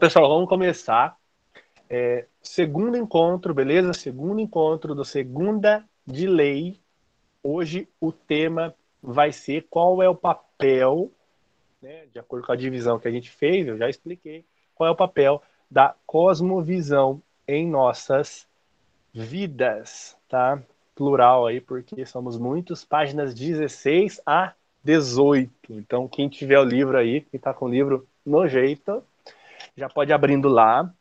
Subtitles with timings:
[0.00, 1.14] pessoal, vamos começar.
[1.86, 3.92] É, segundo encontro, beleza?
[3.92, 6.80] Segundo encontro do Segunda de Lei.
[7.42, 11.12] Hoje o tema vai ser qual é o papel,
[11.82, 14.42] né, de acordo com a divisão que a gente fez, eu já expliquei,
[14.74, 18.48] qual é o papel da cosmovisão em nossas
[19.12, 20.62] vidas, tá?
[20.94, 25.74] Plural aí, porque somos muitos, páginas 16 a 18.
[25.74, 29.02] Então, quem tiver o livro aí, quem tá com o livro no jeito,
[29.76, 30.92] já pode abrindo lá.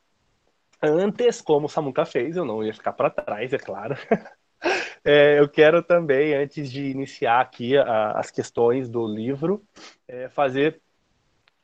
[0.82, 3.96] Antes, como o Samuca fez, eu não ia ficar para trás, é claro.
[5.06, 9.64] É, eu quero também, antes de iniciar aqui a, as questões do livro,
[10.06, 10.82] é, fazer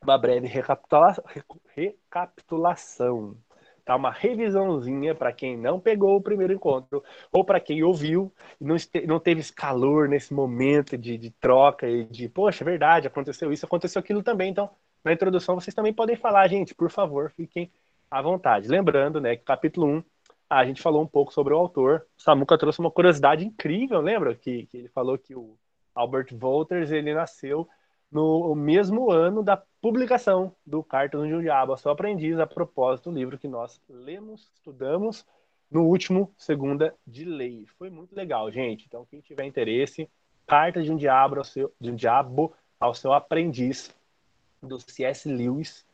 [0.02, 1.14] uma breve recapitula
[1.76, 3.38] recapitulação.
[3.84, 3.96] Tá?
[3.96, 8.76] Uma revisãozinha para quem não pegou o primeiro encontro, ou para quem ouviu e não,
[9.06, 13.52] não teve esse calor nesse momento de, de troca e de, poxa, é verdade, aconteceu
[13.52, 14.50] isso, aconteceu aquilo também.
[14.50, 14.72] Então,
[15.06, 17.72] na introdução, vocês também podem falar, gente, por favor, fiquem
[18.10, 18.68] à vontade.
[18.68, 20.04] Lembrando né, que capítulo 1
[20.50, 22.06] a gente falou um pouco sobre o autor.
[22.18, 24.36] O Samuca trouxe uma curiosidade incrível, lembra?
[24.36, 25.58] Que, que ele falou que o
[25.94, 27.68] Albert Wolters ele nasceu
[28.12, 33.12] no mesmo ano da publicação do Cartas de um Diabo, a sua aprendiz, a propósito
[33.12, 35.26] do livro que nós lemos, estudamos
[35.70, 37.66] no último Segunda de Lei.
[37.78, 38.86] Foi muito legal, gente.
[38.88, 40.10] Então, quem tiver interesse,
[40.48, 43.94] Cartas de um Diabo ao seu, de um Diabo ao seu aprendiz,
[44.66, 45.30] do C.S.
[45.30, 45.86] Lewis,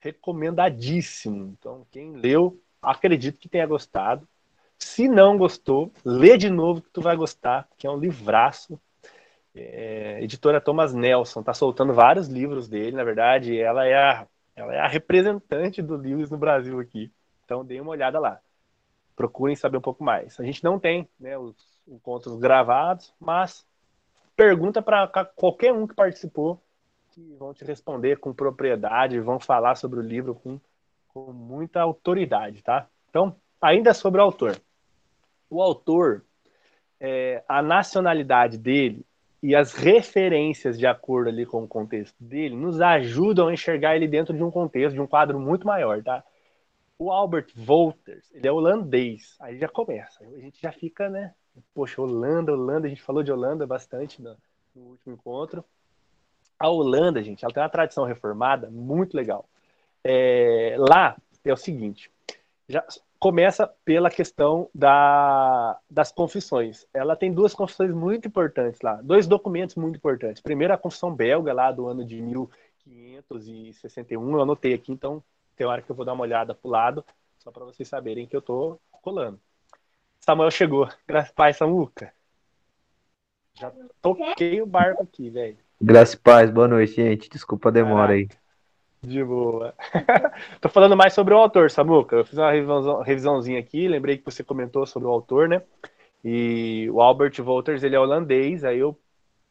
[0.00, 1.56] recomendadíssimo.
[1.58, 4.28] Então, quem leu, Acredito que tenha gostado.
[4.78, 8.80] Se não gostou, lê de novo que tu vai gostar, que é um livraço.
[9.52, 14.74] É, editora Thomas Nelson está soltando vários livros dele, na verdade, ela é a, ela
[14.74, 17.10] é a representante do Lewis no Brasil aqui.
[17.44, 18.38] Então dê uma olhada lá.
[19.16, 20.38] Procurem saber um pouco mais.
[20.38, 21.56] A gente não tem né, os
[21.88, 23.66] encontros gravados, mas
[24.36, 26.62] pergunta para qualquer um que participou,
[27.16, 30.60] que vão te responder com propriedade, vão falar sobre o livro com
[31.16, 32.86] com muita autoridade, tá?
[33.08, 34.60] Então, ainda sobre o autor.
[35.48, 36.22] O autor,
[37.00, 39.02] é, a nacionalidade dele
[39.42, 44.06] e as referências de acordo ali com o contexto dele nos ajudam a enxergar ele
[44.06, 46.22] dentro de um contexto, de um quadro muito maior, tá?
[46.98, 51.32] O Albert Wolters, ele é holandês, aí já começa, a gente já fica, né?
[51.72, 54.36] Poxa, Holanda, Holanda, a gente falou de Holanda bastante no,
[54.74, 55.64] no último encontro.
[56.58, 59.46] A Holanda, gente, ela tem uma tradição reformada muito legal.
[60.02, 62.10] É, lá é o seguinte:
[62.68, 62.84] já
[63.18, 66.86] começa pela questão da, das confissões.
[66.92, 70.42] Ela tem duas confissões muito importantes lá, dois documentos muito importantes.
[70.42, 75.22] Primeiro, a confissão belga, lá do ano de 1561, eu anotei aqui, então
[75.56, 77.04] tem hora que eu vou dar uma olhada para o lado,
[77.38, 79.40] só para vocês saberem que eu estou colando.
[80.20, 80.88] Samuel chegou.
[81.06, 82.12] Graças Pai, Samuca.
[83.54, 85.56] Já toquei o barco aqui, velho.
[85.80, 87.28] Graças e paz, boa noite, gente.
[87.28, 88.28] Desculpa a demora aí.
[89.02, 89.74] De boa.
[90.60, 92.16] Tô falando mais sobre o autor, Samuca.
[92.16, 95.62] Eu fiz uma revisão, revisãozinha aqui, lembrei que você comentou sobre o autor, né?
[96.24, 98.98] E o Albert Wolters, ele é holandês, aí eu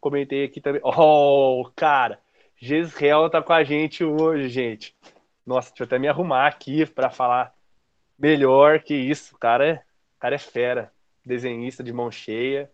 [0.02, 0.82] comentei aqui também.
[0.84, 2.20] Oh, cara,
[2.58, 4.96] Gesrel tá com a gente hoje, gente.
[5.46, 7.54] Nossa, deixa eu até me arrumar aqui para falar
[8.18, 9.36] melhor que isso.
[9.36, 9.74] O cara é,
[10.18, 10.92] o cara é fera.
[11.24, 12.70] Desenhista de mão cheia.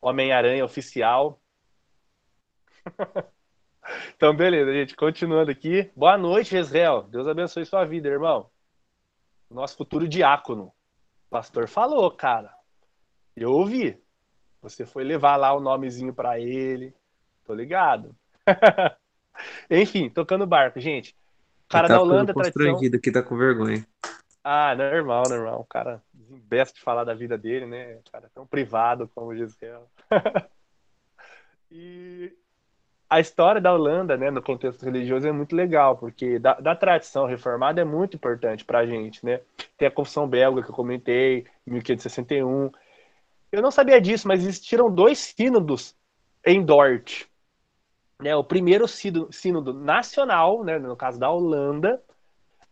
[0.00, 1.41] Homem-Aranha oficial.
[4.16, 4.94] Então, beleza, gente.
[4.94, 5.90] Continuando aqui.
[5.96, 7.02] Boa noite, Jezreel.
[7.02, 8.48] Deus abençoe sua vida, irmão.
[9.50, 10.66] Nosso futuro diácono.
[11.26, 12.54] O pastor falou, cara.
[13.36, 14.00] Eu ouvi.
[14.62, 16.94] Você foi levar lá o nomezinho para ele.
[17.44, 18.14] Tô ligado.
[19.68, 21.16] Enfim, tocando barco, gente.
[21.66, 22.78] O cara tá da Holanda, tradição.
[23.00, 23.84] que tá com vergonha.
[24.44, 25.60] Ah, normal, normal.
[25.60, 27.96] O cara desembesta de falar da vida dele, né?
[27.96, 29.78] O cara é tão privado como o Gisele.
[31.70, 32.32] e
[33.12, 37.26] a história da Holanda, né, no contexto religioso, é muito legal, porque da, da tradição
[37.26, 39.42] reformada é muito importante para a gente, né?
[39.76, 42.72] Tem a Confissão Belga que eu comentei, em 1561.
[43.52, 45.94] Eu não sabia disso, mas existiram dois sínodos
[46.42, 47.26] em Dort.
[48.18, 48.34] Né?
[48.34, 52.02] O primeiro sínodo, sínodo nacional, né, no caso da Holanda,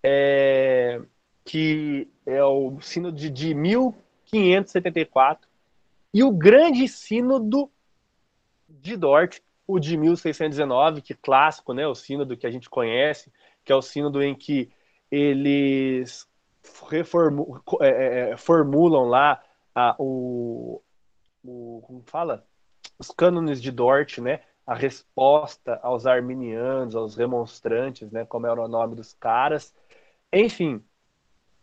[0.02, 1.02] é,
[1.44, 5.46] que é o sínodo de, de 1574,
[6.14, 7.70] e o grande sínodo
[8.66, 13.32] de Dort, o de 1619, que é clássico, né, o sínodo que a gente conhece,
[13.64, 14.70] que é o sínodo em que
[15.10, 16.28] eles
[16.88, 19.42] reformu, é, é, é, formulam lá
[19.74, 20.82] a, o,
[21.42, 22.46] o, como fala?
[22.98, 24.40] Os cânones de Dort, né?
[24.66, 28.24] A resposta aos arminianos, aos remonstrantes, né?
[28.26, 29.74] Como era o nome dos caras.
[30.32, 30.84] Enfim,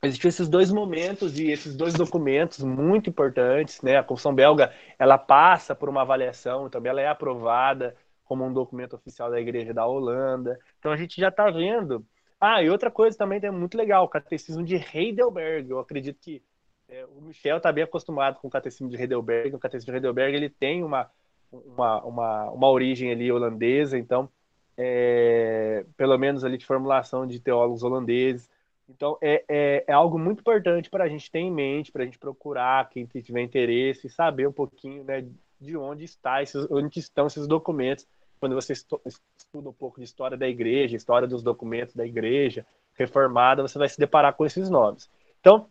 [0.04, 3.98] existiam esses dois momentos e esses dois documentos muito importantes, né?
[3.98, 8.96] A Constituição belga, ela passa por uma avaliação, também ela é aprovada como um documento
[8.96, 10.60] oficial da Igreja da Holanda.
[10.80, 12.06] Então a gente já está vendo
[12.40, 15.70] Ah, e outra coisa também é muito legal, o catecismo de Heidelberg.
[15.70, 16.44] Eu acredito que
[16.88, 19.56] é, o Michel está bem acostumado com o catecismo de Heidelberg.
[19.56, 21.10] O catecismo de Heidelberg ele tem uma,
[21.52, 24.30] uma, uma, uma origem ali holandesa, então,
[24.78, 28.50] é, pelo menos ali de formulação de teólogos holandeses.
[28.90, 32.06] Então, é, é, é algo muito importante para a gente ter em mente, para a
[32.06, 35.28] gente procurar, quem tiver interesse, saber um pouquinho né,
[35.60, 38.08] de onde, está esses, onde estão esses documentos.
[38.40, 43.62] Quando você estuda um pouco de história da igreja, história dos documentos da igreja reformada,
[43.62, 45.10] você vai se deparar com esses nomes.
[45.40, 45.68] Então,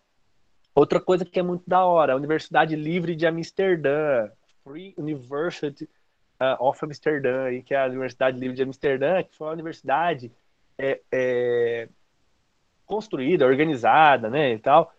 [0.75, 4.31] outra coisa que é muito da hora, a Universidade Livre de Amsterdã,
[4.63, 5.89] Free University
[6.41, 10.31] uh, of Amsterdã, que é a Universidade Livre de Amsterdã, que foi uma universidade
[10.79, 11.89] é, é,
[12.87, 14.93] construída, organizada, né, e tal,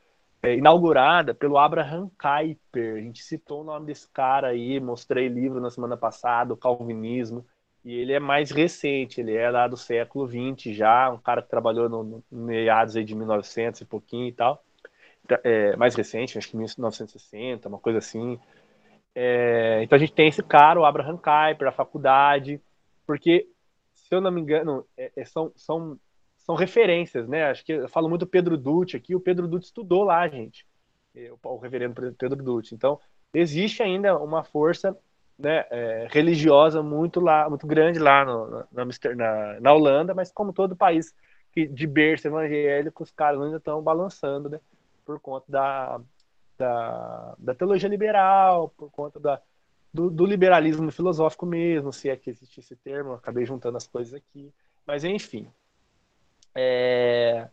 [0.44, 2.98] é, inaugurada pelo Abraham Kuyper.
[2.98, 7.46] A gente citou o nome desse cara aí, mostrei livro na semana passada, o Calvinismo,
[7.84, 11.50] e ele é mais recente, ele é lá do século XX já, um cara que
[11.50, 14.64] trabalhou no, no meados aí de 1900 e pouquinho e tal,
[15.44, 18.40] é, mais recente, acho que 1960, uma coisa assim.
[19.16, 22.62] É, então a gente tem esse cara, o Abraham Kuyper, a faculdade,
[23.06, 23.48] porque,
[23.94, 25.98] se eu não me engano, é, é são, são
[26.48, 27.44] são referências, né?
[27.52, 30.66] Acho que eu falo muito do Pedro Dutti aqui, o Pedro Dutti estudou lá, gente,
[31.44, 32.74] o reverendo Pedro Dutti.
[32.74, 32.98] Então,
[33.34, 34.98] existe ainda uma força
[35.38, 38.86] né, é, religiosa muito lá, muito grande lá no, na,
[39.16, 41.14] na, na, Holanda, mas como todo país
[41.52, 44.60] que, de berço evangélico, os caras ainda estão balançando, né?
[45.06, 46.00] Por conta da,
[46.58, 49.42] da, da teologia liberal, por conta da,
[49.94, 54.14] do, do, liberalismo filosófico mesmo, se é que existe esse termo, acabei juntando as coisas
[54.14, 54.52] aqui.
[54.86, 55.52] Mas enfim,
[56.58, 57.48] é...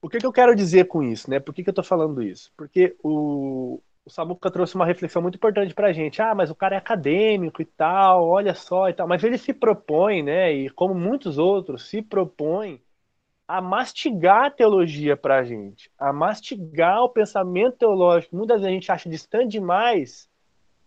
[0.00, 1.40] O que, que, eu quero dizer com isso, né?
[1.40, 2.52] Por que, que eu estou falando isso?
[2.56, 6.22] Porque o, o Samuca trouxe uma reflexão muito importante para a gente.
[6.22, 9.08] Ah, mas o cara é acadêmico e tal, olha só e tal.
[9.08, 10.52] Mas ele se propõe, né?
[10.52, 12.80] E como muitos outros, se propõe
[13.48, 18.36] a mastigar a teologia para a gente, a mastigar o pensamento teológico.
[18.36, 20.28] Muitas vezes a gente acha distante demais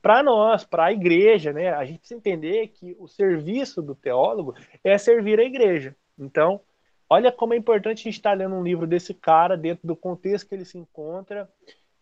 [0.02, 1.74] para nós, para a igreja, né?
[1.74, 5.96] A gente precisa entender que o serviço do teólogo é servir a igreja.
[6.18, 6.62] Então,
[7.14, 10.48] Olha como é importante a gente estar lendo um livro desse cara dentro do contexto
[10.48, 11.50] que ele se encontra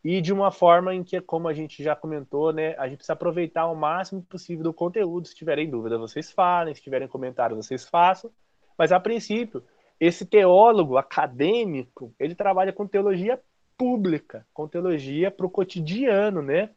[0.03, 3.13] e de uma forma em que, como a gente já comentou, né, a gente precisa
[3.13, 5.27] aproveitar o máximo possível do conteúdo.
[5.27, 8.29] Se tiverem dúvida, vocês falem, se tiverem comentário, vocês façam.
[8.77, 9.63] Mas, a princípio,
[9.99, 13.41] esse teólogo acadêmico, ele trabalha com teologia
[13.75, 16.69] pública, com teologia para o cotidiano, né?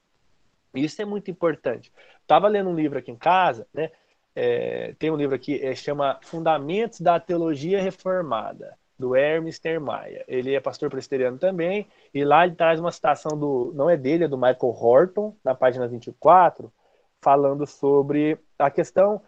[0.74, 1.92] Isso é muito importante.
[2.22, 3.90] Estava lendo um livro aqui em casa, né?
[4.34, 10.24] É, tem um livro aqui, é, chama Fundamentos da Teologia Reformada, do Hermes Termaia.
[10.26, 14.24] Ele é pastor presbiteriano também, e lá ele traz uma citação do, não é dele,
[14.24, 16.72] é do Michael Horton, na página 24,
[17.20, 19.20] falando sobre a questão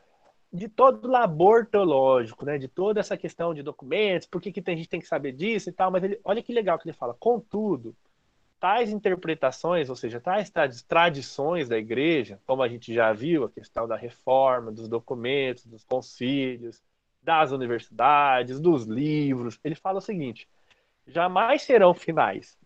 [0.52, 4.62] de todo o labor teológico, né, de toda essa questão de documentos, por que, que
[4.70, 6.96] a gente tem que saber disso e tal, mas ele, olha que legal que ele
[6.96, 7.94] fala, contudo,
[8.64, 10.50] tais interpretações, ou seja, tais
[10.88, 15.84] tradições da igreja, como a gente já viu, a questão da reforma, dos documentos, dos
[15.84, 16.82] concílios,
[17.22, 20.48] das universidades, dos livros, ele fala o seguinte:
[21.06, 22.58] jamais serão finais.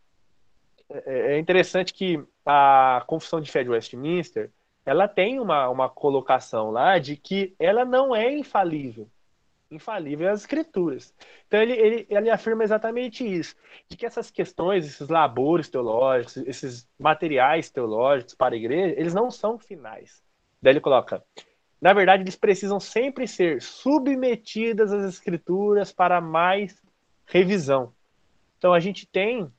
[0.88, 4.52] É, é interessante que a Confissão de Fé de Westminster
[4.87, 9.11] ela tem uma, uma colocação lá de que ela não é infalível
[9.70, 11.14] infalível as escrituras.
[11.46, 13.54] Então ele, ele, ele afirma exatamente isso,
[13.88, 19.30] de que essas questões, esses labores teológicos, esses materiais teológicos para a igreja, eles não
[19.30, 20.22] são finais.
[20.60, 21.22] Daí ele coloca,
[21.80, 26.82] na verdade, eles precisam sempre ser submetidas às escrituras para mais
[27.26, 27.92] revisão.
[28.56, 29.52] Então a gente tem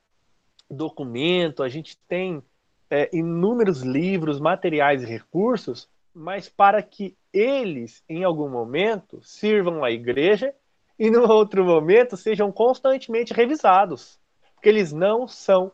[0.70, 2.44] documento, a gente tem
[2.90, 9.92] é, inúmeros livros, materiais e recursos, mas para que eles, em algum momento, sirvam à
[9.92, 10.54] igreja
[10.98, 14.20] e, no outro momento, sejam constantemente revisados.
[14.56, 15.72] Porque eles não são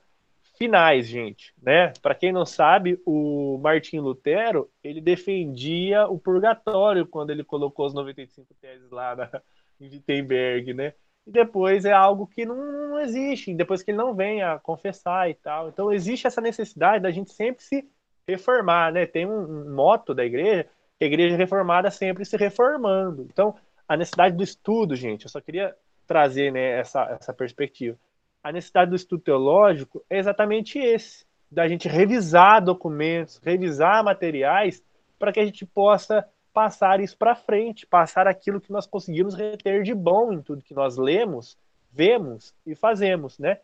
[0.58, 1.54] finais, gente.
[1.62, 1.94] Né?
[2.02, 7.94] Para quem não sabe, o Martim Lutero ele defendia o purgatório quando ele colocou as
[7.94, 9.42] 95 teses lá na,
[9.80, 10.94] em Wittenberg, né?
[11.28, 12.56] E depois é algo que não,
[12.90, 15.70] não existe, depois que ele não vem a confessar e tal.
[15.70, 17.90] Então existe essa necessidade da gente sempre se
[18.28, 19.06] reformar, né?
[19.06, 20.70] Tem um, um moto da igreja
[21.02, 23.24] a igreja reformada sempre se reformando.
[23.24, 23.56] Então,
[23.88, 25.75] a necessidade do estudo, gente, eu só queria
[26.08, 27.98] trazer né, essa, essa perspectiva.
[28.44, 34.84] A necessidade do estudo teológico é exatamente esse, da gente revisar documentos, revisar materiais,
[35.18, 39.84] para que a gente possa passar isso para frente, passar aquilo que nós conseguimos reter
[39.84, 41.58] de bom em tudo que nós lemos,
[41.92, 43.60] vemos e fazemos, né?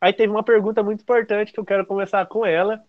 [0.00, 2.82] Aí teve uma pergunta muito importante que eu quero começar com ela.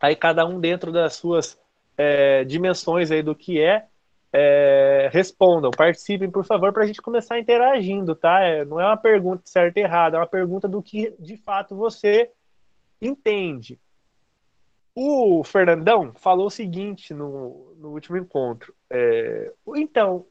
[0.00, 1.58] Aí cada um dentro das suas
[2.00, 3.86] é, dimensões aí do que é,
[4.32, 8.40] é, respondam, participem, por favor, para a gente começar interagindo, tá?
[8.40, 11.76] É, não é uma pergunta certa e errada, é uma pergunta do que de fato
[11.76, 12.30] você
[13.02, 13.78] entende.
[14.94, 18.74] O Fernandão falou o seguinte no, no último encontro.
[18.88, 20.24] É, então,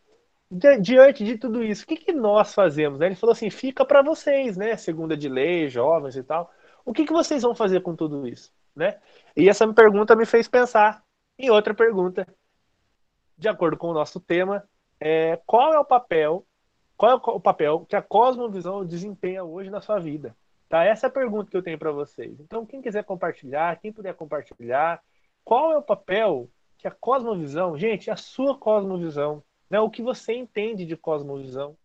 [0.49, 2.97] di diante de tudo isso, o que, que nós fazemos?
[2.97, 3.07] Né?
[3.07, 4.75] Ele falou assim: fica para vocês, né?
[4.75, 6.51] Segunda de lei, jovens e tal.
[6.83, 8.51] O que, que vocês vão fazer com tudo isso?
[8.75, 8.97] Né?
[9.35, 11.03] E essa pergunta me fez pensar
[11.39, 12.27] em outra pergunta
[13.37, 14.67] de acordo com o nosso tema,
[14.99, 16.45] é, qual é o papel,
[16.97, 20.35] qual é o papel que a cosmovisão desempenha hoje na sua vida?
[20.67, 20.83] Tá?
[20.83, 22.37] Essa é a pergunta que eu tenho para vocês.
[22.41, 25.01] Então, quem quiser compartilhar, quem puder compartilhar,
[25.45, 30.33] qual é o papel que a cosmovisão, gente, a sua cosmovisão, né, o que você
[30.33, 31.77] entende de cosmovisão,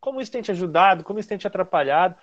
[0.00, 2.16] como isso tem te ajudado, como isso tem te atrapalhado,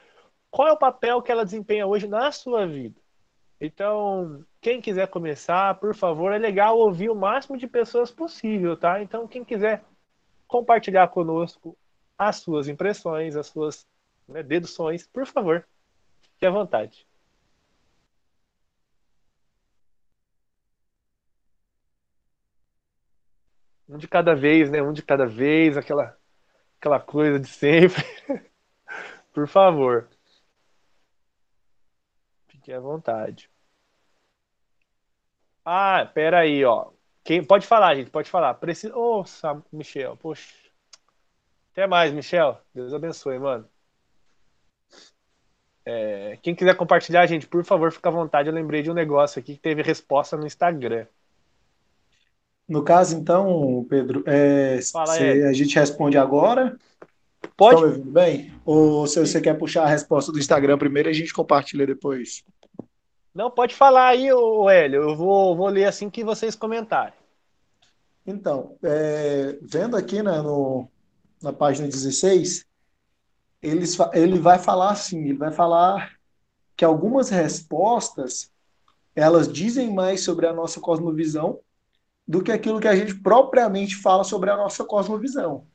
[0.52, 3.02] qual é o papel que ela desempenha hoje na sua vida?
[3.66, 9.02] Então, quem quiser começar, por favor, é legal ouvir o máximo de pessoas possível, tá?
[9.02, 9.86] Então, quem quiser
[10.46, 11.78] compartilhar conosco
[12.18, 13.88] as suas impressões, as suas
[14.28, 15.66] né, deduções, por favor,
[16.22, 17.08] fique à vontade.
[23.88, 24.82] Um de cada vez, né?
[24.82, 26.18] Um de cada vez, aquela,
[26.80, 28.04] aquela coisa de sempre.
[29.34, 30.10] por favor.
[32.50, 33.53] Fique à vontade.
[35.66, 36.92] Ah, pera aí, ó.
[37.24, 38.54] Quem, pode falar, gente, pode falar.
[38.56, 38.96] Precisa.
[38.96, 40.54] Ô, oh, Michel, poxa.
[41.72, 42.60] Até mais, Michel.
[42.74, 43.68] Deus abençoe, mano.
[45.86, 48.48] É, quem quiser compartilhar, gente, por favor, fica à vontade.
[48.48, 51.06] Eu lembrei de um negócio aqui que teve resposta no Instagram.
[52.68, 56.78] No caso, então, Pedro, é, Fala, se a gente responde agora.
[57.58, 57.76] Pode.
[57.76, 58.54] Estão ouvindo bem?
[58.66, 62.44] Ou se você quer puxar a resposta do Instagram primeiro, a gente compartilha depois.
[63.34, 65.02] Não, pode falar aí, o Hélio.
[65.02, 67.14] Eu vou, vou ler assim que vocês comentarem.
[68.26, 70.88] Então, é, vendo aqui né, no,
[71.42, 72.66] na página 16,
[73.62, 76.14] eles, ele vai falar assim, ele vai falar
[76.76, 78.52] que algumas respostas
[79.16, 81.60] elas dizem mais sobre a nossa cosmovisão
[82.28, 85.68] do que aquilo que a gente propriamente fala sobre a nossa cosmovisão.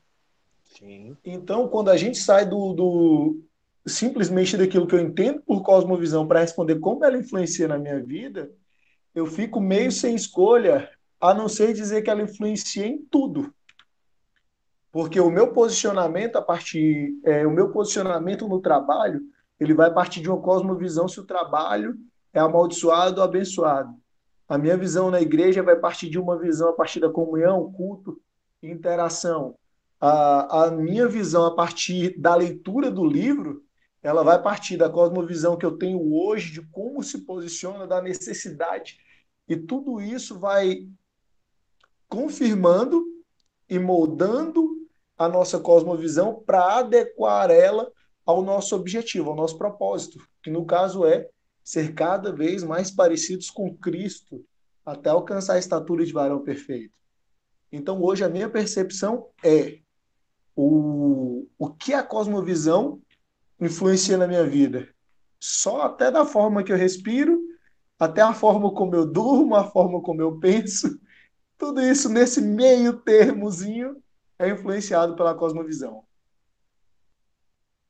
[0.63, 1.15] Sim.
[1.23, 3.41] Então, quando a gente sai do, do,
[3.89, 8.51] simplesmente daquilo que eu entendo por cosmovisão para responder como ela influencia na minha vida,
[9.13, 13.53] eu fico meio sem escolha, a não ser dizer que ela influencia em tudo.
[14.91, 19.21] Porque o meu posicionamento a partir, é, o meu posicionamento no trabalho,
[19.59, 21.97] ele vai partir de uma cosmovisão se o trabalho
[22.33, 23.93] é amaldiçoado ou abençoado.
[24.47, 28.19] A minha visão na igreja vai partir de uma visão a partir da comunhão, culto
[28.61, 29.55] interação.
[29.99, 33.63] A, a minha visão a partir da leitura do livro
[34.01, 38.97] ela vai partir da cosmovisão que eu tenho hoje, de como se posiciona, da necessidade.
[39.47, 40.87] E tudo isso vai
[42.07, 43.03] confirmando
[43.69, 44.67] e moldando
[45.17, 47.91] a nossa cosmovisão para adequar ela
[48.25, 51.27] ao nosso objetivo, ao nosso propósito, que no caso é
[51.63, 54.45] ser cada vez mais parecidos com Cristo,
[54.85, 56.93] até alcançar a estatura de varão perfeito.
[57.71, 59.79] Então, hoje, a minha percepção é
[60.55, 62.99] o, o que a cosmovisão
[63.59, 64.87] influencia na minha vida?
[65.39, 67.39] Só até da forma que eu respiro,
[67.97, 70.99] até a forma como eu durmo, a forma como eu penso.
[71.57, 73.97] Tudo isso nesse meio termozinho
[74.37, 76.03] é influenciado pela cosmovisão.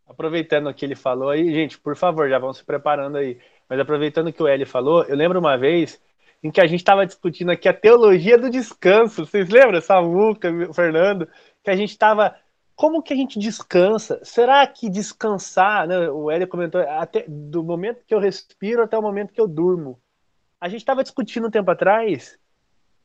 [0.08, 3.40] Aproveitando o que ele falou aí, gente, por favor, já vão se preparando aí.
[3.70, 6.02] Mas aproveitando que o Eli falou, eu lembro uma vez
[6.42, 9.26] em que a gente estava discutindo aqui a teologia do descanso.
[9.26, 11.28] Vocês lembram, Samuca, Fernando?
[11.64, 12.36] Que a gente estava
[12.80, 14.22] como que a gente descansa?
[14.24, 19.02] Será que descansar, né, o Hélio comentou, até do momento que eu respiro até o
[19.02, 20.00] momento que eu durmo.
[20.62, 22.40] A gente estava discutindo um tempo atrás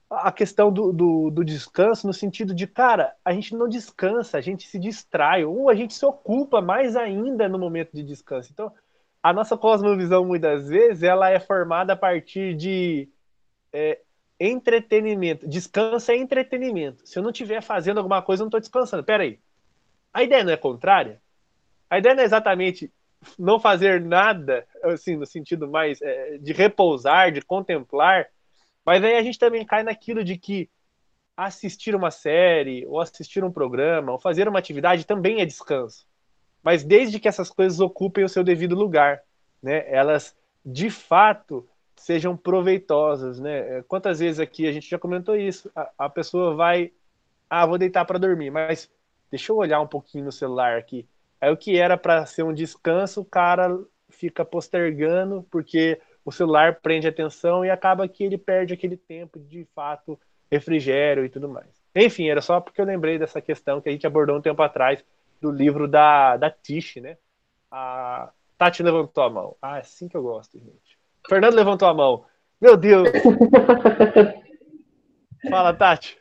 [0.09, 4.41] a questão do, do, do, descanso no sentido de, cara, a gente não descansa, a
[4.41, 8.51] gente se distrai, ou a gente se ocupa mais ainda no momento de descanso.
[8.53, 8.73] Então,
[9.21, 13.09] a nossa cosmovisão, muitas vezes, ela é formada a partir de
[13.73, 13.99] é,
[14.39, 15.49] entretenimento.
[15.49, 17.05] Descanso é entretenimento.
[17.05, 19.03] Se eu não estiver fazendo alguma coisa, eu não estou descansando.
[19.03, 19.41] Peraí,
[20.15, 21.21] a ideia não é contrária?
[21.91, 22.91] A ideia não é exatamente
[23.39, 28.29] não fazer nada, assim, no sentido mais é, de repousar, de contemplar,
[28.85, 30.71] mas aí a gente também cai naquilo de que
[31.37, 36.07] assistir uma série, ou assistir um programa, ou fazer uma atividade também é descanso.
[36.63, 39.23] Mas desde que essas coisas ocupem o seu devido lugar,
[39.63, 39.85] né?
[39.93, 43.83] Elas de fato sejam proveitosas, né?
[43.89, 45.71] Quantas vezes aqui a gente já comentou isso?
[45.75, 46.93] A, a pessoa vai,
[47.51, 48.91] ah, vou deitar para dormir, mas
[49.35, 51.09] deixa eu olhar um pouquinho no celular aqui.
[51.41, 53.77] Aí o que era para ser um descanso, o cara
[54.09, 59.67] fica postergando porque o celular prende atenção e acaba que ele perde aquele tempo de
[59.75, 60.17] fato
[60.49, 61.67] refrigério e tudo mais.
[61.97, 65.05] Enfim, era só porque eu lembrei dessa questão que a gente abordou um tempo atrás
[65.41, 67.19] do livro da, da Tish, né?
[67.69, 69.57] A Tati levantou a mão.
[69.61, 70.97] Ah, é assim que eu gosto, gente.
[71.29, 72.25] Fernando levantou a mão.
[72.61, 73.09] Meu Deus!
[75.51, 76.17] Fala, Tati.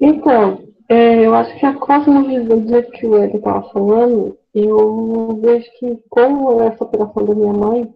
[0.00, 5.36] Então, é, eu acho que a cosmovisão do jeito que o Ed estava falando, eu
[5.40, 7.94] vejo que como essa operação da minha mãe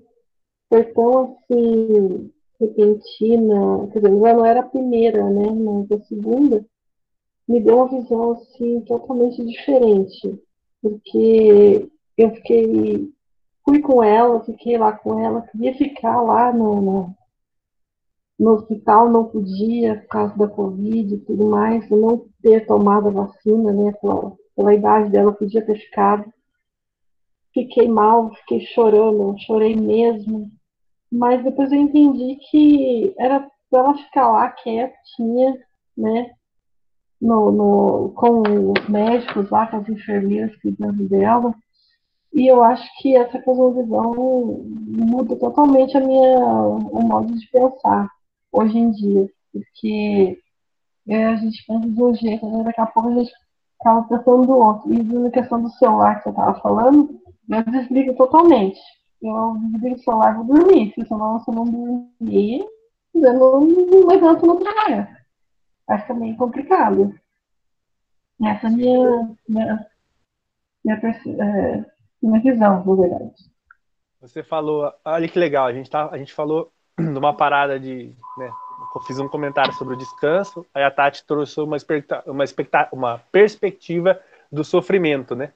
[0.69, 2.31] foi tão assim
[2.61, 5.51] repentina, quer dizer, já não era a primeira, né?
[5.51, 6.65] Mas a segunda
[7.49, 10.39] me deu uma visão assim totalmente diferente,
[10.83, 13.11] porque eu fiquei
[13.65, 17.15] fui com ela, fiquei lá com ela, queria ficar lá no,
[18.41, 23.11] no, hospital, não podia por causa da Covid e tudo mais, não ter tomado a
[23.11, 23.93] vacina, né?
[24.01, 26.25] Pela, pela idade dela, podia ter ficado.
[27.53, 30.51] Fiquei mal, fiquei chorando, chorei mesmo.
[31.13, 35.59] Mas depois eu entendi que era para ela ficar lá quietinha,
[35.95, 36.31] né?
[37.21, 38.41] No, no, com
[38.73, 41.55] os médicos lá, com as enfermeiras cuidando dela.
[42.33, 48.09] E eu acho que essa cosmovisão muda totalmente a minha, o modo de pensar
[48.53, 49.29] hoje em dia.
[49.53, 50.39] Porque
[51.09, 52.65] é, a gente pensa de um jeito, né?
[52.65, 53.33] daqui a pouco a gente
[53.81, 54.93] acaba pensando do outro.
[54.93, 58.81] E na questão do celular que você estava falando, eu desligo totalmente.
[59.23, 60.93] Eu desligo o celular e vou dormir.
[60.95, 62.65] Se senão você não dormir,
[63.15, 65.09] eu não, não levanto no trabalho.
[65.89, 67.15] Acho que é meio complicado.
[68.43, 69.87] Essa é minha, minha,
[70.85, 71.85] minha, é,
[72.23, 73.35] minha visão, na verdade.
[74.21, 78.13] Você falou, olha que legal, a gente, tá, a gente falou numa parada de.
[78.37, 78.51] Né,
[78.95, 81.77] eu fiz um comentário sobre o descanso, aí a Tati trouxe uma,
[82.27, 82.45] uma,
[82.93, 85.53] uma perspectiva do sofrimento, né?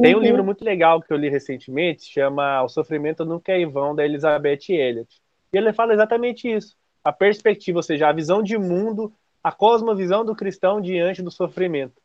[0.00, 0.24] Tem um uhum.
[0.24, 4.04] livro muito legal que eu li recentemente, chama O Sofrimento Nunca é em Vão, da
[4.04, 5.08] Elizabeth Elliot.
[5.52, 6.76] E ele fala exatamente isso.
[7.02, 9.12] A perspectiva, ou seja, a visão de mundo,
[9.42, 12.00] a cosmovisão do cristão diante do sofrimento.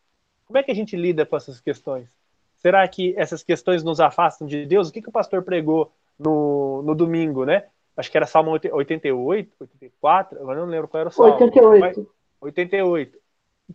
[0.47, 2.09] Como é que a gente lida com essas questões?
[2.57, 4.89] Será que essas questões nos afastam de Deus?
[4.89, 7.65] O que, que o pastor pregou no, no domingo, né?
[7.95, 11.33] Acho que era Salmo 88, 84, agora não lembro qual era o Salmo.
[11.33, 12.09] 88.
[12.41, 13.19] 88.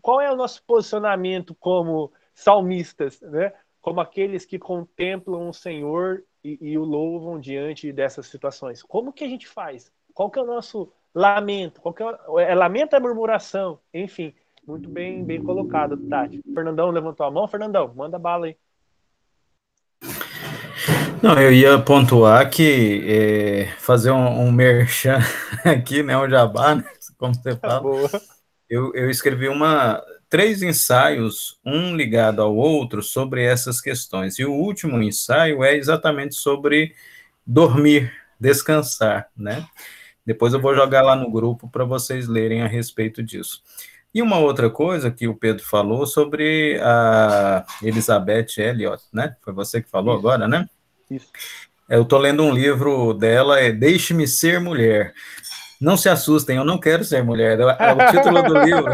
[0.00, 3.52] Qual é o nosso posicionamento como salmistas, né?
[3.80, 8.82] Como aqueles que contemplam o Senhor e, e, o louvam diante dessas situações.
[8.82, 9.90] Como que a gente faz?
[10.14, 11.80] Qual que é o nosso lamento?
[11.80, 12.06] Qual que é,
[12.50, 13.80] é lamento a murmuração?
[13.92, 14.34] Enfim,
[14.66, 16.42] muito bem, bem colocado, Tati.
[16.54, 17.48] Fernandão levantou a mão.
[17.48, 18.56] Fernandão, manda bala aí.
[21.22, 25.18] Não, eu ia pontuar que é, fazer um, um merchan
[25.64, 26.84] aqui, né, um jabá, né,
[27.16, 27.80] como você fala.
[27.80, 28.10] Boa.
[28.68, 34.38] Eu, eu escrevi uma três ensaios, um ligado ao outro, sobre essas questões.
[34.38, 36.94] E o último ensaio é exatamente sobre
[37.46, 39.66] dormir, descansar, né?
[40.24, 43.62] Depois eu vou jogar lá no grupo para vocês lerem a respeito disso.
[44.14, 49.36] E uma outra coisa que o Pedro falou sobre a Elizabeth Elliot, né?
[49.40, 50.68] Foi você que falou agora, né?
[51.10, 51.28] Isso.
[51.88, 55.14] Eu estou lendo um livro dela, é Deixe-me Ser Mulher.
[55.80, 58.92] Não se assustem, eu não quero ser mulher, é o título do livro.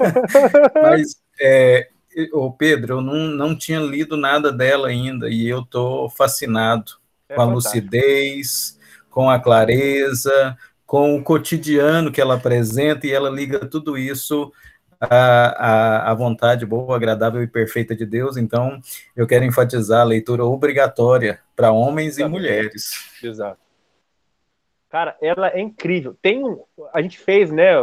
[0.82, 1.88] Mas, é,
[2.32, 6.92] o Pedro, eu não, não tinha lido nada dela ainda e eu estou fascinado
[7.28, 8.76] é com a lucidez,
[9.08, 14.52] com a clareza, com o cotidiano que ela apresenta e ela liga tudo isso
[15.00, 18.36] a, a, a vontade boa, agradável e perfeita de Deus.
[18.36, 18.80] Então,
[19.16, 22.28] eu quero enfatizar a leitura obrigatória para homens Exato.
[22.28, 23.18] e mulheres.
[23.22, 23.60] Exato.
[24.90, 26.16] Cara, ela é incrível.
[26.20, 27.74] Tem um, a gente fez, né?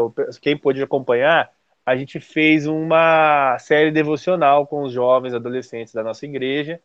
[0.42, 1.50] Quem pôde acompanhar,
[1.86, 6.82] a gente fez uma série devocional com os jovens adolescentes da nossa igreja,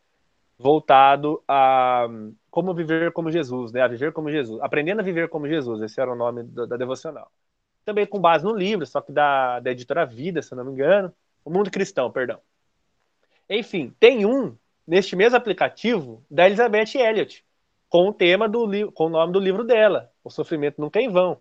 [0.57, 2.07] voltado a
[2.51, 3.83] como viver como Jesus, né?
[3.83, 5.83] A viver como Jesus, aprendendo a viver como Jesus.
[5.83, 7.29] Esse era o nome da, da devocional
[7.85, 10.73] também com base no livro, só que da, da editora Vida, se eu não me
[10.73, 11.12] engano.
[11.45, 12.38] O Mundo Cristão, perdão.
[13.49, 17.45] Enfim, tem um neste mesmo aplicativo da Elizabeth Elliot,
[17.88, 21.11] com o tema do com o nome do livro dela, O Sofrimento Nunca é em
[21.11, 21.40] Vão.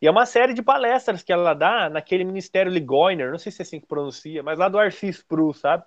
[0.00, 3.60] E é uma série de palestras que ela dá naquele Ministério Ligoiner, não sei se
[3.60, 5.84] é assim que pronuncia, mas lá do Arcis Pru, sabe?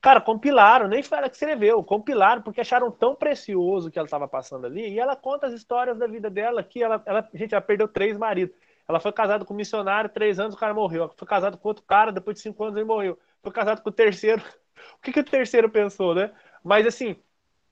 [0.00, 4.06] Cara, compilaram, nem foi ela que escreveu, compilaram porque acharam tão precioso o que ela
[4.06, 7.54] estava passando ali, e ela conta as histórias da vida dela, que ela, ela gente,
[7.54, 8.54] ela perdeu três maridos.
[8.88, 11.10] Ela foi casada com um missionário, três anos o cara morreu.
[11.16, 13.18] Foi casada com outro cara, depois de cinco anos ele morreu.
[13.42, 14.42] Foi casado com o terceiro.
[14.96, 16.32] O que, que o terceiro pensou, né?
[16.64, 17.16] Mas assim,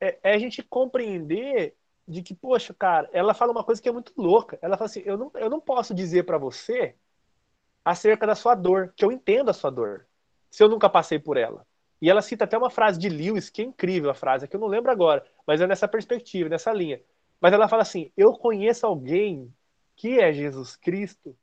[0.00, 3.92] é, é, a gente compreender de que, poxa, cara, ela fala uma coisa que é
[3.92, 4.58] muito louca.
[4.62, 6.94] Ela fala assim: eu não, eu não posso dizer para você
[7.84, 10.06] acerca da sua dor, que eu entendo a sua dor,
[10.50, 11.66] se eu nunca passei por ela.
[12.00, 14.60] E ela cita até uma frase de Lewis, que é incrível a frase, que eu
[14.60, 17.00] não lembro agora, mas é nessa perspectiva, nessa linha.
[17.40, 19.52] Mas ela fala assim: eu conheço alguém
[20.00, 21.36] que é Jesus Cristo,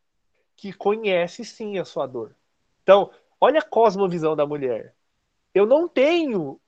[0.55, 2.35] que conhece sim a sua dor.
[2.81, 4.95] Então, olha a cosmovisão da mulher.
[5.53, 6.59] Eu não tenho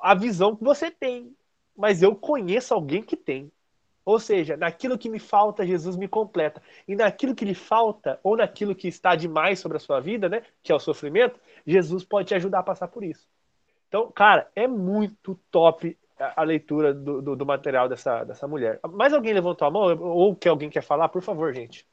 [0.00, 1.36] a visão que você tem,
[1.76, 3.52] mas eu conheço alguém que tem.
[4.02, 6.62] Ou seja, naquilo que me falta, Jesus me completa.
[6.88, 10.42] E naquilo que lhe falta, ou naquilo que está demais sobre a sua vida, né,
[10.62, 13.28] que é o sofrimento, Jesus pode te ajudar a passar por isso.
[13.88, 18.80] Então, cara, é muito top a, leitura do, do, do, material dessa, dessa mulher.
[18.92, 19.98] Mais alguém levantou a mão?
[20.00, 21.08] Ou que alguém quer falar?
[21.08, 21.86] Por favor, gente.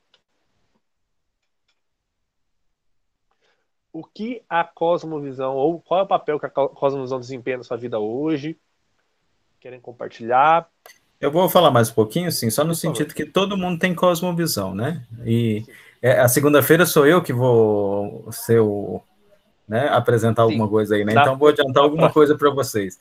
[3.92, 7.78] O que a cosmovisão, ou qual é o papel que a cosmovisão desempenha na sua
[7.78, 8.58] vida hoje?
[9.60, 10.68] Querem compartilhar?
[11.22, 14.74] Eu vou falar mais um pouquinho, sim, só no sentido que todo mundo tem cosmovisão,
[14.74, 15.06] né?
[15.24, 15.64] E
[16.02, 19.02] é, a segunda-feira sou eu que vou ser o,
[19.68, 20.52] né, apresentar sim.
[20.52, 21.14] alguma coisa aí, né?
[21.14, 23.00] Então vou adiantar alguma coisa para vocês.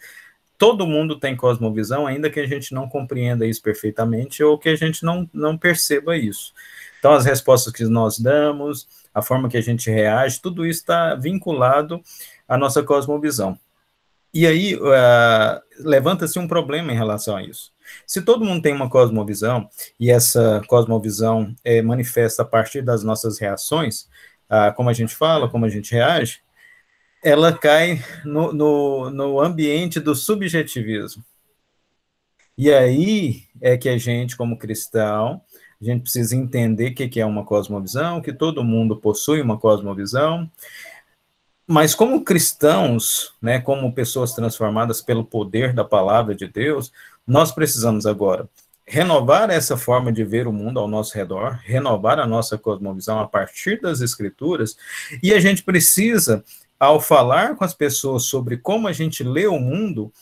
[0.63, 4.77] Todo mundo tem cosmovisão, ainda que a gente não compreenda isso perfeitamente ou que a
[4.77, 6.53] gente não, não perceba isso.
[7.01, 11.17] Então, as respostas que nós damos, a forma que a gente reage, tudo isso está
[11.17, 12.01] vinculado
[12.47, 13.59] à nossa cosmovisão.
[14.33, 17.73] E aí, uh, levanta-se um problema em relação a isso.
[18.07, 23.37] Se todo mundo tem uma cosmovisão e essa cosmovisão é manifesta a partir das nossas
[23.37, 24.09] reações,
[24.49, 26.41] ah, como a gente fala, como a gente reage,
[27.23, 31.25] ela cai no, no, no ambiente do subjetivismo.
[32.59, 35.41] E aí é que a gente, como cristão,
[35.81, 40.51] a gente precisa entender o que é uma cosmovisão, que todo mundo possui uma cosmovisão,
[41.67, 46.93] mas como cristãos, né, como pessoas transformadas pelo poder da palavra de Deus,
[47.27, 48.49] nós precisamos agora
[48.85, 53.29] renovar essa forma de ver o mundo ao nosso redor, renovar a nossa cosmovisão a
[53.29, 54.77] partir das escrituras,
[55.23, 56.45] e a gente precisa,
[56.83, 60.13] ao falar com as pessoas sobre como a gente lê o mundo,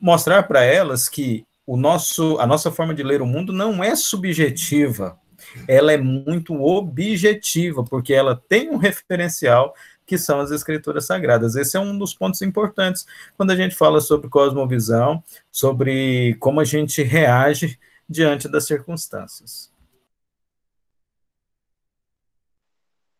[0.00, 3.96] mostrar para elas que o nosso, a nossa forma de ler o mundo não é
[3.96, 5.18] subjetiva,
[5.66, 9.74] ela é muito objetiva, porque ela tem um referencial
[10.06, 11.56] que são as escrituras sagradas.
[11.56, 13.04] Esse é um dos pontos importantes
[13.36, 19.72] quando a gente fala sobre cosmovisão, sobre como a gente reage diante das circunstâncias.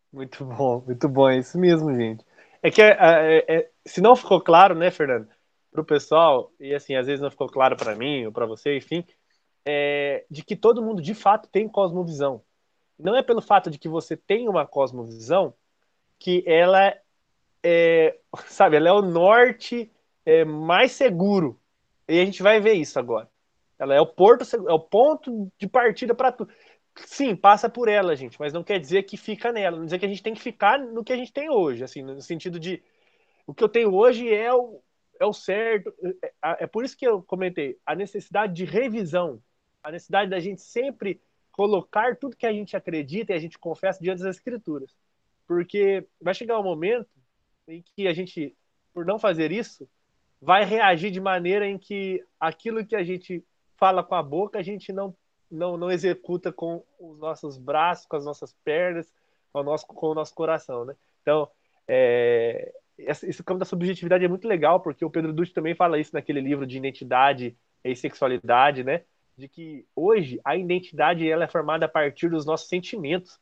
[0.09, 2.25] Muito bom, muito bom, é isso mesmo, gente.
[2.61, 5.27] É que é, é, é, se não ficou claro, né, Fernando,
[5.71, 8.77] para o pessoal, e assim, às vezes não ficou claro para mim ou para você,
[8.77, 9.05] enfim,
[9.65, 12.41] é, de que todo mundo de fato tem cosmovisão.
[12.97, 15.53] Não é pelo fato de que você tem uma cosmovisão
[16.17, 16.93] que ela
[17.63, 18.17] é,
[18.47, 19.91] sabe, ela é o norte
[20.25, 21.59] é, mais seguro.
[22.07, 23.29] E a gente vai ver isso agora.
[23.77, 26.51] Ela é o porto, é o ponto de partida para tudo.
[27.05, 29.77] Sim, passa por ela, gente, mas não quer dizer que fica nela.
[29.77, 32.01] Não dizer que a gente tem que ficar no que a gente tem hoje, assim,
[32.01, 32.81] no sentido de
[33.45, 34.81] o que eu tenho hoje é o,
[35.19, 35.93] é o certo.
[36.21, 39.41] É, é por isso que eu comentei a necessidade de revisão,
[39.83, 44.01] a necessidade da gente sempre colocar tudo que a gente acredita e a gente confessa
[44.01, 44.95] diante das escrituras.
[45.47, 47.09] Porque vai chegar um momento
[47.67, 48.55] em que a gente,
[48.93, 49.89] por não fazer isso,
[50.41, 53.43] vai reagir de maneira em que aquilo que a gente
[53.75, 55.15] fala com a boca, a gente não,
[55.49, 59.11] não, não executa com os nossos braços, com as nossas pernas,
[59.51, 60.95] com o nosso, com o nosso coração, né?
[61.21, 61.49] Então,
[61.87, 66.13] é, esse campo da subjetividade é muito legal, porque o Pedro Dutti também fala isso
[66.13, 69.03] naquele livro de identidade e sexualidade, né?
[69.37, 73.39] De que hoje a identidade ela é formada a partir dos nossos sentimentos.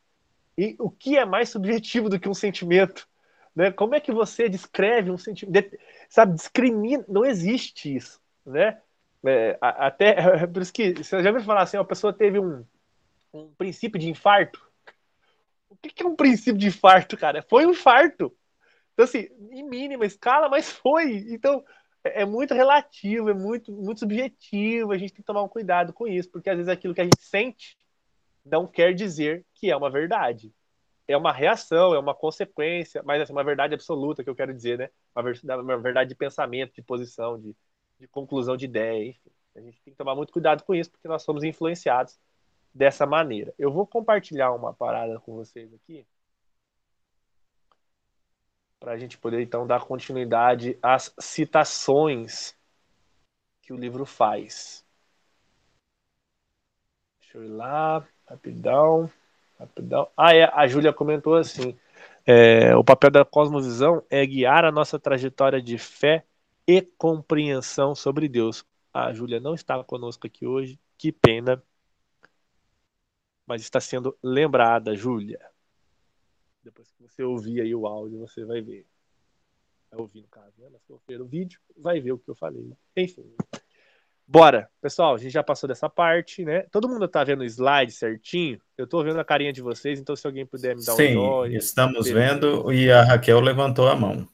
[0.58, 3.08] E o que é mais subjetivo do que um sentimento?
[3.56, 3.72] Né?
[3.72, 5.78] Como é que você descreve um sentimento?
[6.10, 7.06] Sabe, discrimina.
[7.08, 8.22] Não existe isso.
[8.46, 8.78] Né?
[9.26, 12.66] É, até é por isso que você já ouviu falar assim: a pessoa teve um,
[13.34, 14.64] um princípio de infarto.
[15.70, 17.42] O que é um princípio de infarto, cara?
[17.42, 18.36] Foi um infarto.
[18.94, 21.26] Então, assim, em mínima escala, mas foi.
[21.30, 21.64] Então,
[22.04, 24.92] é, é muito relativo, é muito, muito subjetivo.
[24.92, 27.06] A gente tem que tomar um cuidado com isso, porque às vezes aquilo que a
[27.06, 27.78] gente sente
[28.46, 30.54] não quer dizer que é uma verdade.
[31.08, 34.78] É uma reação, é uma consequência, mas assim, uma verdade absoluta que eu quero dizer,
[34.78, 34.90] né?
[35.16, 37.56] Uma, uma verdade de pensamento, de posição, de,
[38.00, 39.32] de conclusão de ideia, enfim.
[39.56, 42.20] A gente tem que tomar muito cuidado com isso, porque nós somos influenciados
[42.74, 43.54] dessa maneira.
[43.58, 46.06] Eu vou compartilhar uma parada com vocês aqui,
[48.80, 52.56] para a gente poder então dar continuidade às citações
[53.62, 54.86] que o livro faz.
[57.20, 58.06] Deixa eu ir lá.
[58.28, 59.10] Rapidão.
[59.60, 60.08] Rapidão.
[60.16, 61.78] Ah, é, a Júlia comentou assim:
[62.26, 66.26] é, o papel da cosmovisão é guiar a nossa trajetória de fé
[66.68, 68.66] e compreensão sobre Deus.
[68.94, 71.62] A Júlia não está conosco aqui hoje, que pena.
[73.46, 75.40] Mas está sendo lembrada, Júlia.
[76.64, 78.88] Depois que você ouvir aí o áudio, você vai ver.
[79.92, 80.68] Vai ouvir no caso, né?
[80.72, 82.72] Mas se for ver o vídeo, vai ver o que eu falei.
[82.98, 83.36] Enfim.
[84.28, 84.68] Bora.
[84.82, 86.62] Pessoal, a gente já passou dessa parte, né?
[86.72, 88.60] Todo mundo tá vendo o slide certinho?
[88.76, 91.46] Eu tô vendo a carinha de vocês, então se alguém puder me dar Sim, um
[91.46, 94.28] Sim, estamos vendo e a Raquel levantou a mão.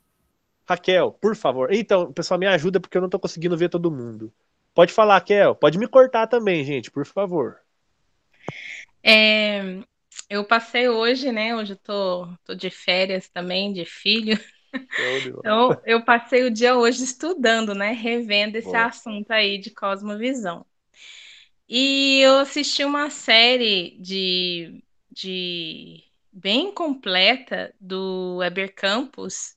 [0.72, 1.74] Raquel, por favor.
[1.74, 4.34] Então, pessoal, me ajuda porque eu não tô conseguindo ver todo mundo.
[4.74, 5.56] Pode falar, Raquel.
[5.56, 7.58] Pode me cortar também, gente, por favor.
[9.04, 9.80] É,
[10.30, 11.56] eu passei hoje, né?
[11.56, 14.38] Hoje eu tô, tô de férias também, de filho.
[15.40, 17.92] Então, eu passei o dia hoje estudando, né?
[17.92, 18.86] Revendo esse Boa.
[18.86, 20.66] assunto aí de cosmovisão.
[21.68, 29.56] E eu assisti uma série de, de bem completa do Weber Campos,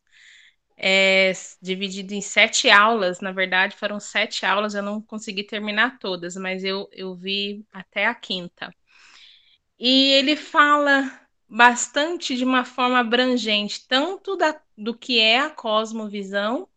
[0.77, 1.33] é,
[1.63, 3.21] dividido em sete aulas.
[3.21, 8.07] Na verdade, foram sete aulas, eu não consegui terminar todas, mas eu, eu vi até
[8.07, 8.75] a quinta.
[9.79, 16.69] E ele fala bastante de uma forma abrangente, tanto da, do que é a cosmovisão,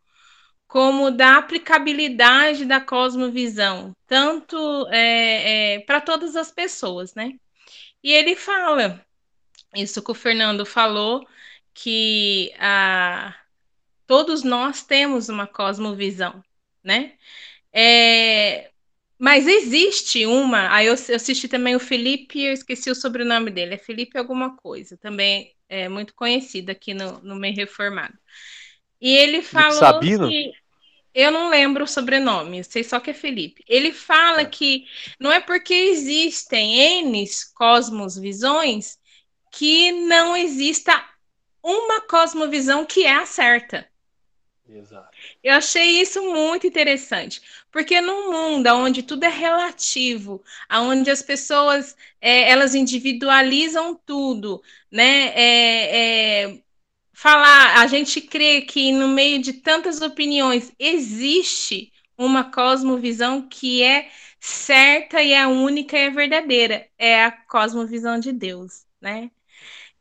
[0.68, 4.58] como da aplicabilidade da cosmovisão, tanto
[4.90, 7.34] é, é, para todas as pessoas, né?
[8.04, 9.06] E ele fala,
[9.76, 11.28] isso que o Fernando falou,
[11.74, 13.36] que a,
[14.08, 16.44] todos nós temos uma cosmovisão,
[16.84, 17.14] né?
[17.72, 18.72] É,
[19.20, 20.74] mas existe uma.
[20.74, 24.56] Aí eu, eu, assisti também o Felipe, eu esqueci o sobrenome dele, é Felipe alguma
[24.56, 28.18] coisa, também é muito conhecido aqui no, no meio reformado.
[29.02, 30.30] E ele falou Sabino?
[30.30, 30.52] que.
[31.14, 33.64] Eu não lembro o sobrenome, sei só que é Felipe.
[33.68, 34.46] Ele fala é.
[34.46, 34.86] que
[35.20, 39.00] não é porque existem N cosmosvisões
[39.52, 41.04] que não exista
[41.64, 43.88] uma cosmovisão que é a certa.
[44.70, 45.18] Exato.
[45.42, 51.96] Eu achei isso muito interessante, porque num mundo onde tudo é relativo, onde as pessoas
[52.20, 55.30] é, elas individualizam tudo, né?
[55.30, 56.64] É, é,
[57.14, 64.10] falar, a gente crê que no meio de tantas opiniões existe uma cosmovisão que é
[64.40, 69.32] certa e é única e é verdadeira, é a cosmovisão de Deus, né?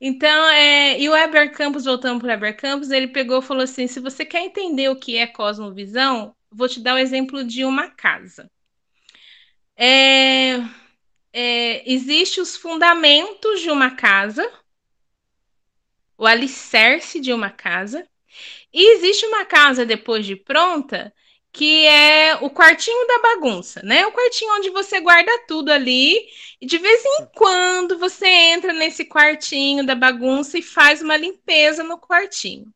[0.00, 3.62] Então, é, e o Weber Campos, voltando para o Weber Campos, ele pegou e falou
[3.62, 7.64] assim: se você quer entender o que é cosmovisão, vou te dar o exemplo de
[7.64, 8.50] uma casa.
[9.76, 10.56] É,
[11.32, 14.50] é, Existem os fundamentos de uma casa,
[16.18, 18.06] o alicerce de uma casa,
[18.72, 21.14] e existe uma casa depois de pronta
[21.56, 24.06] que é o quartinho da bagunça, né?
[24.06, 26.28] O quartinho onde você guarda tudo ali
[26.60, 31.82] e de vez em quando você entra nesse quartinho da bagunça e faz uma limpeza
[31.82, 32.70] no quartinho.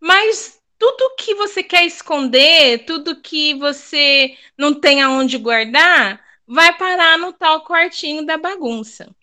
[0.00, 7.16] Mas tudo que você quer esconder, tudo que você não tem aonde guardar, vai parar
[7.16, 9.14] no tal quartinho da bagunça,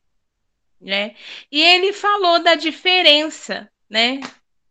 [0.80, 1.18] né?
[1.52, 4.22] E ele falou da diferença, né,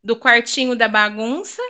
[0.03, 1.63] do quartinho da bagunça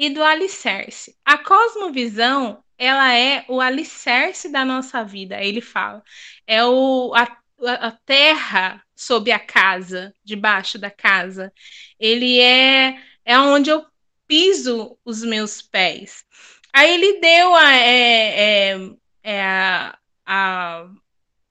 [0.00, 1.14] e do alicerce.
[1.26, 6.02] A cosmovisão, ela é o alicerce da nossa vida, ele fala.
[6.46, 7.28] É o, a,
[7.66, 11.52] a terra sob a casa, debaixo da casa.
[11.98, 13.84] Ele é, é onde eu
[14.26, 16.24] piso os meus pés.
[16.72, 18.90] Aí ele deu a, é, é,
[19.22, 20.88] é a, a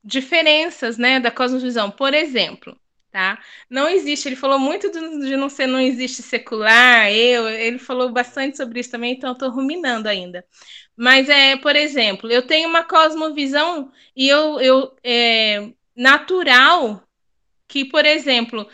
[0.03, 1.91] diferenças né, da cosmovisão.
[1.91, 2.78] Por exemplo,
[3.11, 3.39] tá?
[3.69, 8.57] Não existe, ele falou muito de não ser, não existe secular, eu, ele falou bastante
[8.57, 10.45] sobre isso também, então eu estou ruminando ainda.
[10.95, 17.03] Mas, é, por exemplo, eu tenho uma cosmovisão e eu, eu é, natural
[17.67, 18.67] que, por exemplo,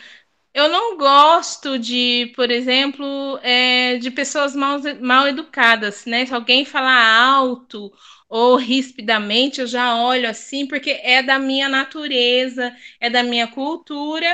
[0.54, 6.24] eu não gosto de, por exemplo, é, de pessoas mal, mal educadas, né?
[6.26, 7.92] Se alguém falar alto
[8.28, 14.26] ou rispidamente, eu já olho assim, porque é da minha natureza, é da minha cultura,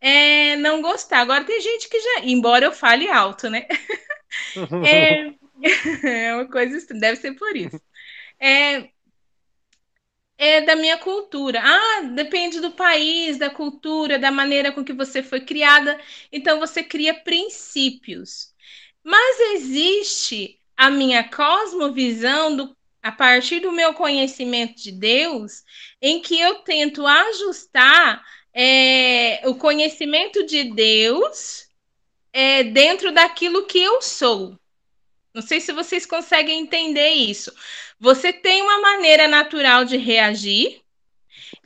[0.00, 1.20] é, não gostar.
[1.20, 3.66] Agora tem gente que já, embora eu fale alto, né?
[4.86, 5.34] é,
[6.06, 7.80] é uma coisa, deve ser por isso.
[8.40, 8.88] É,
[10.38, 11.60] é da minha cultura.
[11.62, 16.00] Ah, depende do país, da cultura, da maneira com que você foi criada.
[16.32, 18.54] Então você cria princípios.
[19.04, 25.64] Mas existe a minha cosmovisão do a partir do meu conhecimento de Deus,
[26.00, 31.68] em que eu tento ajustar é, o conhecimento de Deus
[32.32, 34.58] é, dentro daquilo que eu sou.
[35.32, 37.52] Não sei se vocês conseguem entender isso.
[37.98, 40.82] Você tem uma maneira natural de reagir,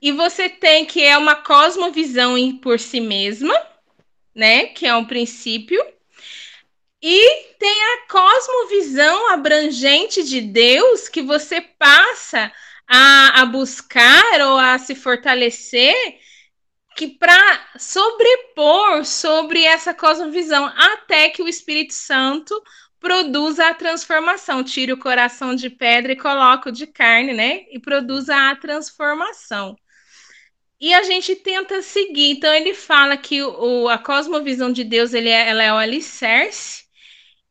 [0.01, 3.55] e você tem que é uma cosmovisão por si mesma,
[4.35, 4.67] né?
[4.67, 5.83] Que é um princípio.
[7.07, 12.51] E tem a cosmovisão abrangente de Deus que você passa
[12.89, 15.95] a, a buscar ou a se fortalecer
[16.97, 22.59] que para sobrepor sobre essa cosmovisão até que o Espírito Santo
[22.99, 24.65] produza a transformação.
[24.65, 27.67] Tire o coração de pedra e coloque o de carne, né?
[27.71, 29.77] E produza a transformação.
[30.81, 32.31] E a gente tenta seguir.
[32.31, 36.84] Então, ele fala que o, a cosmovisão de Deus ele é, ela é o alicerce.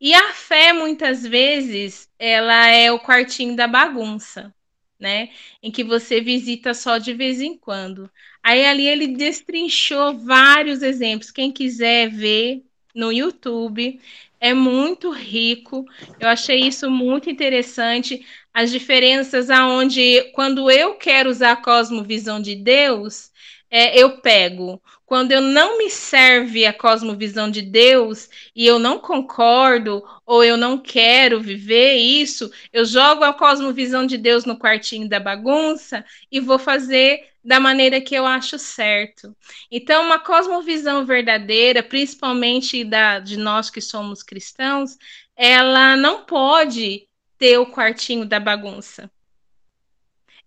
[0.04, 4.54] E a fé, muitas vezes, ela é o quartinho da bagunça,
[5.00, 5.30] né?
[5.62, 8.12] Em que você visita só de vez em quando.
[8.44, 11.32] Aí ali ele destrinchou vários exemplos.
[11.32, 13.98] Quem quiser ver no YouTube,
[14.42, 15.86] é muito rico.
[16.20, 18.26] Eu achei isso muito interessante.
[18.54, 23.32] As diferenças aonde, quando eu quero usar a cosmovisão de Deus,
[23.72, 24.82] é, eu pego.
[25.14, 30.58] Quando eu não me serve a cosmovisão de Deus e eu não concordo ou eu
[30.58, 36.40] não quero viver isso, eu jogo a cosmovisão de Deus no quartinho da bagunça e
[36.40, 39.38] vou fazer da maneira que eu acho certo.
[39.70, 44.98] Então, uma cosmovisão verdadeira, principalmente da, de nós que somos cristãos,
[45.36, 49.12] ela não pode ter o quartinho da bagunça.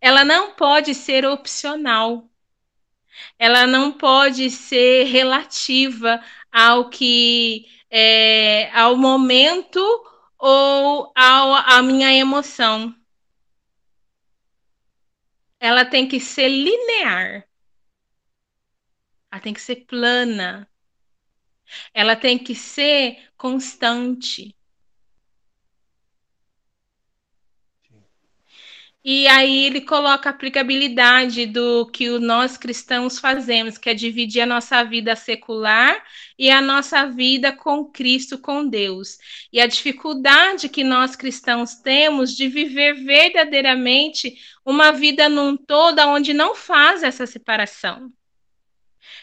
[0.01, 2.29] Ela não pode ser opcional.
[3.39, 9.81] Ela não pode ser relativa ao que é, ao momento
[10.39, 12.95] ou ao, à minha emoção
[15.67, 17.49] ela tem que ser linear.
[19.31, 20.71] Ela tem que ser plana.
[21.93, 24.56] Ela tem que ser constante.
[29.09, 34.47] E aí ele coloca a aplicabilidade do que nós cristãos fazemos, que é dividir a
[34.47, 36.03] nossa vida secular
[36.37, 39.17] e a nossa vida com Cristo, com Deus.
[39.53, 46.35] E a dificuldade que nós cristãos temos de viver verdadeiramente uma vida num todo onde
[46.35, 48.13] não faz essa separação.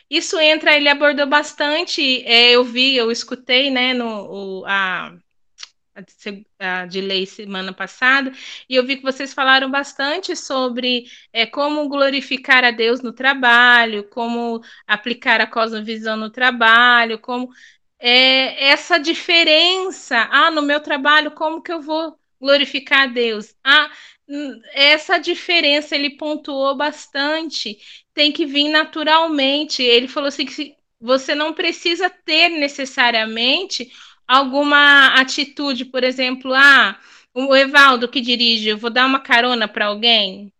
[0.09, 5.13] Isso entra, ele abordou bastante, é, eu vi, eu escutei, né, no, o, a,
[6.89, 8.31] de lei semana passada,
[8.69, 14.03] e eu vi que vocês falaram bastante sobre é, como glorificar a Deus no trabalho,
[14.09, 17.49] como aplicar a cosmovisão no trabalho, como
[17.99, 20.27] é, essa diferença.
[20.31, 23.55] Ah, no meu trabalho, como que eu vou glorificar a Deus?
[23.63, 23.91] Ah,
[24.27, 27.77] hum, essa diferença ele pontuou bastante,
[28.13, 29.81] tem que vir naturalmente.
[29.83, 33.91] Ele falou assim que você não precisa ter necessariamente
[34.27, 36.99] alguma atitude, por exemplo, ah,
[37.33, 40.53] o Evaldo que dirige, eu vou dar uma carona para alguém.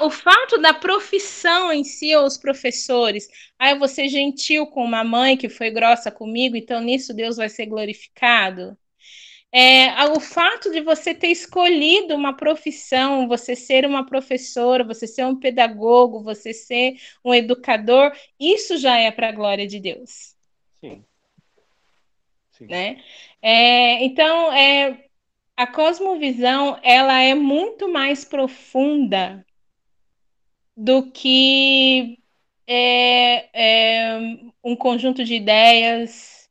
[0.00, 4.84] O fato da profissão em si, ou os professores, ah, eu vou ser gentil com
[4.84, 8.78] uma mãe que foi grossa comigo, então nisso Deus vai ser glorificado.
[9.54, 15.26] É, o fato de você ter escolhido uma profissão, você ser uma professora, você ser
[15.26, 20.34] um pedagogo, você ser um educador, isso já é para a glória de Deus.
[20.80, 21.04] Sim.
[22.60, 23.02] Né?
[23.40, 25.06] É, então, é,
[25.56, 29.44] a cosmovisão ela é muito mais profunda
[30.76, 32.18] do que
[32.66, 34.18] é, é,
[34.62, 36.48] um conjunto de ideias.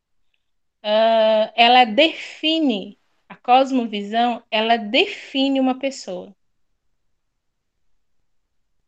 [0.84, 2.98] Uh, ela define
[3.30, 6.36] a cosmovisão, ela define uma pessoa.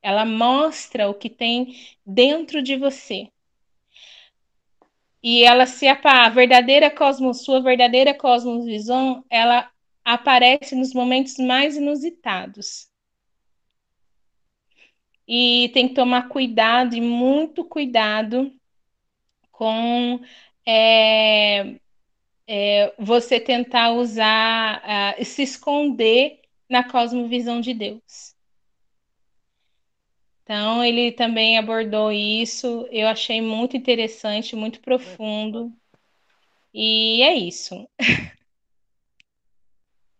[0.02, 3.30] Ela mostra o que tem dentro de você
[5.24, 9.72] e ela se a verdadeira cosmos, sua verdadeira cosmovisão, ela
[10.04, 12.90] aparece nos momentos mais inusitados.
[15.28, 18.52] E tem que tomar cuidado e muito cuidado
[19.52, 20.20] com
[20.66, 21.76] é,
[22.48, 24.84] é, você tentar usar,
[25.18, 28.33] uh, se esconder na cosmovisão de Deus.
[30.44, 32.88] Então, ele também abordou isso.
[32.92, 35.72] Eu achei muito interessante, muito profundo.
[36.74, 37.88] E é isso.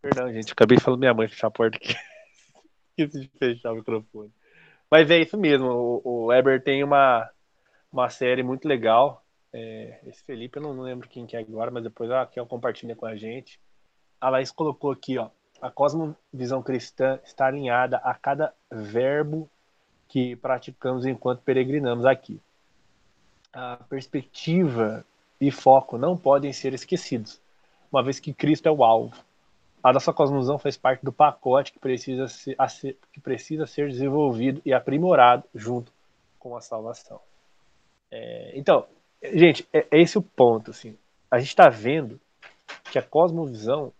[0.02, 0.54] Perdão, gente.
[0.54, 1.94] Acabei falando minha mãe fechar a porta aqui.
[2.98, 4.32] Esqueci de fechar o microfone.
[4.90, 6.02] Mas é isso mesmo.
[6.04, 7.30] O, Weber tem uma,
[7.92, 9.26] uma série muito legal.
[9.52, 12.46] É, esse Felipe, eu não lembro quem que é agora, mas depois ah, aqui eu
[12.46, 13.60] compartilha com a gente.
[14.22, 15.30] A Laís colocou aqui, ó.
[15.62, 19.50] A cosmovisão cristã está alinhada a cada verbo
[20.14, 22.40] que praticamos enquanto peregrinamos aqui.
[23.52, 25.04] A perspectiva
[25.42, 27.42] e foco não podem ser esquecidos,
[27.92, 29.16] uma vez que Cristo é o alvo.
[29.82, 32.56] A nossa cosmovisão faz parte do pacote que precisa ser,
[33.12, 35.92] que precisa ser desenvolvido e aprimorado junto
[36.38, 37.20] com a salvação.
[38.12, 38.86] É, então,
[39.34, 40.70] gente, é, é, esse o ponto.
[40.70, 40.96] Assim.
[41.32, 42.22] A gente está vendo
[42.92, 43.92] que a cosmovisão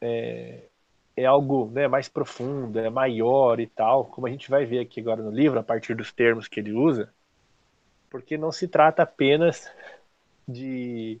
[0.00, 0.69] é,
[1.16, 5.00] é algo né, mais profundo, é maior e tal, como a gente vai ver aqui
[5.00, 7.12] agora no livro, a partir dos termos que ele usa,
[8.08, 9.70] porque não se trata apenas
[10.46, 11.20] de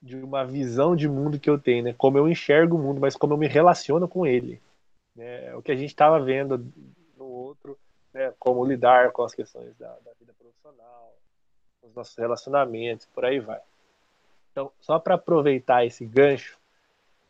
[0.00, 1.94] de uma visão de mundo que eu tenho, né?
[1.96, 4.60] Como eu enxergo o mundo, mas como eu me relaciono com ele.
[5.14, 5.54] Né?
[5.54, 6.72] O que a gente estava vendo
[7.16, 7.76] no outro,
[8.14, 8.32] né?
[8.38, 11.12] Como lidar com as questões da, da vida profissional,
[11.82, 13.60] os nossos relacionamentos, por aí vai.
[14.52, 16.57] Então, só para aproveitar esse gancho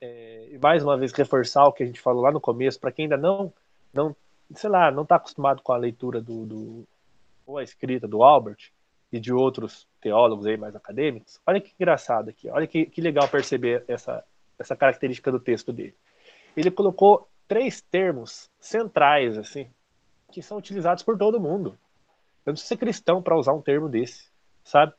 [0.00, 3.04] é, mais uma vez reforçar o que a gente falou lá no começo, para quem
[3.04, 3.52] ainda não,
[3.92, 4.14] não,
[4.54, 6.88] sei lá, não está acostumado com a leitura do, do
[7.46, 8.70] ou a escrita do Albert,
[9.12, 13.28] e de outros teólogos aí mais acadêmicos, olha que engraçado aqui, olha que, que legal
[13.28, 14.24] perceber essa,
[14.58, 15.94] essa característica do texto dele.
[16.56, 19.68] Ele colocou três termos centrais, assim,
[20.30, 21.70] que são utilizados por todo mundo.
[22.44, 24.28] Eu não preciso ser cristão para usar um termo desse,
[24.62, 24.92] sabe?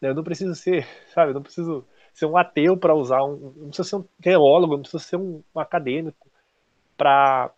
[0.00, 1.30] Eu não preciso ser, sabe?
[1.30, 1.84] Eu não preciso
[2.16, 5.42] ser um ateu para usar um, não preciso ser um teólogo, não preciso ser um,
[5.54, 6.26] um acadêmico
[6.96, 7.52] para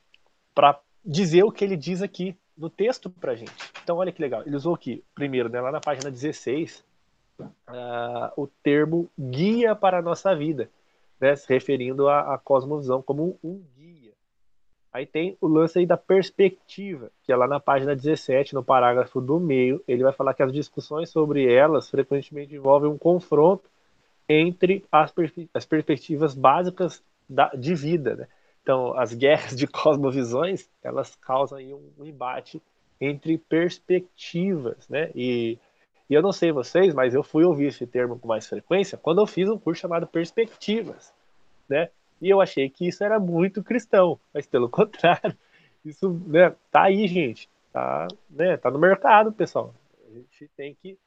[1.05, 3.53] dizer o que ele diz aqui no texto para gente.
[3.81, 4.43] Então, olha que legal.
[4.45, 6.85] Ele usou aqui, primeiro, né, lá na página 16,
[7.41, 7.47] uh,
[8.37, 10.69] o termo guia para a nossa vida,
[11.21, 14.13] né, se referindo à, cosmovisão como um, um guia.
[14.93, 19.21] Aí tem o lance aí da perspectiva, que é lá na página 17, no parágrafo
[19.21, 23.71] do meio, ele vai falar que as discussões sobre elas frequentemente envolvem um confronto
[24.29, 25.13] entre as,
[25.55, 28.29] as perspectivas básicas da, de vida, né?
[28.63, 32.63] Então, as guerras de cosmovisões, elas causam um, um embate
[33.01, 35.11] entre perspectivas, né?
[35.15, 35.59] E,
[36.11, 39.21] e, eu não sei vocês, mas eu fui ouvir esse termo com mais frequência quando
[39.21, 41.13] eu fiz um curso chamado Perspectivas,
[41.69, 41.89] né?
[42.21, 45.37] E eu achei que isso era muito cristão, mas pelo contrário,
[45.85, 49.73] isso, né, tá aí, gente, tá, né, tá no mercado, pessoal.
[50.07, 50.99] A gente tem que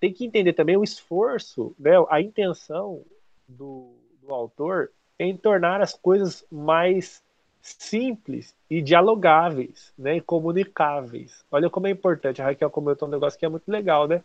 [0.00, 3.02] tem que entender também o esforço, né, a intenção
[3.46, 3.92] do,
[4.22, 7.22] do autor em tornar as coisas mais
[7.60, 11.44] simples e dialogáveis, né, e comunicáveis.
[11.52, 14.22] Olha como é importante, a Raquel comentou um negócio que é muito legal, né?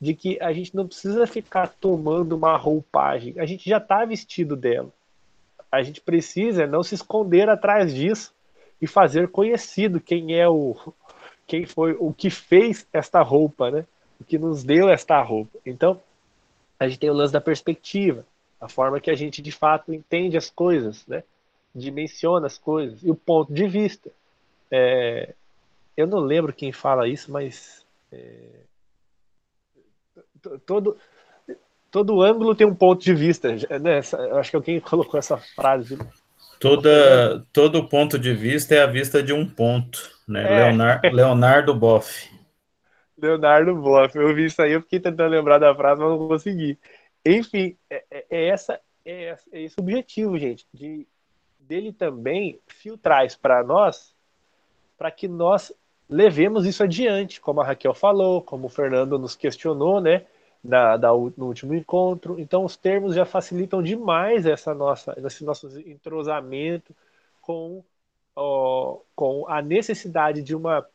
[0.00, 4.54] De que a gente não precisa ficar tomando uma roupagem, a gente já está vestido
[4.54, 4.90] dela.
[5.72, 8.32] A gente precisa não se esconder atrás disso
[8.80, 10.76] e fazer conhecido quem é o
[11.46, 13.86] quem foi o que fez esta roupa, né?
[14.20, 15.58] O que nos deu esta roupa.
[15.64, 16.00] Então,
[16.78, 18.24] a gente tem o lance da perspectiva,
[18.60, 21.22] a forma que a gente de fato entende as coisas, né?
[21.74, 24.10] dimensiona as coisas e o ponto de vista.
[24.70, 25.34] É,
[25.96, 28.26] eu não lembro quem fala isso, mas é,
[30.64, 30.96] todo
[31.90, 33.52] todo ângulo tem um ponto de vista.
[33.52, 33.98] Né?
[34.38, 35.98] Acho que alguém colocou essa frase.
[36.58, 40.10] Toda, todo ponto de vista é a vista de um ponto.
[40.26, 40.42] Né?
[40.44, 40.64] É.
[40.64, 42.30] Leonardo, Leonardo Boff.
[43.16, 44.16] Leonardo Boff.
[44.16, 46.78] Eu vi isso aí, eu fiquei tentando lembrar da frase, mas não consegui.
[47.24, 51.06] Enfim, é, é, é essa, é, é esse objetivo, gente, de
[51.58, 54.14] dele também filtrar para nós,
[54.96, 55.72] para que nós
[56.08, 60.24] levemos isso adiante, como a Raquel falou, como o Fernando nos questionou, né,
[60.62, 62.38] da, no último encontro.
[62.38, 66.94] Então, os termos já facilitam demais essa nossa, esse nosso entrosamento
[67.40, 67.84] com,
[68.34, 70.86] ó, com a necessidade de uma,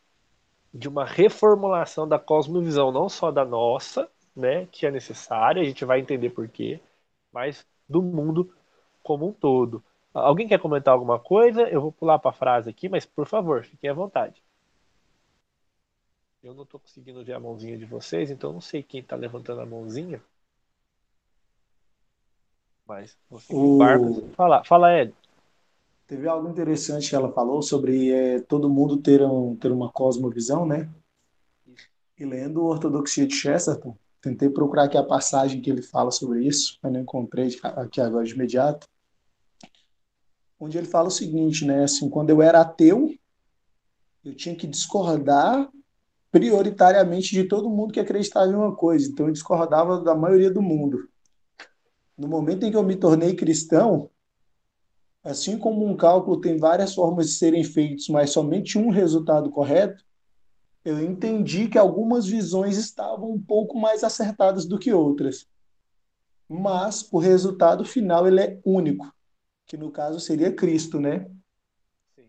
[0.73, 5.83] de uma reformulação da cosmovisão, não só da nossa, né, que é necessária, a gente
[5.83, 6.79] vai entender por quê,
[7.31, 8.53] mas do mundo
[9.03, 9.83] como um todo.
[10.13, 11.63] Alguém quer comentar alguma coisa?
[11.63, 14.41] Eu vou pular para a frase aqui, mas por favor, fiquem à vontade.
[16.43, 19.61] Eu não estou conseguindo ver a mãozinha de vocês, então não sei quem está levantando
[19.61, 20.21] a mãozinha.
[22.85, 24.29] Mas você o...
[24.35, 25.13] Fala, fala, Ed.
[26.11, 30.65] Teve algo interessante que ela falou sobre é, todo mundo ter, um, ter uma cosmovisão,
[30.65, 30.89] né?
[32.19, 36.77] E lendo Ortodoxia de Chesterton, tentei procurar aqui a passagem que ele fala sobre isso,
[36.83, 38.89] mas não encontrei aqui agora de imediato
[40.59, 41.85] onde ele fala o seguinte, né?
[41.85, 43.09] Assim, quando eu era ateu,
[44.25, 45.71] eu tinha que discordar
[46.29, 49.07] prioritariamente de todo mundo que acreditava em uma coisa.
[49.07, 51.07] Então eu discordava da maioria do mundo.
[52.17, 54.09] No momento em que eu me tornei cristão,
[55.23, 60.03] assim como um cálculo tem várias formas de serem feitos, mas somente um resultado correto,
[60.83, 65.47] eu entendi que algumas visões estavam um pouco mais acertadas do que outras.
[66.49, 69.11] Mas o resultado final ele é único
[69.71, 71.25] que no caso seria Cristo, né?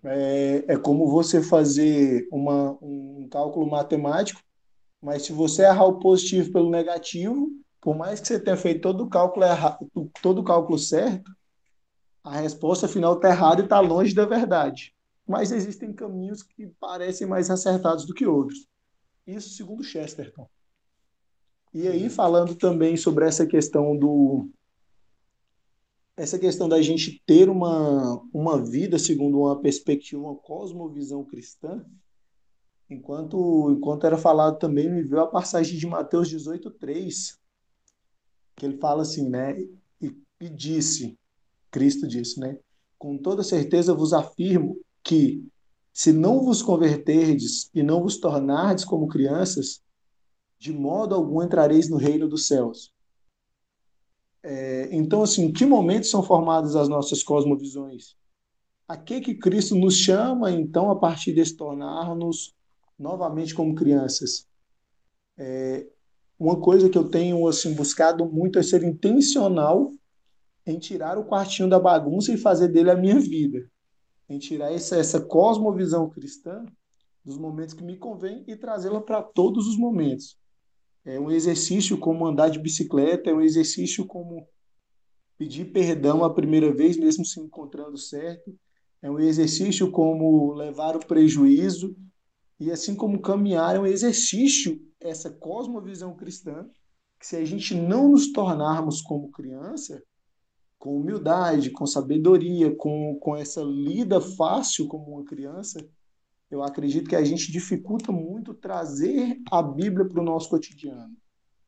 [0.04, 4.40] É, é como você fazer uma, um cálculo matemático,
[5.00, 9.02] mas se você errar o positivo pelo negativo, por mais que você tenha feito todo
[9.02, 9.90] o cálculo errado,
[10.22, 11.32] todo o cálculo certo,
[12.22, 14.94] a resposta final está errada e está longe da verdade.
[15.26, 18.66] Mas existem caminhos que parecem mais acertados do que outros.
[19.26, 20.48] Isso segundo Chesterton.
[21.74, 24.50] E aí, falando também sobre essa questão do,
[26.16, 31.84] essa questão da gente ter uma, uma vida segundo uma perspectiva, uma cosmovisão cristã,
[32.90, 37.40] enquanto, enquanto era falado também, me veio a passagem de Mateus 18, 3,
[38.54, 39.56] que ele fala assim, né?
[40.42, 41.16] e disse,
[41.72, 42.58] Cristo disse, né?
[42.98, 45.44] Com toda certeza vos afirmo que,
[45.92, 49.82] se não vos converterdes e não vos tornardes como crianças,
[50.58, 52.92] de modo algum entrareis no reino dos céus.
[54.44, 58.16] É, então, assim, em que momentos são formadas as nossas cosmovisões?
[58.86, 62.54] A que que Cristo nos chama, então, a partir de se tornar-nos
[62.98, 64.46] novamente como crianças?
[65.38, 65.86] É,
[66.38, 69.92] uma coisa que eu tenho assim buscado muito é ser intencional
[70.66, 73.58] em tirar o quartinho da bagunça e fazer dele a minha vida,
[74.28, 76.64] em tirar essa, essa cosmovisão cristã
[77.24, 80.36] dos momentos que me convém e trazê-la para todos os momentos.
[81.04, 84.46] É um exercício como andar de bicicleta, é um exercício como
[85.36, 88.56] pedir perdão a primeira vez, mesmo se encontrando certo,
[89.00, 91.96] é um exercício como levar o prejuízo,
[92.60, 96.68] e assim como caminhar é um exercício, essa cosmovisão cristã,
[97.18, 100.00] que se a gente não nos tornarmos como criança,
[100.82, 105.88] com humildade, com sabedoria, com, com essa lida fácil como uma criança,
[106.50, 111.16] eu acredito que a gente dificulta muito trazer a Bíblia para o nosso cotidiano,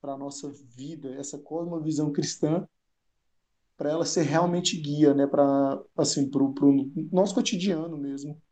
[0.00, 2.66] para a nossa vida, essa cosmovisão cristã,
[3.76, 8.42] para ela ser realmente guia, né, para assim, o nosso cotidiano mesmo.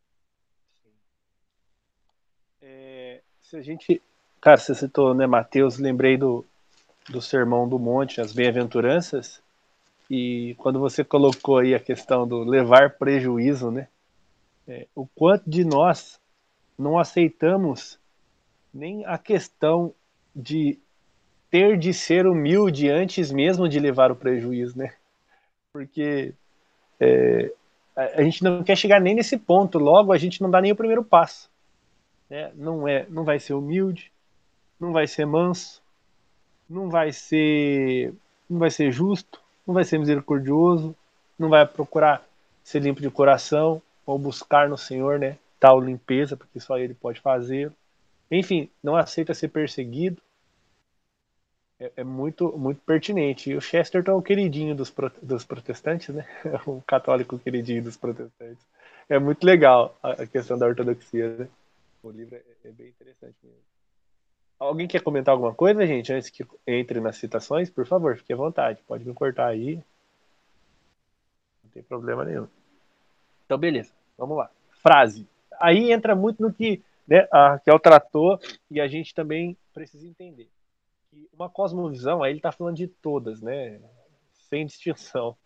[2.60, 4.00] É, se a gente,
[4.40, 6.44] cara, você citou, né, Mateus, lembrei do,
[7.10, 9.41] do Sermão do Monte, as Bem-aventuranças,
[10.10, 13.88] e quando você colocou aí a questão do levar prejuízo, né?
[14.66, 16.20] É, o quanto de nós
[16.78, 17.98] não aceitamos
[18.72, 19.92] nem a questão
[20.34, 20.78] de
[21.50, 24.94] ter de ser humilde antes mesmo de levar o prejuízo, né?
[25.72, 26.34] Porque
[26.98, 27.52] é,
[27.94, 30.76] a gente não quer chegar nem nesse ponto, logo a gente não dá nem o
[30.76, 31.50] primeiro passo.
[32.30, 32.50] Né?
[32.54, 34.10] Não, é, não vai ser humilde,
[34.80, 35.82] não vai ser manso,
[36.68, 38.14] não vai ser,
[38.48, 40.94] não vai ser justo, não vai ser misericordioso,
[41.38, 42.26] não vai procurar
[42.62, 47.20] ser limpo de coração ou buscar no Senhor, né, tal limpeza, porque só Ele pode
[47.20, 47.72] fazer.
[48.30, 50.20] Enfim, não aceita ser perseguido.
[51.78, 53.50] É, é muito, muito pertinente.
[53.50, 56.26] E o Chesterton é o queridinho dos, dos protestantes, né?
[56.66, 58.64] o católico queridinho dos protestantes.
[59.08, 61.48] É muito legal a, questão da ortodoxia, né?
[62.02, 63.71] O livro é, é bem interessante mesmo.
[64.62, 67.68] Alguém quer comentar alguma coisa, gente, antes que entre nas citações?
[67.68, 68.80] Por favor, fique à vontade.
[68.86, 69.82] Pode me cortar aí.
[71.64, 72.46] Não tem problema nenhum.
[73.44, 73.92] Então, beleza.
[74.16, 74.48] Vamos lá.
[74.70, 75.28] Frase.
[75.60, 78.38] Aí entra muito no que né, a Raquel tratou
[78.70, 80.48] e a gente também precisa entender.
[81.32, 83.80] Uma cosmovisão, aí ele está falando de todas, né?
[84.48, 85.36] Sem distinção.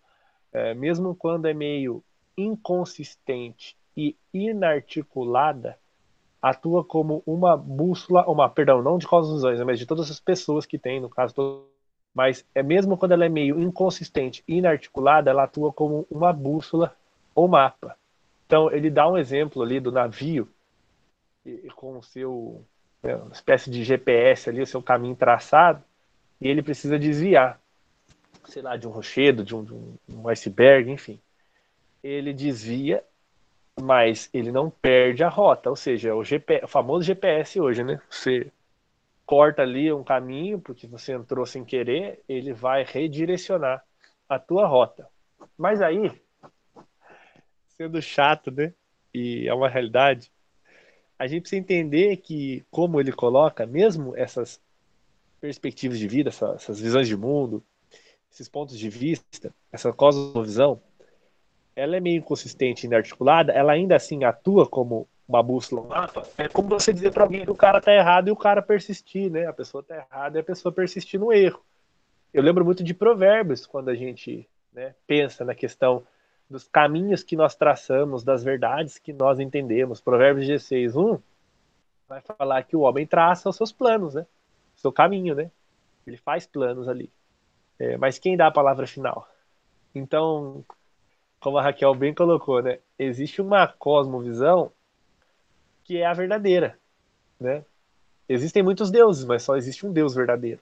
[0.53, 2.05] É, mesmo quando é meio
[2.37, 5.79] inconsistente e inarticulada,
[6.51, 10.79] atua como uma bússola, uma, perdão, não de cosmovisões, mas de todas as pessoas que
[10.79, 11.65] tem, no caso,
[12.15, 16.97] mas é mesmo quando ela é meio inconsistente, inarticulada, ela atua como uma bússola
[17.35, 17.97] ou mapa.
[18.47, 20.49] Então, ele dá um exemplo ali do navio
[21.45, 22.65] e, com o seu
[23.03, 25.83] né, uma espécie de GPS ali, o seu caminho traçado,
[26.41, 27.61] e ele precisa desviar,
[28.47, 31.21] sei lá, de um rochedo, de um, de um iceberg, enfim.
[32.03, 33.03] Ele desvia
[33.81, 38.01] mas ele não perde a rota, ou seja, o, GP, o famoso GPS hoje, né?
[38.09, 38.51] Você
[39.25, 43.85] corta ali um caminho porque você entrou sem querer, ele vai redirecionar
[44.29, 45.09] a tua rota.
[45.59, 46.11] Mas aí,
[47.77, 48.73] sendo chato, né?
[49.13, 50.31] E é uma realidade,
[51.19, 54.61] a gente precisa entender que, como ele coloca, mesmo essas
[55.41, 57.63] perspectivas de vida, essas, essas visões de mundo,
[58.31, 60.81] esses pontos de vista, essa cosmovisão,
[61.77, 66.27] ela é meio inconsistente e inarticulada, ela ainda assim atua como uma bússola, um mapa.
[66.39, 69.31] É como você dizer para alguém que o cara tá errado e o cara persistir,
[69.31, 69.47] né?
[69.47, 71.63] A pessoa tá errada e a pessoa persistir no erro.
[72.33, 76.03] Eu lembro muito de provérbios quando a gente né, pensa na questão
[76.49, 80.01] dos caminhos que nós traçamos, das verdades que nós entendemos.
[80.01, 81.19] Provérbios 16, 1
[82.09, 84.27] vai falar que o homem traça os seus planos, né?
[84.77, 85.51] Seu caminho, né?
[86.07, 87.11] Ele faz planos ali.
[87.79, 89.29] É, mas quem dá a palavra final?
[89.95, 90.65] Então,
[91.47, 92.81] como a Raquel bem colocou, né?
[92.99, 94.73] Existe uma cosmovisão
[95.85, 96.77] que é a verdadeira,
[97.39, 97.65] né?
[98.29, 100.61] Existem muitos deuses, mas só existe um Deus verdadeiro,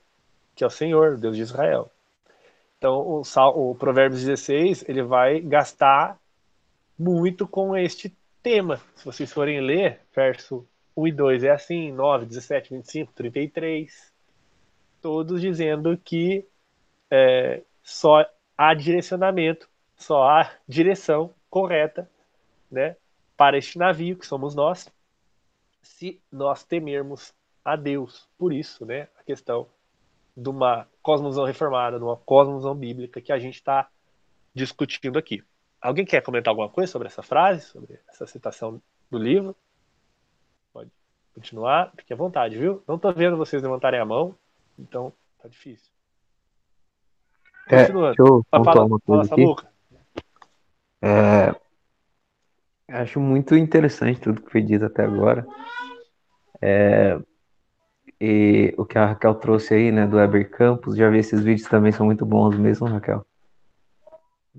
[0.55, 1.91] que é o Senhor, Deus de Israel.
[2.76, 6.20] Então, o, Sal, o Provérbios 16, ele vai gastar
[6.99, 8.78] muito com este tema.
[8.95, 14.12] Se vocês forem ler, verso 1 e 2 é assim, 9, 17, 25, 33,
[15.01, 16.47] todos dizendo que
[17.11, 19.66] é, só há direcionamento
[19.97, 22.11] só há direção correta
[22.70, 22.97] né,
[23.36, 24.90] para este navio, que somos nós,
[25.82, 27.34] se nós temermos
[27.64, 28.28] a Deus.
[28.38, 29.68] Por isso, né, a questão
[30.36, 33.88] de uma cosmovisão reformada, de uma cosmovisão bíblica, que a gente está
[34.55, 35.42] discutindo aqui.
[35.80, 38.80] Alguém quer comentar alguma coisa sobre essa frase, sobre essa citação
[39.11, 39.55] do livro?
[40.72, 40.90] Pode
[41.34, 42.82] continuar, fique à vontade, viu?
[42.88, 44.34] Não estou vendo vocês levantarem a mão,
[44.78, 45.92] então tá difícil.
[47.68, 49.74] É, deixa eu fala, uma coisa fala, aqui.
[51.07, 51.55] É,
[52.88, 55.46] acho muito interessante tudo que foi dito até agora.
[56.62, 57.20] É,
[58.18, 61.68] e o que a Raquel trouxe aí, né, do Weber Campos, já vi esses vídeos
[61.68, 63.26] também são muito bons mesmo, Raquel.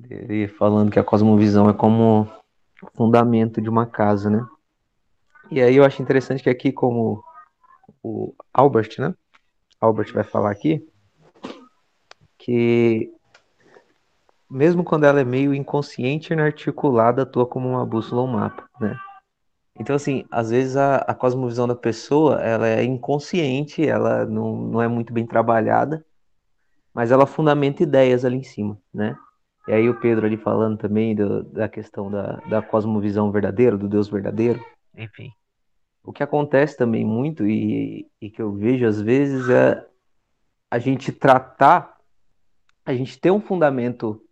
[0.08, 2.30] Ele falando que a cosmovisão é como
[2.94, 4.46] fundamento de uma casa, né?
[5.50, 7.24] E aí eu acho interessante que aqui, como
[8.04, 9.16] o Albert, né?
[9.82, 10.88] Albert vai falar aqui,
[12.38, 13.15] que
[14.50, 18.68] mesmo quando ela é meio inconsciente e inarticulada, atua como uma bússola ou um mapa,
[18.80, 18.98] né?
[19.78, 24.82] Então, assim, às vezes a, a cosmovisão da pessoa, ela é inconsciente, ela não, não
[24.82, 26.06] é muito bem trabalhada,
[26.94, 29.18] mas ela fundamenta ideias ali em cima, né?
[29.68, 33.90] E aí o Pedro ali falando também do, da questão da, da cosmovisão verdadeira, do
[33.90, 34.64] Deus verdadeiro,
[34.96, 35.34] enfim.
[36.04, 39.86] O que acontece também muito, e, e que eu vejo às vezes, é
[40.70, 41.98] a gente tratar,
[42.86, 44.25] a gente ter um fundamento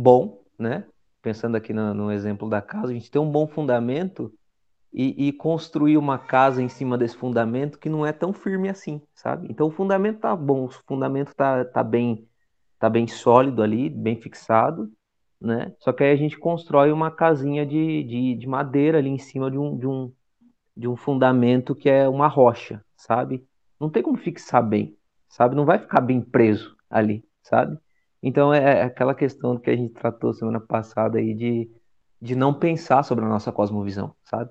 [0.00, 0.84] bom, né?
[1.22, 4.32] Pensando aqui no, no exemplo da casa, a gente ter um bom fundamento
[4.92, 9.00] e, e, construir uma casa em cima desse fundamento que não é tão firme assim,
[9.14, 9.46] sabe?
[9.50, 12.26] Então o fundamento tá bom, o fundamento tá, tá bem
[12.78, 14.90] tá bem sólido ali, bem fixado,
[15.38, 15.74] né?
[15.78, 19.50] Só que aí a gente constrói uma casinha de, de, de madeira ali em cima
[19.50, 20.10] de um, de, um,
[20.74, 23.46] de um fundamento que é uma rocha, sabe?
[23.78, 24.96] Não tem como fixar bem,
[25.28, 25.54] sabe?
[25.54, 27.78] Não vai ficar bem preso ali, sabe?
[28.22, 31.70] Então é, é aquela questão que a gente tratou semana passada aí de,
[32.20, 34.50] de não pensar sobre a nossa cosmovisão, sabe?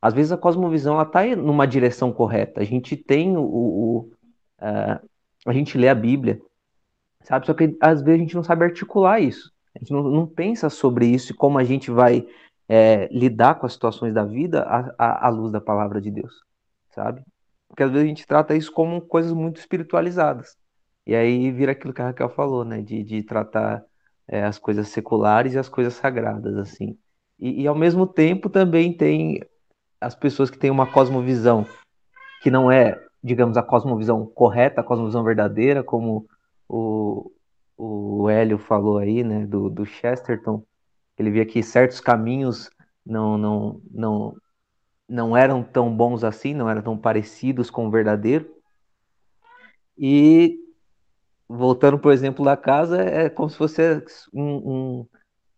[0.00, 2.60] Às vezes a cosmovisão ela tá numa direção correta.
[2.60, 3.98] A gente tem o, o
[4.60, 5.08] uh,
[5.46, 6.40] a gente lê a Bíblia,
[7.22, 7.46] sabe?
[7.46, 9.52] Só que às vezes a gente não sabe articular isso.
[9.74, 12.26] A gente não, não pensa sobre isso e como a gente vai
[12.68, 16.32] é, lidar com as situações da vida à, à, à, luz da palavra de Deus,
[16.90, 17.22] sabe?
[17.68, 20.56] Porque às vezes a gente trata isso como coisas muito espiritualizadas.
[21.06, 22.82] E aí vira aquilo que a Raquel falou, né?
[22.82, 23.84] De, de tratar
[24.28, 26.98] é, as coisas seculares e as coisas sagradas, assim.
[27.38, 29.40] E, e ao mesmo tempo também tem
[30.00, 31.66] as pessoas que têm uma cosmovisão
[32.42, 36.26] que não é, digamos, a cosmovisão correta, a cosmovisão verdadeira, como
[36.68, 37.30] o,
[37.76, 40.64] o Hélio falou aí, né, do, do Chesterton,
[41.18, 42.70] ele via que certos caminhos
[43.04, 44.36] não, não, não,
[45.08, 48.48] não eram tão bons assim, não eram tão parecidos com o verdadeiro.
[49.98, 50.59] E
[51.50, 53.82] voltando, por exemplo, da casa, é como se fosse
[54.32, 55.06] um, um,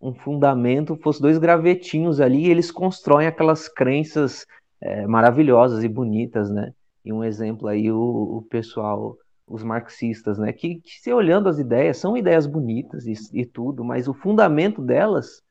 [0.01, 4.47] um fundamento, fosse dois gravetinhos ali, e eles constroem aquelas crenças
[4.80, 6.72] é, maravilhosas e bonitas, né?
[7.05, 9.16] E um exemplo aí, o, o pessoal
[9.47, 10.51] os marxistas, né?
[10.53, 14.80] Que, que, se olhando as ideias, são ideias bonitas e, e tudo, mas o fundamento
[14.80, 15.43] delas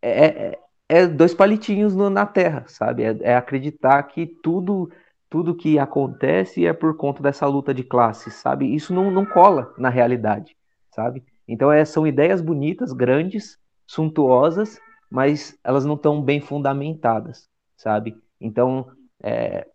[0.00, 0.58] é, é,
[0.88, 3.02] é dois palitinhos no, na terra, sabe?
[3.02, 4.90] É, é, acreditar que tudo
[5.30, 8.74] tudo que acontece é por conta dessa luta de classes, sabe?
[8.74, 10.56] Isso não, não cola na realidade,
[10.90, 11.24] sabe?
[11.46, 13.56] Então é, são ideias bonitas, grandes,
[13.86, 18.16] suntuosas, mas elas não estão bem fundamentadas, sabe?
[18.40, 18.86] Então,
[19.22, 19.66] é,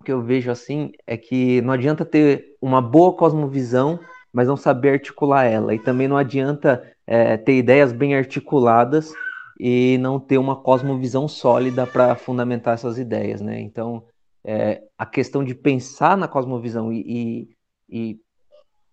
[0.00, 3.98] o que eu vejo assim é que não adianta ter uma boa cosmovisão,
[4.32, 5.74] mas não saber articular ela.
[5.74, 9.12] E também não adianta é, ter ideias bem articuladas
[9.58, 13.60] e não ter uma cosmovisão sólida para fundamentar essas ideias, né?
[13.60, 14.04] Então,
[14.50, 17.48] é, a questão de pensar na cosmovisão e, e,
[17.86, 18.20] e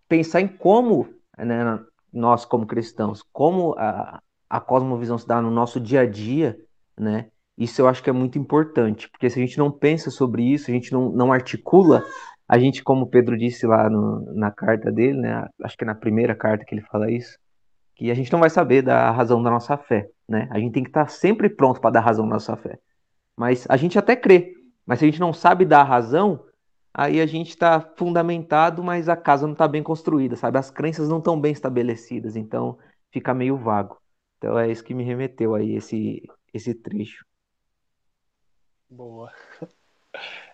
[0.06, 1.80] pensar em como né,
[2.12, 6.58] nós, como cristãos, como a, a cosmovisão se dá no nosso dia a dia,
[7.00, 7.30] né?
[7.58, 10.70] Isso eu acho que é muito importante, porque se a gente não pensa sobre isso,
[10.70, 12.04] a gente não, não articula,
[12.50, 15.96] a gente, como Pedro disse lá no, na carta dele, né, acho que é na
[15.96, 17.40] primeira carta que ele fala isso,
[17.96, 20.50] que a gente não vai saber da razão da nossa fé, né?
[20.52, 22.78] A gente tem que estar sempre pronto para dar razão da nossa fé.
[23.38, 24.54] Mas a gente até crê,
[24.86, 26.46] mas se a gente não sabe dar razão,
[26.94, 30.58] aí a gente está fundamentado, mas a casa não está bem construída, sabe?
[30.58, 32.78] As crenças não estão bem estabelecidas, então
[33.12, 34.00] fica meio vago.
[34.38, 36.24] Então é isso que me remeteu aí esse
[36.54, 37.26] esse trecho.
[38.90, 39.32] Boa.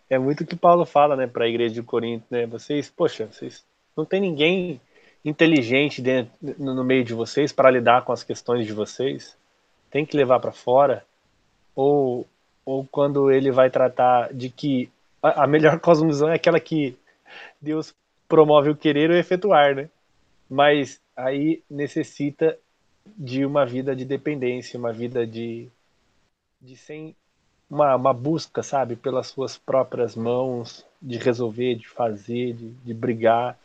[0.10, 2.46] É muito o que Paulo fala, né, para a igreja de Corinto, né?
[2.46, 3.66] Vocês, poxa, vocês
[3.96, 4.82] não tem ninguém
[5.24, 9.38] inteligente dentro, no meio de vocês para lidar com as questões de vocês.
[9.90, 11.06] Tem que levar para fora.
[11.74, 12.28] Ou,
[12.66, 14.90] ou quando ele vai tratar de que
[15.22, 16.98] a, melhor cosmovisão é aquela que
[17.60, 17.94] Deus
[18.28, 19.90] promove o querer e o efetuar, né?
[20.50, 22.58] Mas aí necessita
[23.06, 25.68] de uma vida de dependência, uma vida de,
[26.62, 27.16] de sem
[27.70, 33.58] uma, uma busca, sabe, pelas suas próprias mãos, de resolver, de fazer, de, de brigar.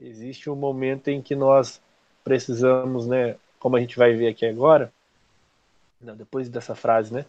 [0.00, 1.80] Existe um momento em que nós
[2.22, 4.92] precisamos, né, como a gente vai ver aqui agora,
[6.00, 7.24] não, depois dessa frase, né,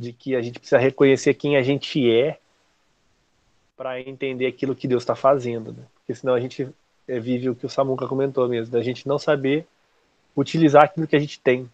[0.00, 2.38] de que a gente precisa reconhecer quem a gente é
[3.76, 5.84] para entender aquilo que Deus está fazendo, né?
[5.94, 6.66] porque senão a gente
[7.06, 9.66] é, vive o que o Samuca comentou mesmo, da gente não saber
[10.34, 11.70] utilizar aquilo que a gente tem,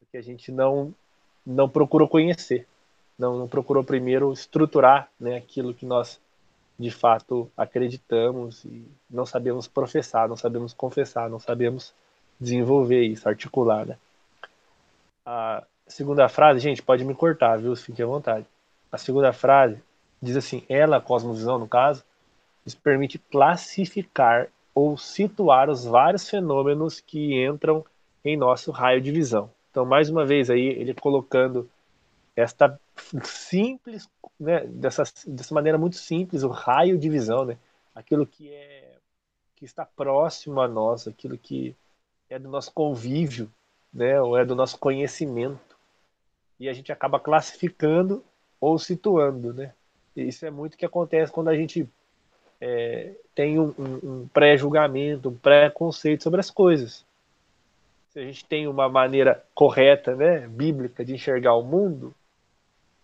[0.00, 0.92] porque a gente não
[1.46, 2.66] não procurou conhecer,
[3.16, 6.20] não, não procurou primeiro estruturar né, aquilo que nós
[6.76, 11.94] de fato acreditamos e não sabemos professar, não sabemos confessar, não sabemos
[12.40, 13.96] desenvolver isso, articular, né?
[15.24, 17.74] A segunda frase, gente, pode me cortar, viu?
[17.76, 18.46] Fique à vontade.
[18.90, 19.82] A segunda frase
[20.20, 22.04] diz assim: ela, cosmovisão, no caso,
[22.64, 27.84] nos permite classificar ou situar os vários fenômenos que entram
[28.24, 29.50] em nosso raio de visão.
[29.70, 31.68] Então, mais uma vez aí, ele colocando
[32.34, 32.78] esta
[33.22, 34.08] simples,
[34.38, 37.56] né, dessa, dessa maneira muito simples, o raio de visão, né,
[37.94, 38.96] aquilo que é
[39.54, 41.74] que está próximo a nós, aquilo que
[42.28, 43.50] é do nosso convívio,
[43.92, 45.58] né, ou é do nosso conhecimento,
[46.58, 48.24] e a gente acaba classificando
[48.60, 49.72] ou situando, né.
[50.16, 51.88] Isso é muito que acontece quando a gente
[52.60, 57.04] é, tem um, um pré-julgamento, um pré-conceito sobre as coisas.
[58.10, 62.14] Se a gente tem uma maneira correta, né, bíblica de enxergar o mundo,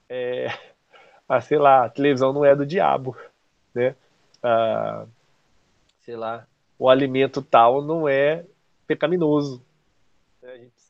[0.08, 0.48] é,
[1.28, 3.16] a, sei lá, a televisão não é do diabo,
[3.74, 3.94] né?
[4.42, 5.06] A,
[6.00, 6.46] sei lá,
[6.78, 8.44] o alimento tal não é
[8.86, 9.62] pecaminoso.
[10.42, 10.80] A gente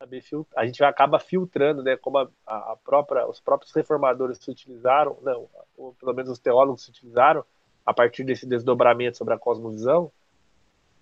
[0.00, 0.62] saber filtrar.
[0.62, 1.96] A gente acaba filtrando, né?
[1.96, 5.46] Como a, a própria, os próprios reformadores se utilizaram, não,
[5.76, 7.44] ou pelo menos os teólogos se utilizaram
[7.84, 10.10] a partir desse desdobramento sobre a cosmovisão,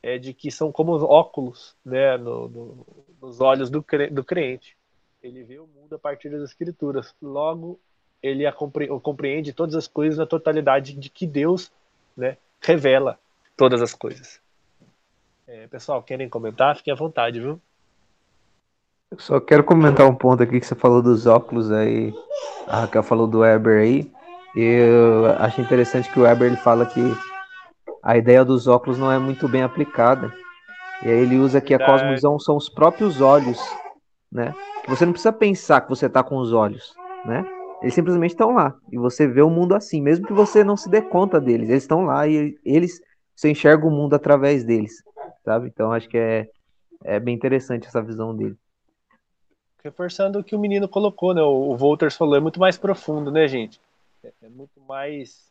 [0.03, 2.17] é de que são como óculos, né?
[2.17, 2.87] No, no,
[3.23, 4.77] nos olhos do, cre, do crente.
[5.23, 7.15] Ele vê o mundo a partir das escrituras.
[7.23, 7.79] Logo,
[8.23, 8.45] ele
[9.03, 11.73] compreende todas as coisas na totalidade de que Deus
[12.17, 13.19] né, revela
[13.57, 14.41] todas as coisas.
[15.47, 16.77] É, pessoal, querem comentar?
[16.77, 17.61] Fiquem à vontade, viu?
[19.11, 22.13] Eu só quero comentar um ponto aqui que você falou dos óculos aí.
[22.67, 24.13] A Raquel falou do Weber aí.
[24.55, 27.01] Eu achei interessante que o Weber ele fala que
[28.03, 30.31] a ideia dos óculos não é muito bem aplicada.
[31.03, 33.59] E aí ele usa que a cosmovisão são os próprios olhos,
[34.31, 34.55] né?
[34.89, 36.95] Você não precisa pensar que você está com os olhos,
[37.25, 37.47] né?
[37.81, 40.91] Eles simplesmente estão lá e você vê o mundo assim, mesmo que você não se
[40.91, 41.71] dê conta deles.
[41.71, 43.01] Eles estão lá e eles
[43.35, 45.03] você enxerga o mundo através deles,
[45.45, 45.69] sabe?
[45.69, 46.49] Então acho que é,
[47.05, 48.57] é bem interessante essa visão dele.
[49.89, 51.43] Reforçando o que o menino colocou, né?
[51.43, 53.81] O, Wolters falou, é muito mais profundo, né, gente?
[54.23, 55.51] É, é muito mais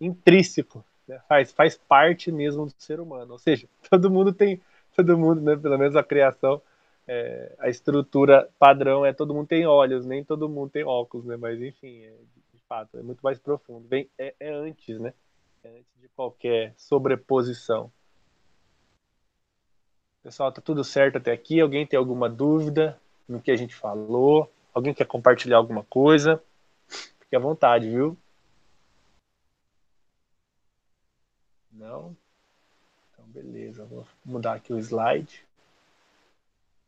[0.00, 1.20] intrínseco, né?
[1.28, 3.32] faz, faz parte mesmo do ser humano.
[3.32, 4.60] Ou seja, todo mundo tem,
[4.94, 5.56] todo mundo, né?
[5.56, 6.60] Pelo menos a criação
[7.06, 11.36] é, a estrutura padrão é todo mundo tem olhos, nem todo mundo tem óculos, né?
[11.36, 12.14] Mas enfim, é,
[12.54, 13.88] de fato, é muito mais profundo.
[13.88, 15.12] Vem, é, é antes, né?
[15.64, 17.90] É antes de qualquer sobreposição.
[20.22, 21.60] Pessoal, tá tudo certo até aqui?
[21.60, 23.00] Alguém tem alguma dúvida
[23.32, 24.50] no que a gente falou?
[24.74, 26.42] Alguém quer compartilhar alguma coisa?
[26.86, 28.16] Fique à vontade, viu?
[31.72, 32.16] Não?
[33.12, 33.84] Então, beleza.
[33.84, 35.44] Vou mudar aqui o slide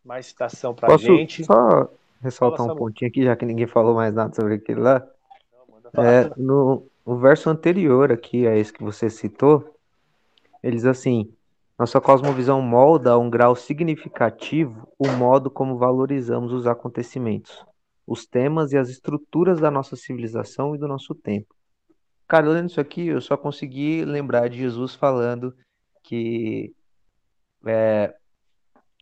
[0.05, 1.45] mais citação pra Posso gente.
[1.45, 1.89] Só
[2.21, 5.07] ressaltar um pontinho aqui, já que ninguém falou mais nada sobre aquilo lá.
[5.93, 9.75] Não, é, no, no verso anterior aqui, a esse que você citou,
[10.63, 11.34] eles assim,
[11.79, 17.65] nossa cosmovisão molda a um grau significativo o modo como valorizamos os acontecimentos,
[18.07, 21.55] os temas e as estruturas da nossa civilização e do nosso tempo.
[22.29, 25.55] Cara, lendo isso aqui, eu só consegui lembrar de Jesus falando
[26.03, 26.73] que
[27.67, 28.15] é,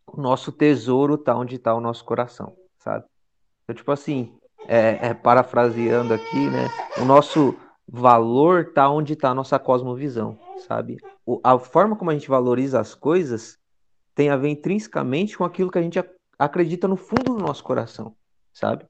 [0.07, 3.05] o nosso tesouro tá onde tá o nosso coração, sabe?
[3.63, 6.69] Então, tipo assim, é, é, parafraseando aqui, né?
[7.01, 7.57] O nosso
[7.95, 10.97] valor tá onde tá a nossa cosmovisão, sabe?
[11.27, 13.59] O, a forma como a gente valoriza as coisas
[14.15, 16.03] tem a ver intrinsecamente com aquilo que a gente
[16.39, 18.15] acredita no fundo do nosso coração,
[18.51, 18.87] sabe?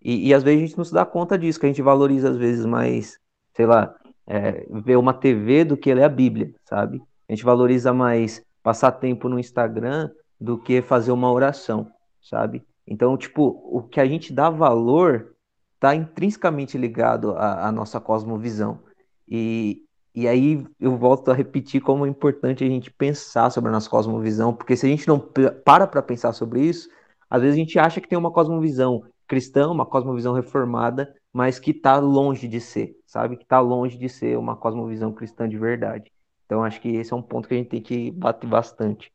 [0.00, 2.30] E, e às vezes a gente não se dá conta disso, que a gente valoriza
[2.30, 3.18] às vezes mais,
[3.56, 3.92] sei lá,
[4.24, 7.02] é, ver uma TV do que ler a Bíblia, sabe?
[7.28, 11.90] A gente valoriza mais passar tempo no Instagram do que fazer uma oração,
[12.22, 12.64] sabe?
[12.86, 15.33] Então, tipo, o que a gente dá valor
[15.74, 18.80] está intrinsecamente ligado à, à, nossa cosmovisão.
[19.28, 19.82] E,
[20.14, 23.90] e aí eu volto a repetir como é importante a gente pensar sobre a nossa
[23.90, 26.88] cosmovisão, porque se a gente não para para pensar sobre isso,
[27.28, 31.70] às vezes a gente acha que tem uma cosmovisão cristã, uma cosmovisão reformada, mas que
[31.70, 33.36] está longe de ser, sabe?
[33.36, 36.12] Que está longe de ser uma cosmovisão cristã de verdade.
[36.46, 39.12] Então acho que esse é um ponto que a gente tem que bater bastante.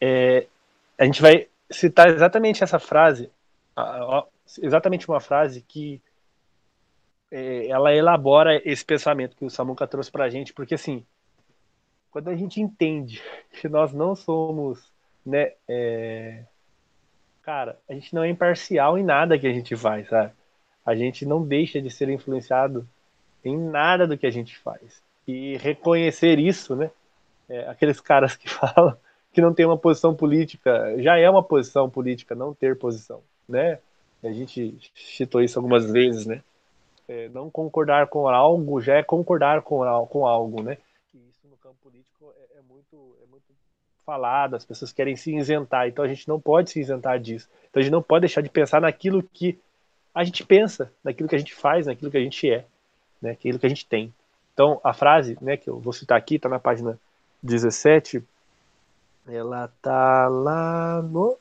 [0.00, 0.46] É,
[0.98, 3.30] a gente vai citar exatamente essa frase,
[4.62, 6.00] exatamente uma frase que
[7.30, 11.04] é, ela elabora esse pensamento que o Samuca trouxe para a gente, porque assim,
[12.10, 13.22] quando a gente entende
[13.60, 14.90] que nós não somos,
[15.24, 16.44] né, é...
[17.42, 20.32] cara, a gente não é imparcial em nada que a gente faz, sabe?
[20.84, 22.88] A gente não deixa de ser influenciado
[23.44, 25.02] em nada do que a gente faz.
[25.26, 26.90] E reconhecer isso, né?
[27.48, 28.96] É, aqueles caras que falam
[29.32, 33.78] que não tem uma posição política, já é uma posição política não ter posição, né?
[34.22, 36.42] A gente citou isso algumas vezes, né?
[37.08, 40.76] É, não concordar com algo já é concordar com, com algo, né?
[41.14, 43.44] E isso no campo político é, é, muito, é muito
[44.04, 47.48] falado, as pessoas querem se isentar, então a gente não pode se isentar disso.
[47.70, 49.58] Então a gente não pode deixar de pensar naquilo que
[50.12, 52.64] a gente pensa, naquilo que a gente faz, naquilo que a gente é,
[53.22, 53.30] né?
[53.30, 54.12] Aquilo que a gente tem.
[54.52, 56.98] Então a frase, né, que eu vou citar aqui, está na página
[57.42, 58.24] 17,
[59.28, 61.36] ela tá lá no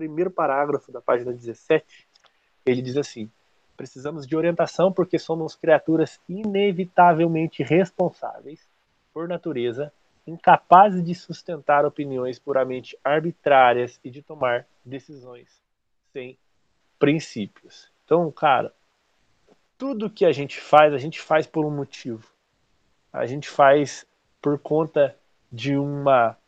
[0.00, 2.08] primeiro parágrafo da página 17.
[2.64, 3.30] Ele diz assim:
[3.76, 8.66] Precisamos de orientação porque somos criaturas inevitavelmente responsáveis,
[9.12, 9.92] por natureza,
[10.26, 15.60] incapazes de sustentar opiniões puramente arbitrárias e de tomar decisões
[16.12, 16.38] sem
[16.98, 17.90] princípios.
[18.04, 18.72] Então, cara,
[19.76, 22.26] tudo que a gente faz, a gente faz por um motivo.
[23.12, 24.06] A gente faz
[24.40, 25.14] por conta
[25.52, 26.38] de uma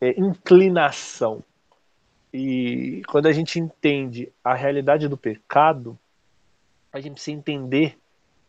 [0.00, 1.44] é, inclinação.
[2.38, 5.98] E quando a gente entende a realidade do pecado,
[6.92, 7.98] a gente precisa entender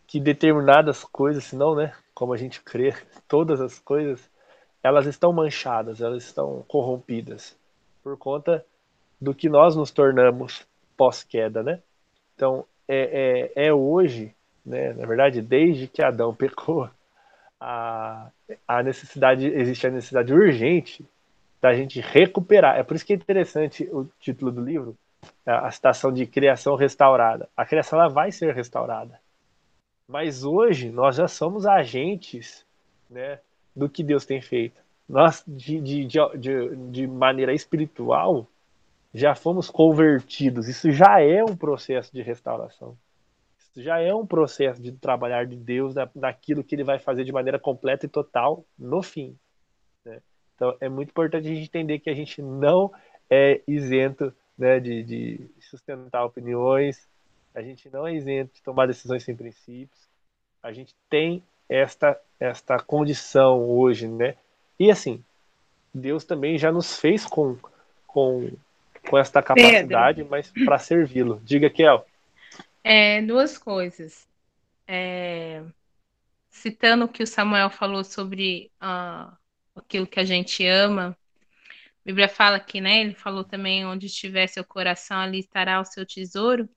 [0.05, 2.93] que determinadas coisas, senão, né, como a gente crê,
[3.29, 4.29] todas as coisas,
[4.83, 7.57] elas estão manchadas, elas estão corrompidas
[8.03, 8.65] por conta
[9.21, 10.67] do que nós nos tornamos
[10.97, 11.81] pós-queda, né?
[12.35, 14.35] Então, é, é, é hoje,
[14.65, 16.89] né, na verdade, desde que Adão pecou,
[17.57, 18.31] a,
[18.67, 21.05] a necessidade, existe a necessidade urgente
[21.61, 22.77] da gente recuperar.
[22.77, 24.97] É por isso que é interessante o título do livro,
[25.45, 27.49] a citação de criação restaurada.
[27.55, 29.19] A criação ela vai ser restaurada.
[30.07, 32.65] Mas hoje nós já somos agentes
[33.09, 33.39] né,
[33.75, 34.79] do que Deus tem feito.
[35.07, 38.47] Nós, de, de, de, de maneira espiritual,
[39.13, 40.67] já fomos convertidos.
[40.67, 42.97] Isso já é um processo de restauração
[43.81, 47.31] já é um processo de trabalhar de Deus na, naquilo que ele vai fazer de
[47.31, 49.37] maneira completa e total no fim.
[50.03, 50.19] Né?
[50.57, 52.91] Então é muito importante a gente entender que a gente não
[53.29, 57.07] é isento né, de, de sustentar opiniões,
[57.53, 60.07] a gente não é isento de tomar decisões sem princípios,
[60.61, 64.35] a gente tem esta, esta condição hoje, né?
[64.79, 65.23] E assim,
[65.93, 67.57] Deus também já nos fez com,
[68.07, 68.51] com,
[69.07, 70.31] com esta capacidade, Pedro.
[70.31, 71.39] mas para servi-lo.
[71.43, 72.05] Diga, Kel.
[72.83, 74.27] É, duas coisas.
[74.87, 75.61] É,
[76.49, 79.35] citando o que o Samuel falou sobre uh,
[79.77, 81.17] aquilo que a gente ama,
[81.69, 83.01] a Bíblia fala que, né?
[83.01, 86.69] Ele falou também onde estiver seu coração, ali estará o seu tesouro.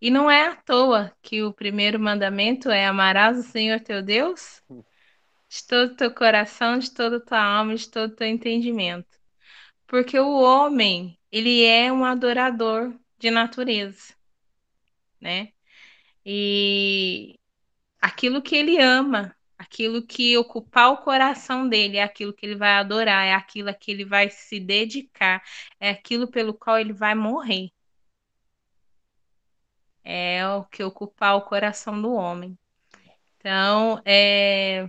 [0.00, 4.62] E não é à toa que o primeiro mandamento é amarás o Senhor teu Deus
[5.48, 9.18] de todo o teu coração, de toda tua alma, de todo o teu entendimento.
[9.86, 14.14] Porque o homem, ele é um adorador de natureza
[15.22, 15.52] né?
[16.26, 17.38] E
[18.00, 22.72] aquilo que ele ama, aquilo que ocupar o coração dele, é aquilo que ele vai
[22.74, 25.42] adorar, é aquilo a que ele vai se dedicar,
[25.80, 27.70] é aquilo pelo qual ele vai morrer.
[30.04, 32.58] É o que ocupar o coração do homem.
[33.38, 34.88] Então, é,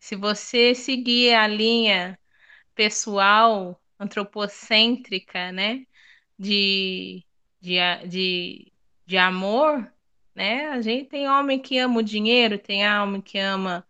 [0.00, 2.18] se você seguir a linha
[2.74, 5.86] pessoal, antropocêntrica, né,
[6.38, 7.24] de,
[7.60, 7.76] de,
[8.08, 8.74] de
[9.06, 9.92] de amor,
[10.34, 10.68] né?
[10.68, 13.86] A gente tem homem que ama o dinheiro, tem homem que ama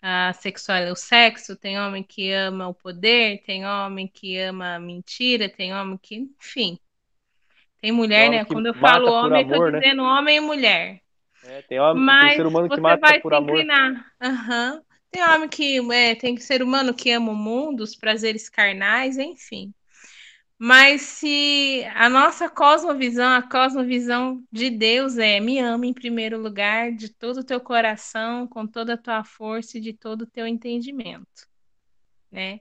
[0.00, 4.80] a sexual, o sexo, tem homem que ama o poder, tem homem que ama a
[4.80, 6.78] mentira, tem homem que, enfim.
[7.80, 8.44] Tem mulher, tem né?
[8.44, 9.80] Quando eu falo homem, amor, eu tô né?
[9.80, 11.00] dizendo homem e mulher.
[11.44, 13.58] É, tem homem, Mas tem ser humano que mata por amor.
[13.58, 14.82] Uhum.
[15.10, 19.72] Tem homem que é, tem ser humano que ama o mundo, os prazeres carnais, enfim.
[20.58, 26.90] Mas se a nossa cosmovisão, a cosmovisão de Deus é me ama em primeiro lugar,
[26.92, 30.48] de todo o teu coração, com toda a tua força e de todo o teu
[30.48, 31.46] entendimento,
[32.30, 32.60] né?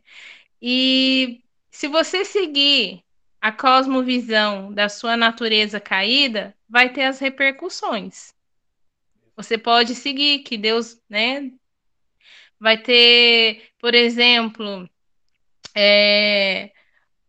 [0.61, 3.03] E se você seguir
[3.41, 8.33] a cosmovisão da sua natureza caída, vai ter as repercussões.
[9.35, 11.51] Você pode seguir que Deus, né,
[12.59, 14.89] vai ter, por exemplo,
[15.75, 16.71] é,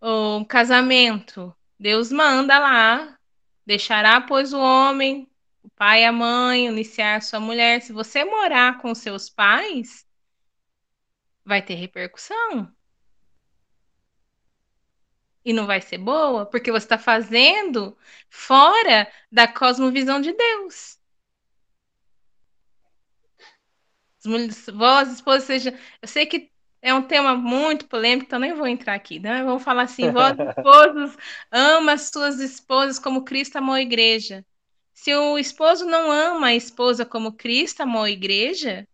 [0.00, 1.54] o casamento.
[1.78, 3.18] Deus manda lá,
[3.66, 5.30] deixará, pois, o homem,
[5.62, 7.82] o pai e a mãe, iniciar sua mulher.
[7.82, 10.06] Se você morar com seus pais,
[11.44, 12.72] vai ter repercussão.
[15.44, 17.96] E não vai ser boa, porque você está fazendo
[18.28, 20.98] fora da cosmovisão de Deus.
[24.74, 25.78] Vós, esposas, seja.
[26.02, 29.18] Eu sei que é um tema muito polêmico, então nem vou entrar aqui.
[29.18, 29.42] Né?
[29.44, 31.16] Vamos falar assim: vós, esposos,
[31.50, 34.44] ama as suas esposas como Cristo amou a igreja.
[34.94, 38.86] Se o esposo não ama a esposa como Cristo amou a igreja,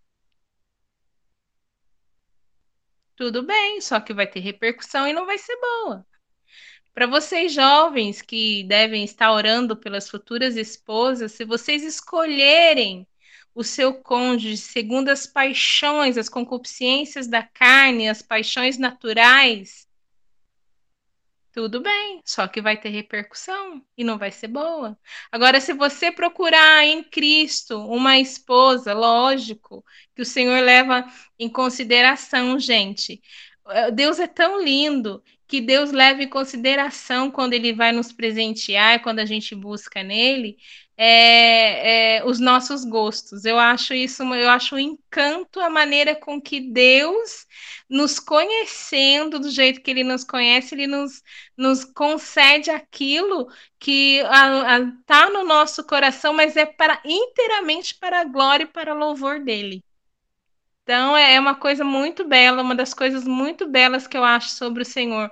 [3.16, 6.06] tudo bem, só que vai ter repercussão e não vai ser boa.
[6.92, 13.06] Para vocês jovens que devem estar orando pelas futuras esposas, se vocês escolherem
[13.54, 19.86] o seu cônjuge segundo as paixões, as concupiscências da carne, as paixões naturais,
[21.54, 24.98] tudo bem, só que vai ter repercussão e não vai ser boa.
[25.30, 29.84] Agora, se você procurar em Cristo uma esposa, lógico
[30.16, 31.06] que o Senhor leva
[31.38, 33.22] em consideração, gente.
[33.94, 39.20] Deus é tão lindo que Deus leva em consideração quando Ele vai nos presentear, quando
[39.20, 40.56] a gente busca nele,
[40.96, 43.44] é, é, os nossos gostos.
[43.44, 47.46] Eu acho isso, eu acho um encanto a maneira com que Deus,
[47.88, 51.22] nos conhecendo do jeito que Ele nos conhece, Ele nos,
[51.56, 54.20] nos concede aquilo que
[55.00, 59.40] está no nosso coração, mas é para inteiramente para a glória e para o louvor
[59.40, 59.82] dele.
[60.82, 64.50] Então é, é uma coisa muito bela, uma das coisas muito belas que eu acho
[64.50, 65.30] sobre o Senhor.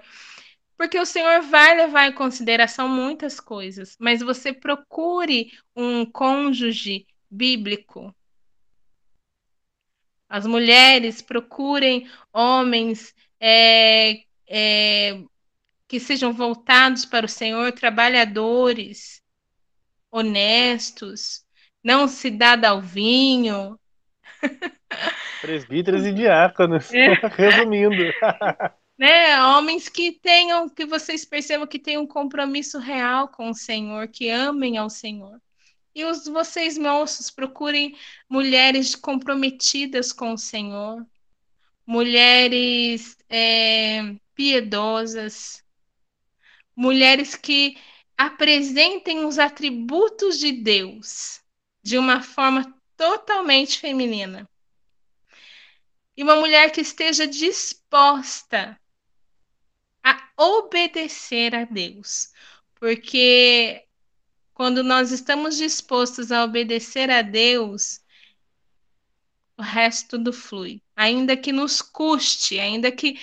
[0.83, 8.12] Porque o Senhor vai levar em consideração muitas coisas, mas você procure um cônjuge bíblico.
[10.28, 15.22] As mulheres procurem homens é, é,
[15.87, 19.22] que sejam voltados para o Senhor, trabalhadores,
[20.11, 21.45] honestos,
[21.80, 23.78] não se dada ao vinho,
[25.41, 27.14] Presbíteros e diáconos, é.
[27.37, 28.03] resumindo.
[29.03, 34.07] né, homens que tenham, que vocês percebam que têm um compromisso real com o Senhor,
[34.07, 35.43] que amem ao Senhor.
[35.93, 37.99] E os vocês moços procurem
[38.29, 41.05] mulheres comprometidas com o Senhor,
[41.85, 45.65] mulheres é, piedosas,
[46.77, 47.77] mulheres que
[48.17, 51.41] apresentem os atributos de Deus
[51.83, 54.49] de uma forma totalmente feminina.
[56.17, 58.79] E uma mulher que esteja disposta
[60.43, 62.30] obedecer a Deus.
[62.74, 63.84] Porque
[64.55, 68.01] quando nós estamos dispostos a obedecer a Deus,
[69.57, 70.82] o resto tudo flui.
[70.97, 73.20] Ainda que nos custe, ainda que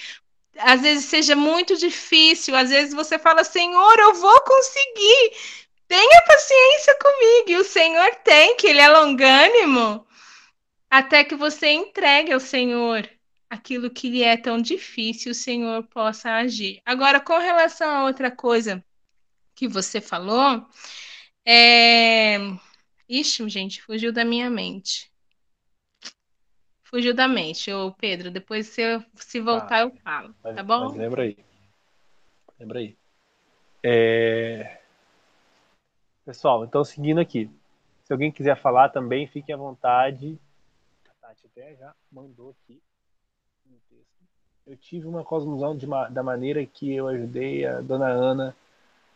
[0.58, 5.32] às vezes seja muito difícil, às vezes você fala, Senhor, eu vou conseguir,
[5.90, 10.06] Tenha paciência comigo, e o Senhor tem, que Ele é longânimo,
[10.88, 13.10] até que você entregue ao Senhor
[13.50, 16.82] aquilo que lhe é tão difícil, o Senhor possa agir.
[16.86, 18.84] Agora, com relação a outra coisa
[19.56, 20.66] que você falou,
[21.46, 22.38] é.
[23.08, 25.12] Ixi, gente, fugiu da minha mente.
[26.84, 28.30] Fugiu da mente, ô Pedro.
[28.30, 30.36] Depois, se, eu, se voltar, ah, eu falo.
[30.44, 30.96] Mas, tá bom?
[30.96, 31.38] lembra aí.
[32.60, 32.98] Lembra aí.
[33.84, 34.80] É...
[36.26, 37.50] Pessoal, então seguindo aqui.
[38.04, 40.40] Se alguém quiser falar também, fique à vontade.
[41.08, 42.82] A Tati até já mandou aqui.
[44.70, 45.76] Eu tive uma cosmovisão
[46.12, 48.56] da maneira que eu ajudei a dona Ana,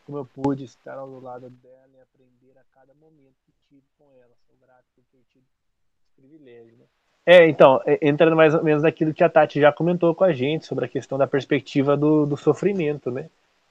[0.03, 4.05] como eu pude estar ao lado dela e aprender a cada momento que tive com
[4.15, 4.33] ela.
[4.47, 6.75] Sou grato por ter tido esse privilégio.
[6.75, 6.85] Né?
[7.23, 10.65] É, então, entrando mais ou menos naquilo que a Tati já comentou com a gente
[10.65, 13.29] sobre a questão da perspectiva do, do sofrimento, né?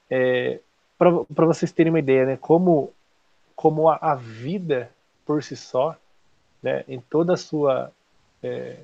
[0.09, 0.61] É,
[0.97, 2.37] para vocês terem uma ideia, né?
[2.37, 2.93] Como
[3.57, 4.89] como a, a vida
[5.25, 5.97] por si só,
[6.61, 7.91] né, em toda a sua
[8.41, 8.77] é,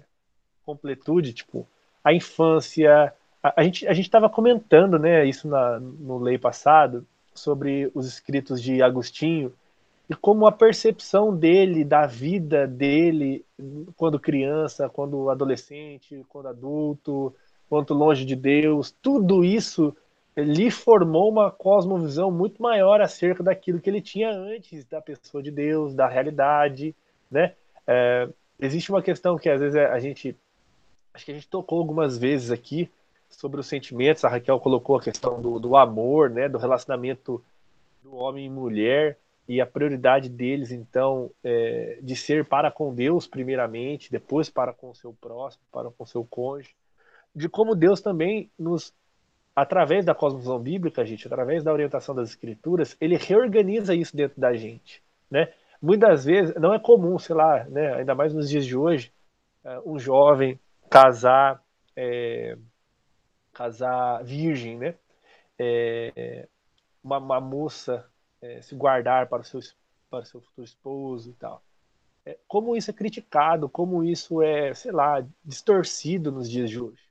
[0.66, 1.66] completude, tipo,
[2.04, 3.14] a infância.
[3.42, 8.62] A, a gente a estava comentando né, isso na, no lei passado, sobre os escritos
[8.62, 9.54] de Agostinho,
[10.10, 13.46] e como a percepção dele, da vida dele,
[13.96, 17.34] quando criança, quando adolescente, quando adulto,
[17.70, 19.96] quanto longe de Deus, tudo isso
[20.36, 25.52] lhe formou uma cosmovisão muito maior acerca daquilo que ele tinha antes da pessoa de
[25.52, 26.96] Deus, da realidade,
[27.30, 27.54] né?
[27.86, 28.28] É,
[28.60, 30.36] existe uma questão que às vezes a gente,
[31.14, 32.90] acho que a gente tocou algumas vezes aqui
[33.30, 34.24] sobre os sentimentos.
[34.24, 36.50] A Raquel colocou a questão do, do amor, né?
[36.50, 37.44] Do relacionamento
[38.04, 39.18] do homem e mulher
[39.50, 44.92] e a prioridade deles, então, é, de ser para com Deus primeiramente, depois para com
[44.92, 46.76] o seu próximo, para com o seu cônjuge,
[47.36, 48.94] de como Deus também nos
[49.56, 54.54] através da cosmovisão bíblica, gente, através da orientação das escrituras, ele reorganiza isso dentro da
[54.54, 55.52] gente, né?
[55.82, 59.12] Muitas vezes não é comum, sei lá, né, ainda mais nos dias de hoje,
[59.66, 61.64] é, um jovem casar
[61.96, 62.58] é,
[63.54, 64.96] casar virgem, né?
[65.58, 66.48] É,
[67.04, 68.06] uma, uma, moça
[68.42, 69.60] é, se guardar para o seu
[70.10, 71.62] para o seu futuro esposo e tal.
[72.26, 77.04] É, como isso é criticado, como isso é, sei lá, distorcido nos dias de hoje.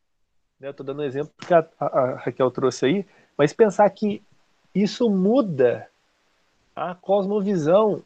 [0.59, 0.69] né?
[0.69, 3.07] Eu estou dando um exemplo que a, a Raquel trouxe aí,
[3.37, 4.23] mas pensar que
[4.75, 5.89] isso muda
[6.75, 8.03] a cosmovisão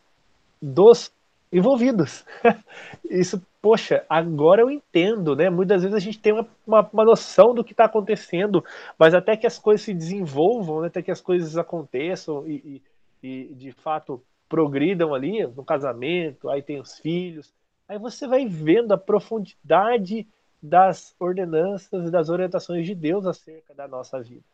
[0.61, 1.13] dos
[1.53, 2.25] envolvidos.
[3.05, 5.49] Isso, poxa, agora eu entendo, né?
[5.49, 8.65] Muitas vezes a gente tem uma, uma, uma noção do que está acontecendo,
[8.99, 10.89] mas até que as coisas se desenvolvam, né?
[10.89, 12.83] até que as coisas aconteçam e,
[13.23, 17.55] e, e, de fato progridam ali no casamento, aí tem os filhos,
[17.89, 20.27] aí você vai vendo a profundidade
[20.61, 24.45] das ordenanças e das orientações de Deus acerca da nossa vida.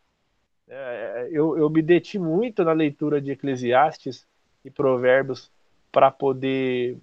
[0.68, 4.26] É, eu, eu me deti muito na leitura de Eclesiastes
[4.64, 5.50] e Provérbios
[5.90, 6.98] para poder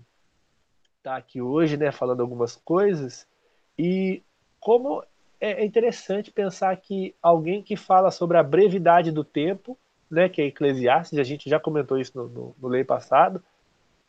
[1.06, 3.28] estar tá aqui hoje, né, falando algumas coisas.
[3.78, 4.24] E
[4.60, 5.04] como
[5.40, 9.78] é, é interessante pensar que alguém que fala sobre a brevidade do tempo,
[10.10, 13.42] né, que é Eclesiastes, a gente já comentou isso no, no, no lei passado,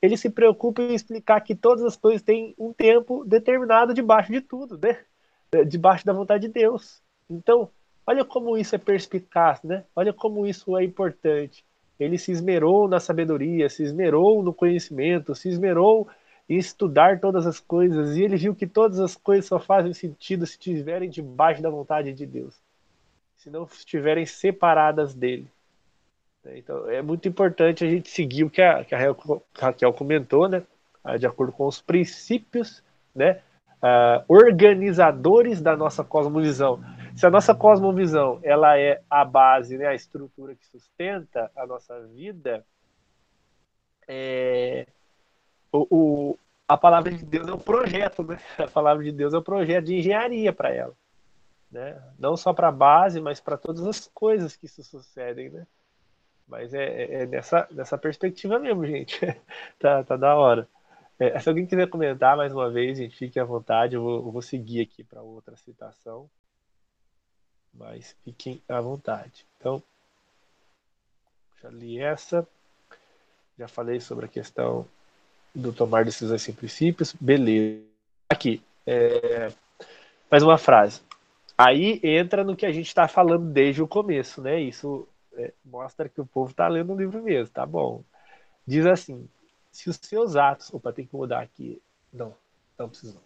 [0.01, 4.41] ele se preocupa em explicar que todas as coisas têm um tempo determinado debaixo de
[4.41, 4.99] tudo, né?
[5.69, 7.01] Debaixo da vontade de Deus.
[7.31, 7.71] Então,
[8.07, 9.85] olha como isso é perspicaz, né?
[9.95, 11.65] Olha como isso é importante.
[11.99, 16.07] Ele se esmerou na sabedoria, se esmerou no conhecimento, se esmerou
[16.49, 20.47] em estudar todas as coisas, e ele viu que todas as coisas só fazem sentido
[20.47, 22.55] se estiverem debaixo da vontade de Deus,
[23.37, 25.49] se não estiverem separadas dele.
[26.55, 28.99] Então é muito importante a gente seguir o que a, que a
[29.59, 30.63] Raquel comentou, né?
[31.03, 32.83] Ah, de acordo com os princípios,
[33.15, 33.41] né?
[33.77, 36.83] Uh, organizadores da nossa cosmovisão.
[37.15, 42.01] Se a nossa cosmovisão ela é a base, né, a estrutura que sustenta a nossa
[42.09, 42.65] vida,
[44.09, 44.87] é,
[45.73, 46.39] o, o,
[46.69, 48.39] a palavra de Deus é um projeto, né?
[48.59, 50.95] A palavra de Deus é um projeto de engenharia para ela,
[51.71, 52.01] né?
[52.19, 55.67] Não só para a base, mas para todas as coisas que se sucedem, né?
[56.47, 59.19] Mas é, é, é nessa perspectiva mesmo, gente.
[59.79, 60.69] tá, tá da hora.
[61.19, 63.97] É, se alguém quiser comentar mais uma vez, gente, fique à vontade.
[63.97, 66.29] Eu vou, eu vou seguir aqui para outra citação.
[67.75, 69.47] Mas fiquem à vontade.
[69.59, 69.83] Então,
[71.61, 72.47] já li essa.
[73.59, 74.87] Já falei sobre a questão
[75.57, 77.15] do tomar decisões sem princípios.
[77.19, 77.83] Beleza.
[78.29, 78.63] Aqui.
[78.87, 79.49] É,
[80.31, 81.01] mais uma frase.
[81.57, 84.61] Aí entra no que a gente está falando desde o começo, né?
[84.61, 88.05] Isso é, mostra que o povo está lendo o livro mesmo, tá bom.
[88.67, 89.27] Diz assim:
[89.73, 90.73] se os seus atos.
[90.73, 91.81] Opa, tem que mudar aqui.
[92.13, 92.35] Não,
[92.79, 93.19] não precisa.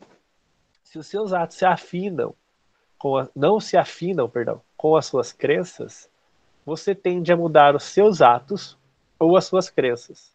[0.85, 2.35] Se os seus atos se afinam,
[2.99, 6.09] com a, não se afinam, perdão, com as suas crenças,
[6.65, 8.79] você tende a mudar os seus atos
[9.19, 10.33] ou as suas crenças.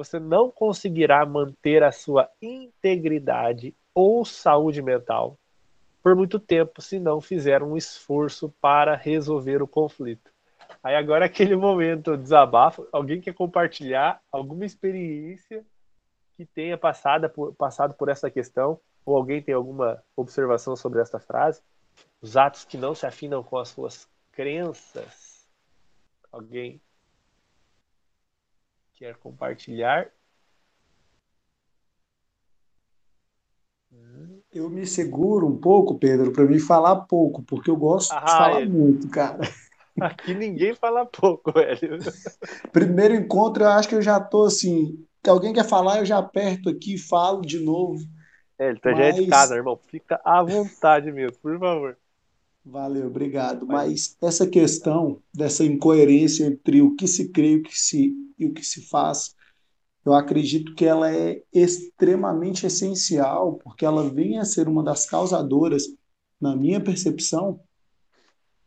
[0.00, 5.38] Você não conseguirá manter a sua integridade ou saúde mental
[6.02, 10.32] por muito tempo se não fizer um esforço para resolver o conflito.
[10.82, 15.62] Aí agora aquele momento desabafo, alguém quer compartilhar alguma experiência
[16.34, 18.80] que tenha passado por, passado por essa questão?
[19.04, 21.60] Ou alguém tem alguma observação sobre essa frase?
[22.22, 25.46] Os atos que não se afinam com as suas crenças.
[26.32, 26.80] Alguém
[29.00, 30.08] quer compartilhar?
[34.52, 38.30] Eu me seguro um pouco, Pedro, para me falar pouco, porque eu gosto ah, de
[38.30, 38.70] falar ele...
[38.70, 39.40] muito, cara.
[39.98, 41.98] Aqui ninguém fala pouco, velho.
[42.72, 45.02] Primeiro encontro, eu acho que eu já tô assim.
[45.24, 48.00] Se alguém quer falar, eu já aperto aqui, falo de novo.
[48.58, 48.98] É, ele tá Mas...
[48.98, 49.78] já é de casa, irmão.
[49.88, 51.96] Fica à vontade mesmo, por favor.
[52.64, 53.66] Valeu, obrigado.
[53.66, 58.52] Mas essa questão dessa incoerência entre o que se crê o que se, e o
[58.52, 59.34] que se faz,
[60.04, 65.84] eu acredito que ela é extremamente essencial, porque ela vem a ser uma das causadoras,
[66.40, 67.60] na minha percepção,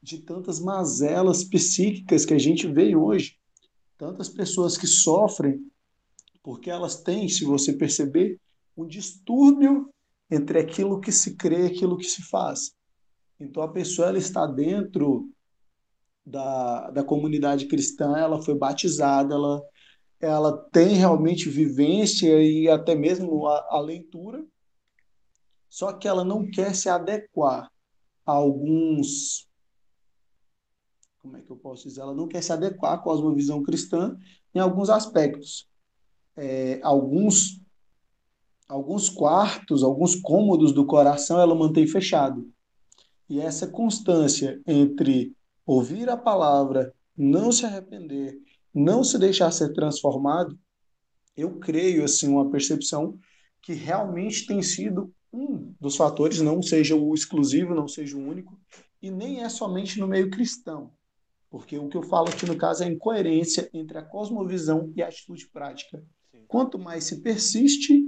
[0.02, 3.38] de tantas mazelas psíquicas que a gente vê hoje.
[3.98, 5.66] Tantas pessoas que sofrem
[6.44, 8.38] porque elas têm, se você perceber,
[8.76, 9.90] um distúrbio
[10.30, 12.76] entre aquilo que se crê e aquilo que se faz.
[13.40, 15.30] Então a pessoa ela está dentro
[16.26, 19.62] da, da comunidade cristã, ela foi batizada, ela,
[20.20, 24.46] ela tem realmente vivência e até mesmo a, a leitura,
[25.70, 27.70] só que ela não quer se adequar
[28.26, 29.48] a alguns
[31.24, 34.18] como é que eu posso dizer, ela não quer se adequar à cosmovisão cristã
[34.54, 35.66] em alguns aspectos.
[36.36, 37.62] É, alguns,
[38.68, 42.52] alguns quartos, alguns cômodos do coração ela mantém fechado.
[43.34, 45.36] E essa constância entre
[45.66, 48.40] ouvir a palavra, não se arrepender,
[48.72, 50.56] não se deixar ser transformado,
[51.36, 53.18] eu creio, assim, uma percepção
[53.60, 58.56] que realmente tem sido um dos fatores, não seja o exclusivo, não seja o único,
[59.02, 60.92] e nem é somente no meio cristão.
[61.50, 65.02] Porque o que eu falo aqui no caso é a incoerência entre a cosmovisão e
[65.02, 66.04] a atitude prática.
[66.48, 68.00] Quanto mais se persiste,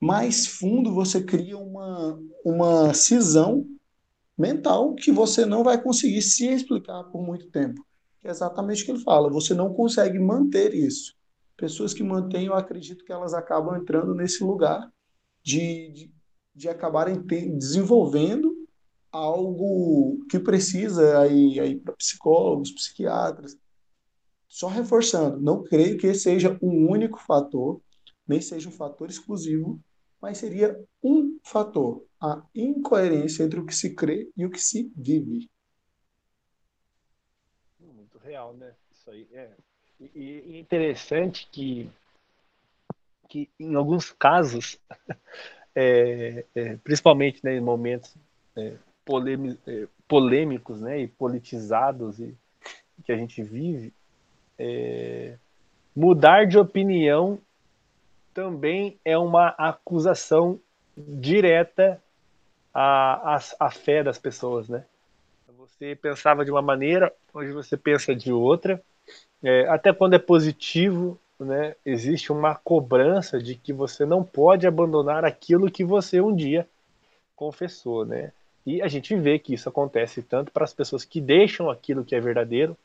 [0.00, 3.66] mais fundo você cria uma, uma cisão
[4.36, 7.84] mental que você não vai conseguir se explicar por muito tempo.
[8.22, 11.14] É exatamente o que ele fala, você não consegue manter isso.
[11.56, 14.90] Pessoas que mantêm, eu acredito que elas acabam entrando nesse lugar
[15.42, 16.12] de, de,
[16.54, 17.20] de acabarem
[17.56, 18.54] desenvolvendo
[19.12, 23.56] algo que precisa aí, aí para psicólogos, psiquiatras.
[24.48, 27.80] Só reforçando, não creio que seja um único fator,
[28.26, 29.80] nem seja um fator exclusivo,
[30.20, 34.90] mas seria um fator, a incoerência entre o que se crê e o que se
[34.96, 35.50] vive.
[37.78, 38.72] Muito real, né?
[38.90, 39.50] Isso aí é.
[40.14, 41.90] E, interessante que,
[43.28, 44.78] que em alguns casos,
[45.76, 48.16] é, é, principalmente né, em momentos
[48.56, 48.74] é,
[49.66, 52.34] é, polêmicos né, e politizados e,
[53.04, 53.92] que a gente vive,
[54.58, 55.36] é,
[55.94, 57.38] mudar de opinião
[58.32, 60.58] também é uma acusação
[60.96, 62.02] direta
[62.74, 64.84] à, à, à fé das pessoas, né?
[65.58, 68.82] Você pensava de uma maneira, hoje você pensa de outra.
[69.42, 75.24] É, até quando é positivo, né, existe uma cobrança de que você não pode abandonar
[75.24, 76.68] aquilo que você um dia
[77.34, 78.32] confessou, né?
[78.66, 82.14] E a gente vê que isso acontece tanto para as pessoas que deixam aquilo que
[82.14, 82.76] é verdadeiro,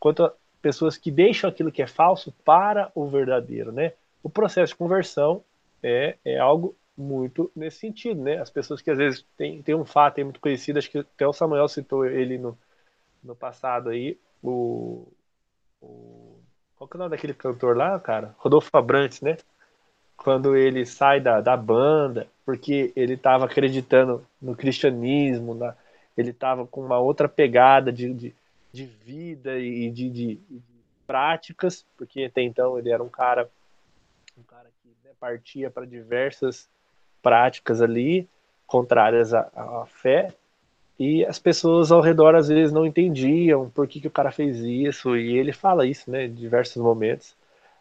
[0.00, 3.92] quanto a pessoas que deixam aquilo que é falso para o verdadeiro, né?
[4.22, 5.42] O processo de conversão
[5.82, 8.38] é, é algo muito nesse sentido, né?
[8.38, 11.26] As pessoas que às vezes tem, tem um fato aí muito conhecido, acho que até
[11.26, 12.58] o Samuel citou ele no,
[13.22, 15.06] no passado aí, o,
[15.80, 16.40] o
[16.76, 18.34] qual que é o nome daquele cantor lá, cara?
[18.38, 19.36] Rodolfo Abrantes, né?
[20.16, 25.76] Quando ele sai da, da banda, porque ele estava acreditando no cristianismo, na,
[26.16, 28.34] ele estava com uma outra pegada de, de,
[28.72, 30.62] de vida e de, de, de,
[31.06, 33.48] práticas, porque até então ele era um cara,
[34.36, 36.68] um cara que né, partia para diversas
[37.22, 38.28] práticas ali
[38.66, 40.32] contrárias à, à, fé
[40.98, 44.58] e as pessoas ao redor às vezes não entendiam por que, que o cara fez
[44.58, 47.34] isso e ele fala isso né em diversos momentos.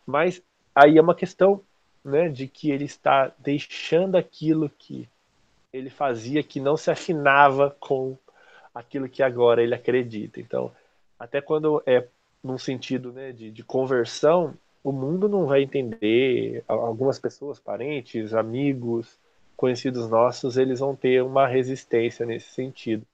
[0.05, 0.41] Mas
[0.73, 1.61] aí é uma questão
[2.03, 5.07] né de que ele está deixando aquilo que
[5.73, 8.17] ele fazia que não se afinava com
[8.73, 10.39] aquilo que agora ele acredita.
[10.39, 10.71] Então
[11.19, 12.07] até quando é
[12.43, 14.53] num sentido né, de, de conversão
[14.87, 16.63] o mundo não vai entender.
[16.65, 19.19] Algumas pessoas parentes amigos
[19.57, 23.05] conhecidos nossos, eles vão ter uma resistência nesse sentido.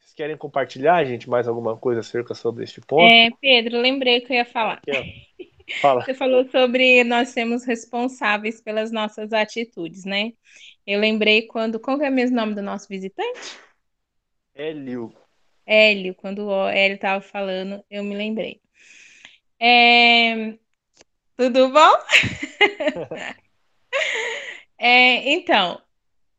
[0.00, 3.12] Vocês querem compartilhar, gente, mais alguma coisa acerca sobre este ponto?
[3.12, 4.80] É, Pedro, lembrei que eu ia falar.
[5.80, 6.04] Fala.
[6.04, 10.32] Você falou sobre nós sermos responsáveis pelas nossas atitudes, né?
[10.86, 11.78] Eu lembrei quando.
[11.78, 13.58] Qual é o mesmo nome do nosso visitante?
[14.54, 15.14] Hélio.
[15.64, 18.60] Hélio, quando o Hélio estava falando, eu me lembrei.
[19.60, 20.54] É...
[21.36, 21.92] Tudo bom?
[24.84, 25.80] É, então,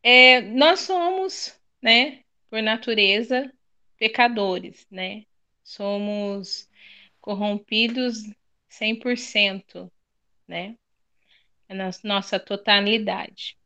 [0.02, 3.50] é, nós somos, né, por natureza,
[3.96, 5.24] pecadores, né?
[5.62, 6.68] Somos
[7.22, 8.18] corrompidos
[8.68, 9.90] 100%,
[10.46, 10.76] né?
[11.70, 13.56] Na nossa totalidade.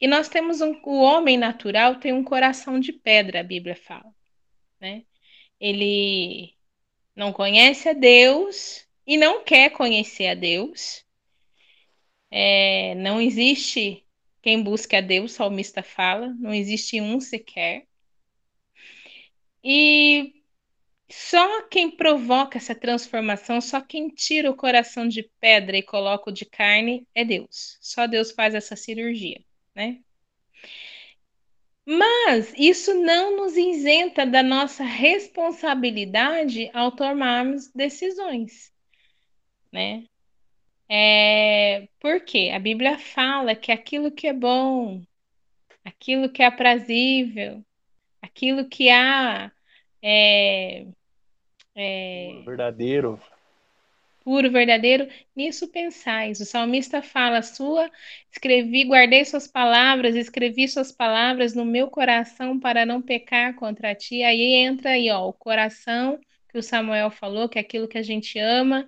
[0.00, 4.12] E nós temos um, o homem natural tem um coração de pedra, a Bíblia fala,
[4.80, 5.04] né?
[5.60, 6.52] Ele
[7.14, 11.04] não conhece a Deus e não quer conhecer a Deus.
[12.28, 14.05] É, não existe
[14.46, 17.84] quem busca a Deus, o salmista fala, não existe um sequer.
[19.64, 20.34] E
[21.10, 26.32] só quem provoca essa transformação, só quem tira o coração de pedra e coloca o
[26.32, 27.76] de carne é Deus.
[27.80, 29.44] Só Deus faz essa cirurgia,
[29.74, 29.98] né?
[31.84, 38.72] Mas isso não nos isenta da nossa responsabilidade ao tomarmos decisões,
[39.72, 40.04] né?
[40.88, 45.02] É, porque a Bíblia fala que aquilo que é bom,
[45.84, 47.64] aquilo que é aprazível,
[48.22, 49.50] aquilo que há
[50.00, 50.86] é,
[51.74, 53.20] é, verdadeiro,
[54.26, 56.40] puro, verdadeiro, nisso pensais.
[56.40, 57.90] O salmista fala: Sua,
[58.30, 64.22] escrevi, guardei suas palavras, escrevi suas palavras no meu coração para não pecar contra ti.
[64.22, 68.02] Aí entra aí, ó, o coração que o Samuel falou, que é aquilo que a
[68.02, 68.86] gente ama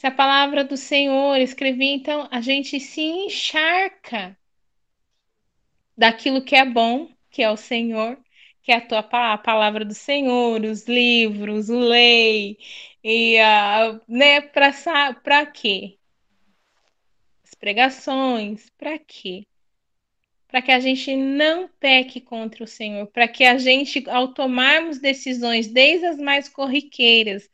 [0.00, 4.34] se a palavra do Senhor escrevi, então a gente se encharca
[5.94, 8.18] daquilo que é bom, que é o Senhor,
[8.62, 12.56] que é a tua a palavra do Senhor, os livros, o lei,
[13.04, 15.98] e a, né, para quê?
[17.44, 19.46] As pregações, para quê?
[20.48, 24.98] Para que a gente não peque contra o Senhor, para que a gente, ao tomarmos
[24.98, 27.46] decisões, desde as mais corriqueiras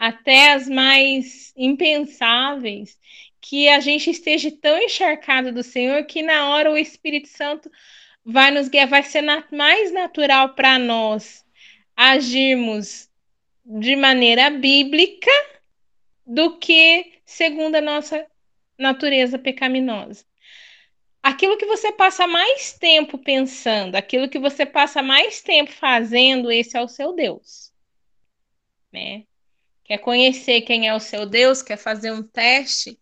[0.00, 2.98] até as mais impensáveis,
[3.38, 7.70] que a gente esteja tão encharcado do Senhor que na hora o Espírito Santo
[8.24, 9.22] vai nos guiar, vai ser
[9.52, 11.44] mais natural para nós
[11.94, 13.10] agirmos
[13.62, 15.30] de maneira bíblica
[16.26, 18.26] do que segundo a nossa
[18.78, 20.24] natureza pecaminosa.
[21.22, 26.74] Aquilo que você passa mais tempo pensando, aquilo que você passa mais tempo fazendo, esse
[26.74, 27.70] é o seu Deus.
[28.90, 29.24] Né?
[29.90, 31.62] Quer conhecer quem é o seu Deus?
[31.62, 32.96] Quer fazer um teste?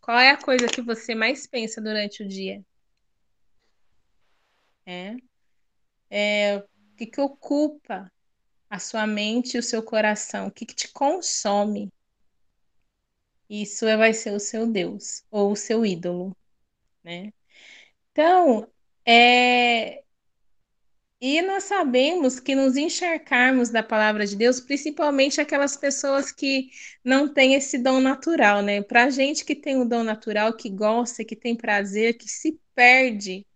[0.00, 2.64] Qual é a coisa que você mais pensa durante o dia?
[4.86, 5.16] É,
[6.08, 8.10] é o que, que ocupa
[8.70, 10.46] a sua mente e o seu coração?
[10.46, 11.92] O que, que te consome?
[13.46, 16.34] Isso vai ser o seu Deus ou o seu ídolo,
[17.04, 17.34] né?
[18.12, 18.66] Então,
[19.04, 20.02] é,
[21.20, 26.70] e nós sabemos que nos encharcarmos da palavra de Deus, principalmente aquelas pessoas que
[27.04, 28.82] não têm esse dom natural, né?
[28.82, 33.46] Para gente que tem o dom natural, que gosta, que tem prazer, que se perde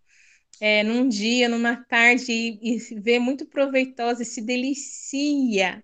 [0.61, 5.83] é, num dia, numa tarde e, e vê muito proveitosa e se delicia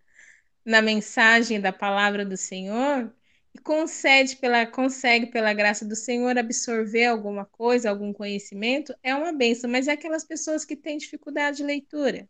[0.65, 3.13] na mensagem da palavra do Senhor,
[3.53, 9.33] e concede pela, consegue, pela graça do Senhor, absorver alguma coisa, algum conhecimento, é uma
[9.33, 12.29] benção, mas é aquelas pessoas que têm dificuldade de leitura.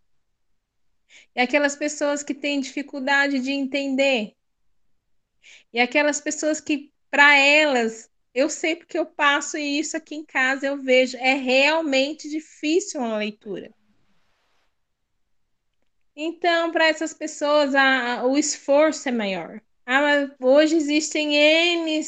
[1.36, 4.36] É aquelas pessoas que têm dificuldade de entender.
[5.72, 10.26] E aquelas pessoas que, para elas, eu sei porque eu passo e isso aqui em
[10.26, 13.72] casa eu vejo, é realmente difícil uma leitura.
[16.16, 19.62] Então, para essas pessoas, a, o esforço é maior.
[19.86, 22.02] Ah, mas hoje existem N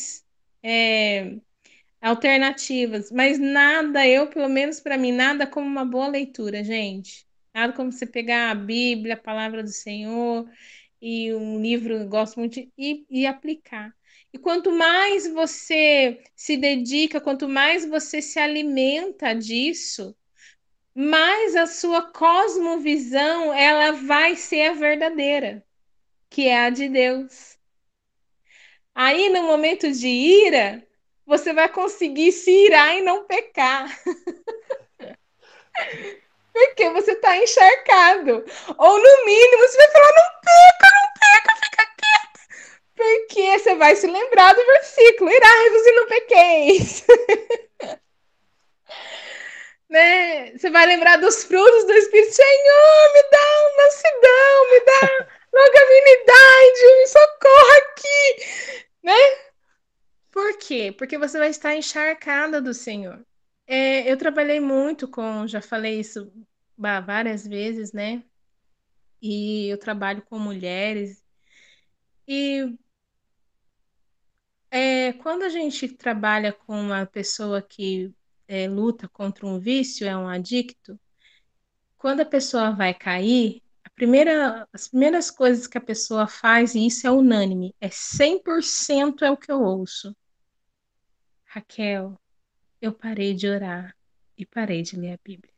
[0.63, 1.35] é,
[2.01, 7.25] alternativas, mas nada, eu, pelo menos para mim, nada como uma boa leitura, gente.
[7.53, 10.49] Nada como você pegar a Bíblia, a palavra do Senhor,
[11.01, 13.93] e um livro, eu gosto muito, de, e, e aplicar.
[14.33, 20.15] E quanto mais você se dedica, quanto mais você se alimenta disso,
[20.95, 25.65] mais a sua cosmovisão ela vai ser a verdadeira,
[26.29, 27.57] que é a de Deus.
[28.95, 30.85] Aí, no momento de ira,
[31.25, 33.87] você vai conseguir se irar e não pecar.
[36.53, 38.45] Porque você está encharcado.
[38.77, 42.39] Ou, no mínimo, você vai falar: não peca, não peca, fica quieto.
[42.95, 47.05] Porque você vai se lembrar do versículo: irai-vos e não pequeis.
[49.89, 50.51] né?
[50.57, 53.47] Você vai lembrar dos frutos do Espírito: Senhor, me dá
[53.77, 58.73] mansidão, me dá longanimidade, me socorra aqui
[59.03, 59.13] né?
[60.31, 60.91] Por quê?
[60.97, 63.23] Porque você vai estar encharcada do Senhor.
[63.67, 66.31] É, eu trabalhei muito com, já falei isso
[66.77, 68.23] várias vezes, né?
[69.21, 71.23] E eu trabalho com mulheres.
[72.27, 72.75] E
[74.71, 78.13] é, quando a gente trabalha com uma pessoa que
[78.47, 80.99] é, luta contra um vício, é um adicto,
[81.97, 83.61] quando a pessoa vai cair,
[83.95, 89.31] primeira, as primeiras coisas que a pessoa faz, e isso é unânime, é 100% é
[89.31, 90.15] o que eu ouço.
[91.45, 92.19] Raquel,
[92.81, 93.95] eu parei de orar
[94.37, 95.53] e parei de ler a Bíblia.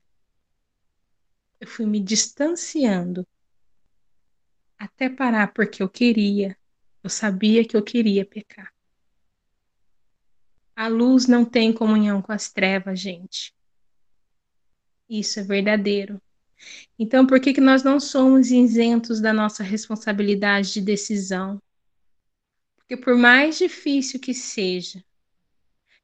[1.59, 3.25] Eu fui me distanciando
[4.77, 6.57] até parar porque eu queria.
[7.01, 8.73] Eu sabia que eu queria pecar.
[10.75, 13.55] A luz não tem comunhão com as trevas, gente.
[15.09, 16.21] Isso é verdadeiro.
[16.97, 21.61] Então, por que, que nós não somos isentos da nossa responsabilidade de decisão?
[22.77, 25.03] Porque, por mais difícil que seja,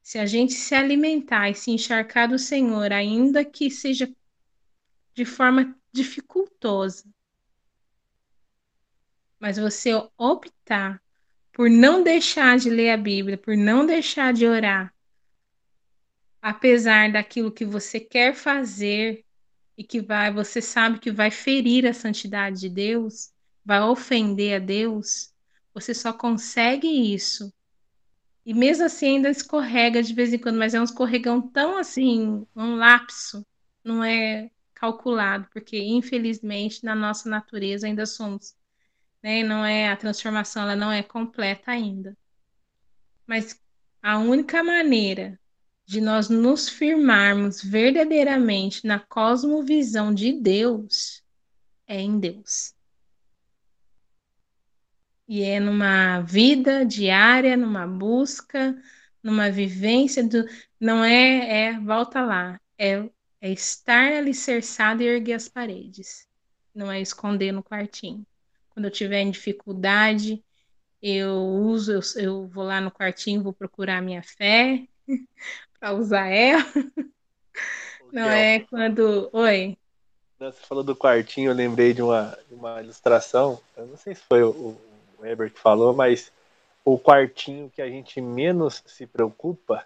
[0.01, 4.11] se a gente se alimentar e se encharcar do Senhor, ainda que seja
[5.13, 7.05] de forma dificultosa,
[9.39, 11.01] mas você optar
[11.53, 14.93] por não deixar de ler a Bíblia, por não deixar de orar,
[16.41, 19.23] apesar daquilo que você quer fazer
[19.77, 23.31] e que vai, você sabe que vai ferir a santidade de Deus,
[23.65, 25.33] vai ofender a Deus,
[25.73, 27.53] você só consegue isso.
[28.45, 32.45] E mesmo assim ainda escorrega de vez em quando, mas é um escorregão tão assim,
[32.55, 33.45] um lapso,
[33.83, 38.55] não é calculado, porque infelizmente na nossa natureza ainda somos,
[39.21, 39.43] né?
[39.43, 42.17] Não é a transformação, ela não é completa ainda.
[43.27, 43.59] Mas
[44.01, 45.39] a única maneira
[45.91, 51.21] de nós nos firmarmos verdadeiramente na cosmovisão de Deus
[51.85, 52.73] é em Deus.
[55.27, 58.81] E é numa vida diária, numa busca,
[59.21, 60.45] numa vivência do.
[60.79, 63.09] Não é, é volta lá, é,
[63.41, 66.25] é estar alicerçado e erguer as paredes.
[66.73, 68.25] Não é esconder no quartinho.
[68.69, 70.41] Quando eu tiver em dificuldade,
[71.01, 74.87] eu uso, eu, eu vou lá no quartinho, vou procurar minha fé,
[75.81, 76.63] para usar ela.
[78.13, 79.29] Não é quando.
[79.33, 79.75] Oi.
[80.37, 83.59] Você falou do quartinho, eu lembrei de uma, de uma ilustração.
[83.75, 84.77] Eu não sei se foi o, o
[85.19, 86.31] Weber que falou, mas
[86.85, 89.85] o quartinho que a gente menos se preocupa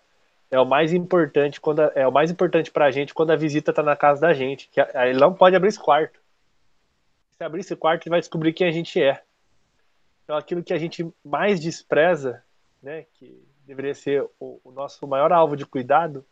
[0.51, 3.35] é o mais importante quando a, é o mais importante para a gente quando a
[3.35, 4.69] visita está na casa da gente.
[4.69, 6.19] Que a, ele não pode abrir esse quarto.
[7.37, 9.21] Se abrir esse quarto, ele vai descobrir quem a gente é.
[10.23, 12.43] Então, aquilo que a gente mais despreza,
[12.81, 16.25] né, que deveria ser o, o nosso maior alvo de cuidado,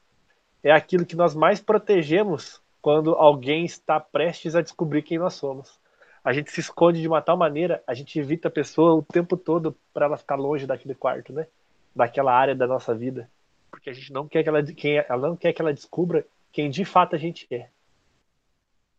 [0.63, 5.79] é aquilo que nós mais protegemos quando alguém está prestes a descobrir quem nós somos.
[6.23, 9.35] A gente se esconde de uma tal maneira, a gente evita a pessoa o tempo
[9.35, 11.47] todo para ela ficar longe daquele quarto, né?
[11.93, 13.29] Daquela área da nossa vida,
[13.69, 16.69] porque a gente não quer que ela, quem, ela não quer que ela descubra quem
[16.69, 17.69] de fato a gente é.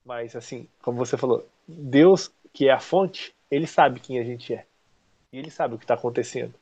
[0.05, 4.53] Mas assim, como você falou, Deus, que é a fonte, ele sabe quem a gente
[4.53, 4.67] é.
[5.33, 6.55] E ele sabe o que está acontecendo.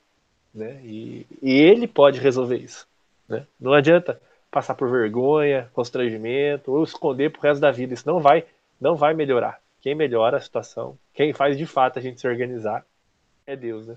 [0.54, 0.80] Né?
[0.84, 2.86] E, e, ele pode resolver isso.
[3.28, 3.46] Né?
[3.58, 4.20] Não adianta
[4.50, 7.94] passar por vergonha, constrangimento, ou esconder pro resto da vida.
[7.94, 8.44] Isso não vai,
[8.80, 9.60] não vai melhorar.
[9.80, 12.86] Quem melhora a situação, quem faz de fato a gente se organizar,
[13.46, 13.96] é Deus, né?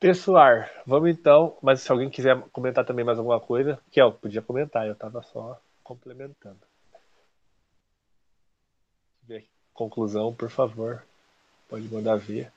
[0.00, 4.42] Pessoal, vamos então, mas se alguém quiser comentar também mais alguma coisa, que eu podia
[4.42, 6.58] comentar, eu estava só complementando.
[9.72, 11.02] Conclusão, por favor.
[11.72, 12.52] Pode mandar ver.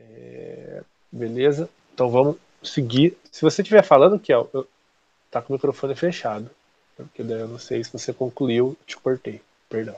[0.00, 1.70] É, beleza?
[1.94, 3.16] Então vamos seguir.
[3.30, 4.66] Se você estiver falando, Kel, eu,
[5.30, 6.50] tá com o microfone fechado.
[6.96, 9.40] Porque daí eu não sei se você concluiu, te cortei.
[9.68, 9.94] Perdão.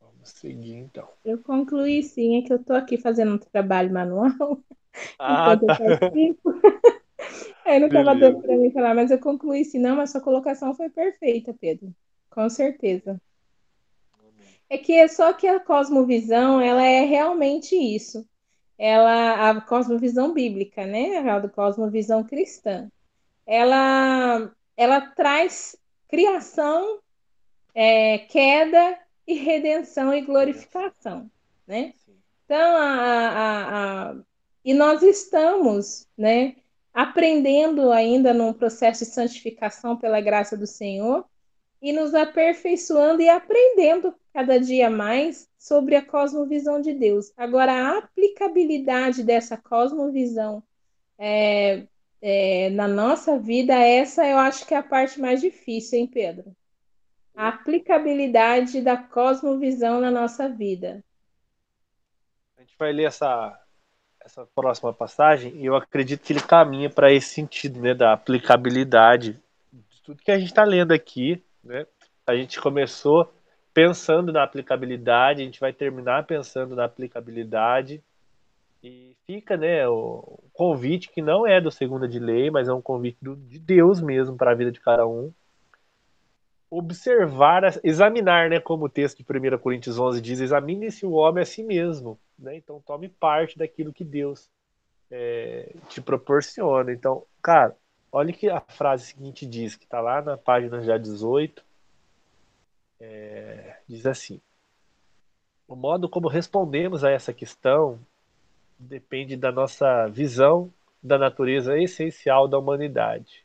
[0.00, 1.06] Vamos seguir então.
[1.22, 4.30] Eu concluí sim, é que eu tô aqui fazendo um trabalho manual.
[5.16, 5.78] Ah, tá.
[7.64, 10.74] Aí não estava dando para mim falar, mas eu concluí sim, não, mas sua colocação
[10.74, 11.94] foi perfeita, Pedro.
[12.30, 13.20] Com certeza.
[14.70, 18.26] É que é só que a cosmovisão, ela é realmente isso.
[18.76, 21.18] Ela, a cosmovisão bíblica, né?
[21.18, 22.90] A cosmovisão cristã.
[23.46, 25.74] Ela, ela traz
[26.06, 27.00] criação,
[27.74, 31.30] é, queda e redenção e glorificação,
[31.66, 31.94] né?
[32.44, 34.16] Então, a, a, a,
[34.64, 36.56] e nós estamos, né,
[36.94, 41.26] aprendendo ainda num processo de santificação pela graça do Senhor,
[41.80, 47.32] e nos aperfeiçoando e aprendendo cada dia mais sobre a cosmovisão de Deus.
[47.36, 50.62] Agora, a aplicabilidade dessa cosmovisão
[51.18, 51.86] é,
[52.20, 56.54] é, na nossa vida, essa eu acho que é a parte mais difícil, hein, Pedro?
[57.34, 61.04] A aplicabilidade da cosmovisão na nossa vida.
[62.56, 63.56] A gente vai ler essa,
[64.20, 69.40] essa próxima passagem e eu acredito que ele caminha para esse sentido, né, da aplicabilidade
[69.72, 71.86] de tudo que a gente está lendo aqui né?
[72.26, 73.32] A gente começou
[73.72, 78.02] pensando na aplicabilidade, a gente vai terminar pensando na aplicabilidade
[78.82, 82.82] e fica, né, o convite que não é do segunda de lei, mas é um
[82.82, 85.32] convite do, de Deus mesmo para a vida de cada um.
[86.70, 91.46] Observar, examinar, né, como o texto de 1 Coríntios 11 diz, examine-se o homem a
[91.46, 92.56] si mesmo, né?
[92.56, 94.50] Então tome parte daquilo que Deus
[95.10, 96.92] é, te proporciona.
[96.92, 97.74] Então, cara,
[98.10, 101.62] Olha que a frase seguinte diz, que está lá na página já 18.
[103.00, 104.40] É, diz assim:
[105.66, 108.00] O modo como respondemos a essa questão
[108.78, 110.72] depende da nossa visão
[111.02, 113.44] da natureza essencial da humanidade.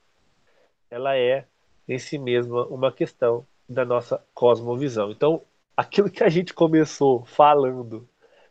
[0.90, 1.46] Ela é,
[1.88, 5.12] em si mesma, uma questão da nossa cosmovisão.
[5.12, 5.44] Então,
[5.76, 8.08] aquilo que a gente começou falando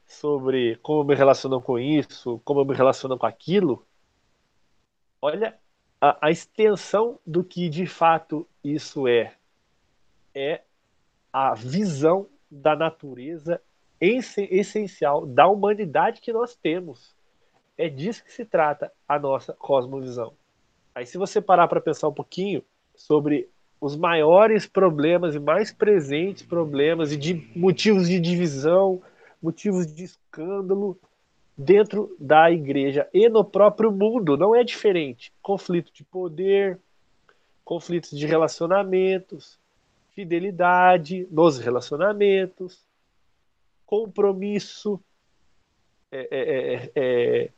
[0.07, 3.85] sobre como eu me relaciono com isso, como eu me relaciono com aquilo,
[5.21, 5.59] olha
[6.03, 9.35] a, a extensão do que de fato isso é
[10.35, 10.63] é
[11.33, 13.63] a visão da natureza
[14.01, 17.15] essencial da humanidade que nós temos.
[17.79, 20.35] É disso que se trata a nossa cosmovisão.
[20.95, 22.65] Aí, se você parar para pensar um pouquinho
[22.97, 23.49] sobre
[23.81, 29.01] os maiores problemas e mais presentes problemas e de motivos de divisão,
[29.41, 30.99] motivos de escândalo,
[31.65, 34.37] dentro da igreja e no próprio mundo.
[34.37, 35.33] Não é diferente.
[35.41, 36.79] Conflito de poder,
[37.65, 39.59] conflitos de relacionamentos,
[40.15, 42.81] fidelidade nos relacionamentos,
[43.87, 45.01] compromisso,
[46.11, 47.51] é, é, é,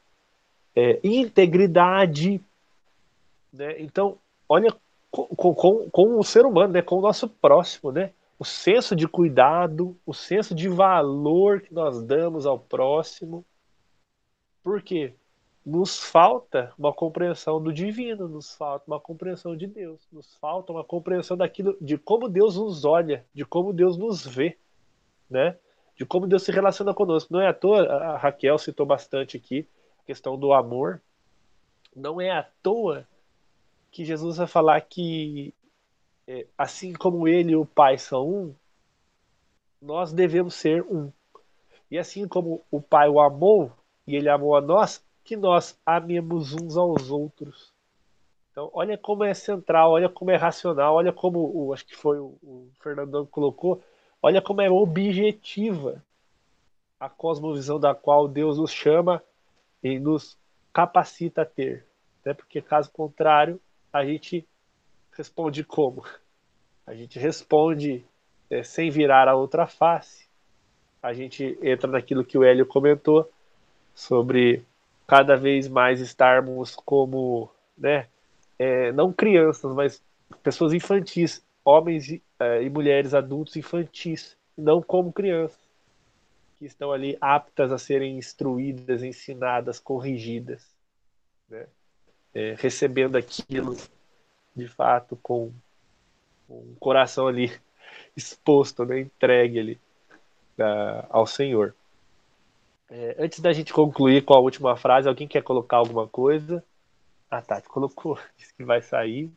[0.76, 2.40] é integridade.
[3.52, 3.81] Né?
[3.81, 4.18] Então,
[4.48, 4.74] olha
[5.10, 6.82] com, com, com, o ser humano, né?
[6.82, 8.10] com o nosso próximo, né?
[8.39, 13.44] o senso de cuidado, o senso de valor que nós damos ao próximo.
[14.65, 15.15] Por quê?
[15.65, 20.82] Nos falta uma compreensão do divino, nos falta uma compreensão de Deus, nos falta uma
[20.82, 24.59] compreensão daquilo, de como Deus nos olha, de como Deus nos vê,
[25.31, 25.57] né?
[25.97, 27.32] de como Deus se relaciona conosco.
[27.32, 29.66] Não é à toa, a Raquel citou bastante aqui
[30.01, 31.01] a questão do amor.
[31.95, 33.07] Não é à toa
[33.91, 35.55] que Jesus vai falar que
[36.27, 38.55] é, assim como ele e o Pai são um,
[39.81, 41.12] nós devemos ser um.
[41.91, 43.73] E assim como o Pai o amou
[44.06, 47.72] e ele amou a nós, que nós amemos uns aos outros.
[48.51, 52.18] Então, olha como é central, olha como é racional, olha como, o, acho que foi
[52.18, 53.82] o, o Fernandão que colocou,
[54.22, 56.05] olha como é objetiva
[57.01, 59.22] a cosmovisão da qual Deus nos chama
[59.82, 60.39] e nos
[60.72, 61.85] capacita a ter.
[62.24, 62.32] Né?
[62.32, 63.60] Porque, caso contrário,
[63.93, 64.47] a gente
[65.12, 66.05] responde como?
[66.86, 68.05] A gente responde
[68.51, 70.28] é, sem virar a outra face.
[71.02, 73.31] A gente entra naquilo que o Hélio comentou
[73.95, 74.65] sobre
[75.07, 78.07] cada vez mais estarmos como, né,
[78.59, 80.03] é, não crianças, mas
[80.43, 85.59] pessoas infantis, homens e, é, e mulheres adultos infantis, não como crianças,
[86.59, 90.66] que estão ali aptas a serem instruídas, ensinadas, corrigidas,
[91.49, 91.66] né?
[92.35, 93.77] é, recebendo aquilo
[94.55, 95.53] de fato com,
[96.47, 97.53] com o coração ali
[98.16, 99.01] exposto, né?
[99.01, 99.81] entregue ali
[100.59, 101.75] uh, ao Senhor.
[102.90, 106.65] É, antes da gente concluir com a última frase, alguém quer colocar alguma coisa?
[107.31, 109.31] A Tati colocou, disse que vai sair.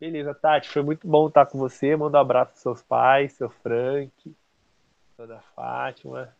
[0.00, 1.96] Beleza, Tati, foi muito bom estar com você.
[1.96, 4.12] Manda um abraço para seus pais, seu Frank,
[5.16, 6.34] toda Fátima.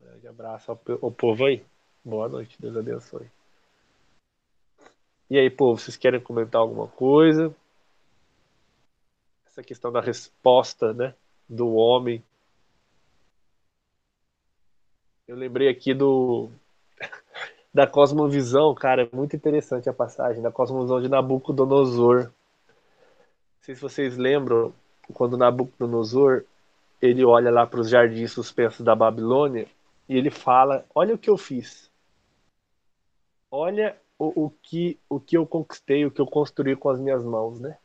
[0.00, 1.64] Um grande abraço ao, ao povo aí.
[2.04, 3.30] Boa noite, Deus abençoe.
[5.28, 7.52] E aí, povo, vocês querem comentar alguma coisa?
[9.46, 11.14] Essa questão da resposta, né,
[11.48, 12.22] do homem.
[15.26, 16.50] Eu lembrei aqui do
[17.74, 22.24] da cosmovisão, cara, é muito interessante a passagem da cosmovisão de Nabucodonosor.
[22.24, 22.32] Não
[23.60, 24.72] sei se vocês lembram
[25.12, 26.44] quando Nabucodonosor
[27.02, 29.66] ele olha lá para os jardins suspensos da Babilônia
[30.08, 31.90] e ele fala: Olha o que eu fiz.
[33.50, 37.24] Olha o, o, que, o que eu conquistei, o que eu construí com as minhas
[37.24, 37.76] mãos, né?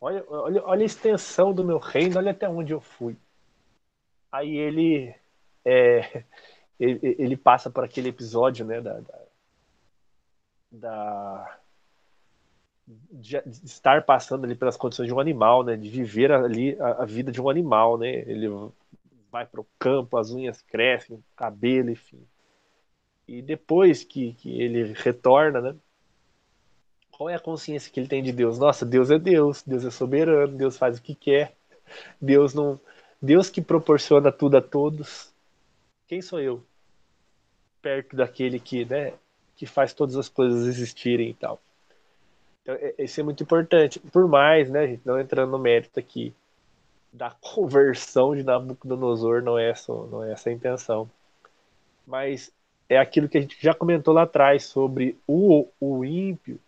[0.00, 3.16] Olha, olha, olha a extensão do meu reino, olha até onde eu fui.
[4.32, 5.14] Aí ele,
[5.64, 6.24] é,
[6.80, 9.20] ele, ele, passa por aquele episódio, né, da, da
[10.72, 11.60] da
[12.86, 15.76] de estar passando ali pelas condições de um animal, né?
[15.76, 18.08] De viver ali a, a vida de um animal, né?
[18.08, 18.48] Ele
[19.30, 22.20] vai para o campo, as unhas crescem, o cabelo, enfim.
[23.28, 25.76] E depois que, que ele retorna, né?
[27.12, 28.58] Qual é a consciência que ele tem de Deus?
[28.58, 31.54] Nossa, Deus é Deus, Deus é soberano, Deus faz o que quer,
[32.20, 32.80] Deus não,
[33.20, 35.32] Deus que proporciona tudo a todos.
[36.08, 36.64] Quem sou eu?
[37.82, 39.14] Perto daquele que, né,
[39.56, 41.60] que faz todas as coisas existirem e tal.
[42.62, 43.98] Então, isso é muito importante.
[43.98, 46.34] Por mais, né, gente, não entrando no mérito aqui
[47.12, 51.10] da conversão de Nabucodonosor, não é essa, não é essa a intenção.
[52.06, 52.52] Mas
[52.88, 56.58] é aquilo que a gente já comentou lá atrás sobre o, o ímpio,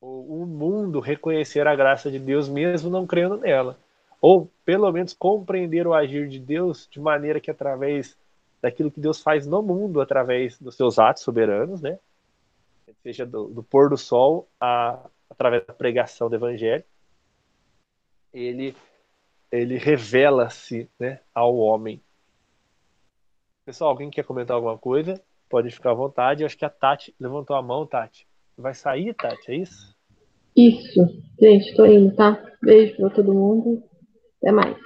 [0.00, 3.78] o, o mundo reconhecer a graça de Deus mesmo não crendo nela.
[4.20, 8.16] Ou, pelo menos, compreender o agir de Deus de maneira que, através
[8.66, 12.00] daquilo que Deus faz no mundo, através dos seus atos soberanos, né?
[13.06, 16.82] seja do, do pôr do sol a, através da pregação do evangelho,
[18.34, 18.74] ele,
[19.52, 22.02] ele revela-se né, ao homem.
[23.64, 25.22] Pessoal, alguém quer comentar alguma coisa?
[25.48, 26.42] Pode ficar à vontade.
[26.42, 28.26] Eu acho que a Tati levantou a mão, Tati.
[28.56, 29.96] Vai sair, Tati, é isso?
[30.56, 31.00] Isso.
[31.40, 32.44] Gente, tô indo, tá?
[32.60, 33.84] Beijo pra todo mundo.
[34.38, 34.76] Até mais.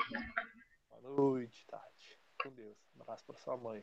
[0.91, 2.19] Boa noite, Tati.
[2.43, 2.77] Com Deus.
[2.99, 3.83] Um abraço pra sua mãe.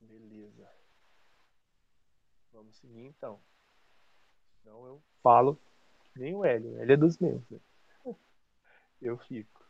[0.00, 0.68] Beleza.
[2.52, 3.38] Vamos seguir então.
[4.60, 5.58] Então eu falo
[6.16, 6.80] nem o Hélio.
[6.80, 7.42] Ele é dos meus.
[7.50, 7.58] Né?
[9.00, 9.62] Eu fico.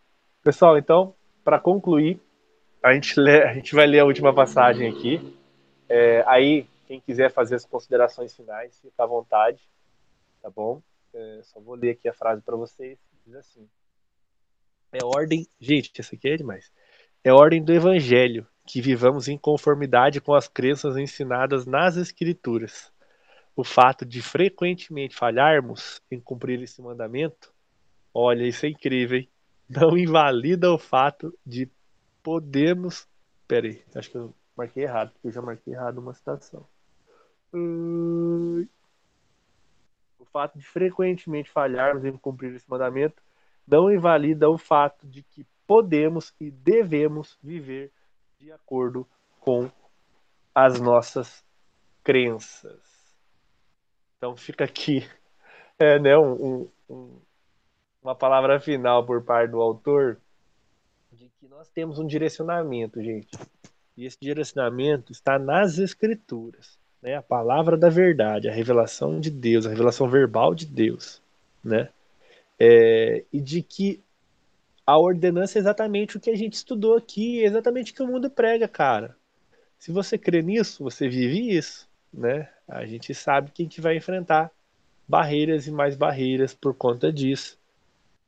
[0.42, 1.14] Pessoal, então,
[1.44, 2.20] para concluir,
[2.82, 5.36] a gente, lê, a gente vai ler a última passagem aqui.
[5.88, 9.62] É, aí, quem quiser fazer as considerações finais, fica à vontade.
[10.40, 10.82] Tá bom?
[11.14, 12.98] É, só vou ler aqui a frase para vocês.
[13.24, 13.68] Diz assim:
[14.92, 15.46] É ordem.
[15.58, 16.70] Gente, isso aqui é demais.
[17.24, 22.92] É ordem do evangelho que vivamos em conformidade com as crenças ensinadas nas Escrituras.
[23.56, 27.52] O fato de frequentemente falharmos em cumprir esse mandamento,
[28.14, 29.28] olha, isso é incrível, hein?
[29.68, 31.70] não invalida o fato de
[32.22, 33.08] podemos.
[33.48, 36.66] Peraí, acho que eu marquei errado, porque eu já marquei errado uma citação.
[37.52, 38.66] O
[40.32, 43.22] fato de frequentemente falharmos em cumprir esse mandamento
[43.66, 47.90] não invalida o fato de que podemos e devemos viver
[48.38, 49.06] de acordo
[49.40, 49.70] com
[50.54, 51.44] as nossas
[52.02, 52.80] crenças.
[54.16, 55.08] Então fica aqui
[55.78, 57.20] é, né, um, um,
[58.02, 60.18] uma palavra final por parte do autor
[61.12, 63.36] de que nós temos um direcionamento, gente.
[63.96, 67.16] E esse direcionamento está nas escrituras, né?
[67.16, 71.22] A palavra da verdade, a revelação de Deus, a revelação verbal de Deus,
[71.62, 71.88] né?
[72.64, 74.00] É, e de que
[74.86, 78.06] a ordenança é exatamente o que a gente estudou aqui, é exatamente o que o
[78.06, 79.16] mundo prega, cara.
[79.80, 82.48] Se você crê nisso, você vive isso, né?
[82.68, 84.48] A gente sabe que a gente vai enfrentar
[85.08, 87.58] barreiras e mais barreiras por conta disso.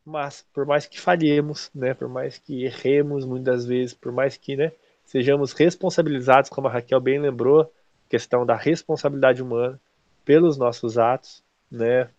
[0.04, 4.56] Mas por mais que falhemos, né, por mais que erremos muitas vezes, por mais que,
[4.56, 4.72] né,
[5.04, 7.72] sejamos responsabilizados, como a Raquel bem lembrou,
[8.08, 9.80] questão da responsabilidade humana
[10.24, 11.40] pelos nossos atos,
[11.70, 12.10] né,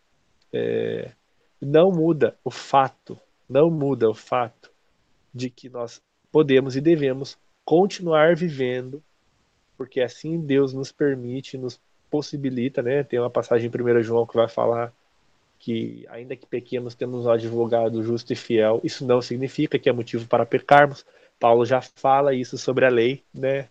[0.53, 1.11] é,
[1.61, 3.19] não muda o fato,
[3.49, 4.71] não muda o fato
[5.33, 6.01] de que nós
[6.31, 9.01] podemos e devemos continuar vivendo,
[9.77, 11.79] porque assim Deus nos permite, nos
[12.09, 13.03] possibilita, né?
[13.03, 14.93] Tem uma passagem em 1 João que vai falar
[15.59, 18.79] que, ainda que pequemos, temos um advogado justo e fiel.
[18.83, 21.05] Isso não significa que é motivo para pecarmos.
[21.39, 23.67] Paulo já fala isso sobre a lei, né?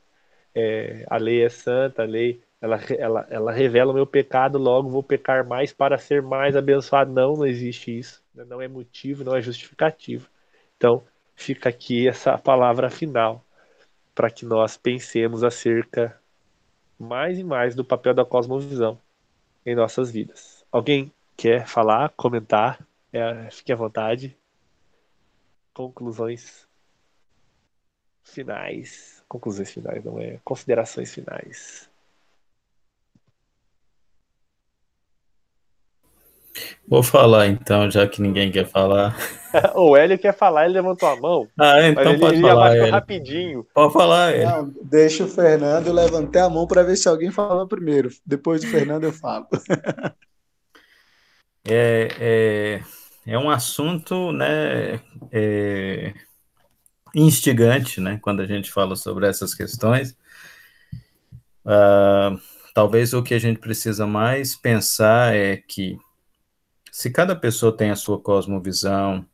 [0.55, 4.89] É, a lei é santa, a lei ela, ela, ela revela o meu pecado, logo
[4.89, 7.13] vou pecar mais para ser mais abençoado.
[7.13, 8.25] Não, não existe isso.
[8.35, 8.43] Né?
[8.49, 10.31] Não é motivo, não é justificativo.
[10.75, 11.05] Então,
[11.37, 13.45] fica aqui essa palavra final
[14.15, 16.19] para que nós pensemos acerca
[16.99, 18.99] mais e mais do papel da cosmovisão
[19.67, 20.65] em nossas vidas.
[20.73, 22.79] Alguém quer falar, comentar?
[23.13, 24.35] É, fique à vontade.
[25.75, 26.67] Conclusões
[28.23, 29.23] finais.
[29.29, 30.41] Conclusões finais, não é?
[30.43, 31.93] Considerações finais.
[36.87, 39.17] Vou falar então, já que ninguém quer falar.
[39.75, 41.49] o Hélio quer falar, ele levantou a mão.
[41.59, 42.77] Ah, então ele, pode ele falar.
[42.77, 43.67] Ele rapidinho.
[43.75, 44.49] Pode falar, Hélio.
[44.49, 48.11] Não, deixa o Fernando, eu levantei a mão para ver se alguém fala primeiro.
[48.25, 49.47] Depois do Fernando eu falo.
[51.67, 52.83] é, é,
[53.27, 55.01] é um assunto, né,
[55.33, 56.15] é,
[57.15, 60.17] instigante, né, quando a gente fala sobre essas questões.
[61.65, 62.39] Uh,
[62.75, 65.97] talvez o que a gente precisa mais pensar é que
[66.95, 69.27] se cada pessoa tem a sua cosmovisão,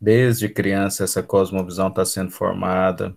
[0.00, 3.14] desde criança essa cosmovisão está sendo formada,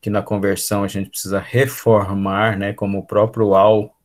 [0.00, 3.98] que na conversão a gente precisa reformar, né, como o próprio Al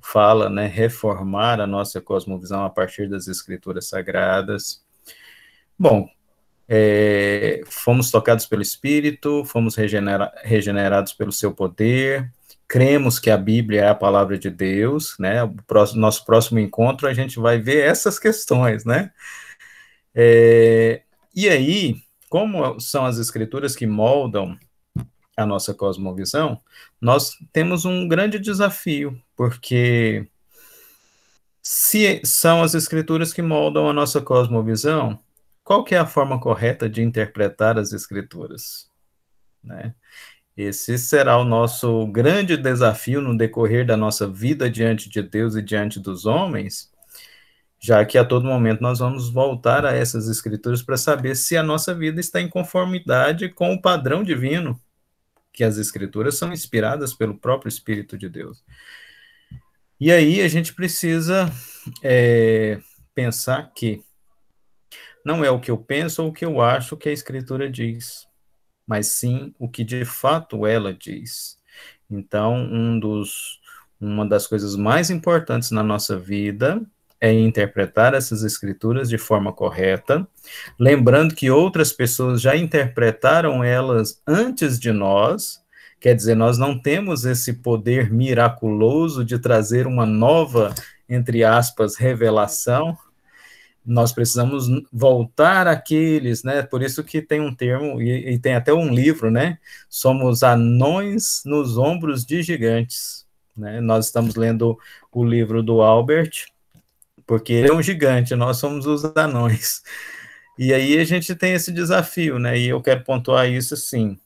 [0.00, 4.84] fala, né, reformar a nossa cosmovisão a partir das escrituras sagradas.
[5.76, 6.08] Bom,
[6.68, 12.32] é, fomos tocados pelo Espírito, fomos regenera regenerados pelo seu poder,
[12.68, 15.42] cremos que a Bíblia é a palavra de Deus, né?
[15.42, 19.10] O próximo, nosso próximo encontro a gente vai ver essas questões, né?
[20.14, 21.02] É,
[21.34, 24.58] e aí, como são as escrituras que moldam
[25.36, 26.60] a nossa cosmovisão,
[27.00, 30.28] nós temos um grande desafio, porque
[31.62, 35.18] se são as escrituras que moldam a nossa cosmovisão,
[35.64, 38.90] qual que é a forma correta de interpretar as escrituras?
[39.62, 39.94] Né?
[40.58, 45.62] Esse será o nosso grande desafio no decorrer da nossa vida diante de Deus e
[45.62, 46.90] diante dos homens,
[47.78, 51.62] já que a todo momento nós vamos voltar a essas escrituras para saber se a
[51.62, 54.82] nossa vida está em conformidade com o padrão divino,
[55.52, 58.64] que as escrituras são inspiradas pelo próprio Espírito de Deus.
[60.00, 61.48] E aí a gente precisa
[62.02, 62.80] é,
[63.14, 64.02] pensar que
[65.24, 68.27] não é o que eu penso ou o que eu acho que a escritura diz
[68.88, 71.58] mas sim o que de fato ela diz.
[72.10, 73.60] Então, um dos,
[74.00, 76.80] uma das coisas mais importantes na nossa vida
[77.20, 80.26] é interpretar essas escrituras de forma correta,
[80.78, 85.60] lembrando que outras pessoas já interpretaram elas antes de nós,
[86.00, 90.72] quer dizer, nós não temos esse poder miraculoso de trazer uma nova,
[91.08, 92.96] entre aspas, revelação,
[93.88, 96.62] nós precisamos voltar àqueles, né?
[96.62, 99.58] Por isso que tem um termo, e, e, tem até um livro, né?
[99.88, 103.26] Somos anões nos ombros de gigantes.
[103.56, 103.80] Né?
[103.80, 104.78] Nós estamos lendo
[105.10, 106.48] o livro do Albert,
[107.26, 109.82] porque ele é um gigante, nós somos os anões.
[110.58, 112.58] E aí a gente tem esse desafio, né?
[112.58, 114.18] E eu quero pontuar isso assim,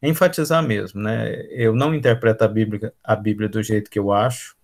[0.00, 1.44] enfatizar mesmo, né?
[1.50, 4.56] Eu não interpreto a Bíblia, a Bíblia do jeito que eu acho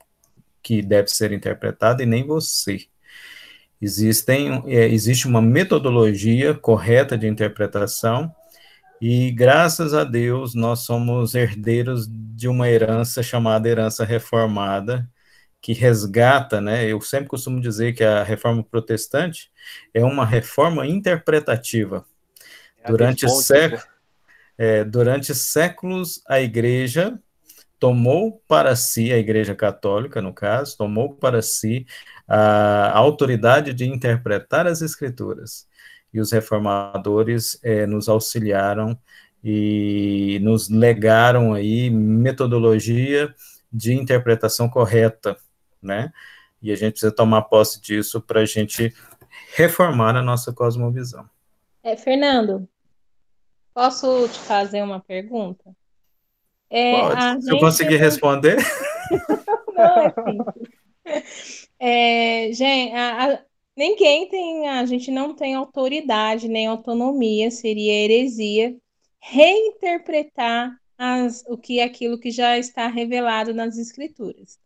[0.63, 2.87] que deve ser interpretada, e nem você.
[3.85, 8.35] Existem, é, existe uma metodologia correta de interpretação
[8.99, 15.07] e, graças a Deus, nós somos herdeiros de uma herança chamada herança reformada,
[15.61, 16.87] que resgata, né?
[16.87, 19.51] Eu sempre costumo dizer que a reforma protestante
[19.93, 22.07] é uma reforma interpretativa.
[22.83, 23.83] É durante, né?
[24.57, 27.19] é, durante séculos, a igreja
[27.79, 31.85] tomou para si, a igreja católica, no caso, tomou para si
[32.27, 35.67] a autoridade de interpretar as escrituras.
[36.13, 38.97] e os reformadores é, nos auxiliaram
[39.43, 43.35] e nos legaram aí metodologia
[43.73, 45.37] de interpretação correta,
[45.83, 46.13] né?
[46.63, 48.95] E a gente precisa tomar posse disso para a gente
[49.57, 51.29] reformar a nossa cosmovisão.
[51.83, 52.67] É, Fernando,
[53.75, 55.75] posso te fazer uma pergunta?
[56.71, 57.45] É, Pode.
[57.45, 58.57] Se eu conseguir responder.
[59.77, 60.55] Não,
[61.05, 61.23] é.
[61.87, 63.45] É, gente, a, a,
[63.77, 68.75] ninguém tem, a gente não tem autoridade nem autonomia, seria heresia
[69.21, 74.59] reinterpretar as, o que aquilo que já está revelado nas escrituras.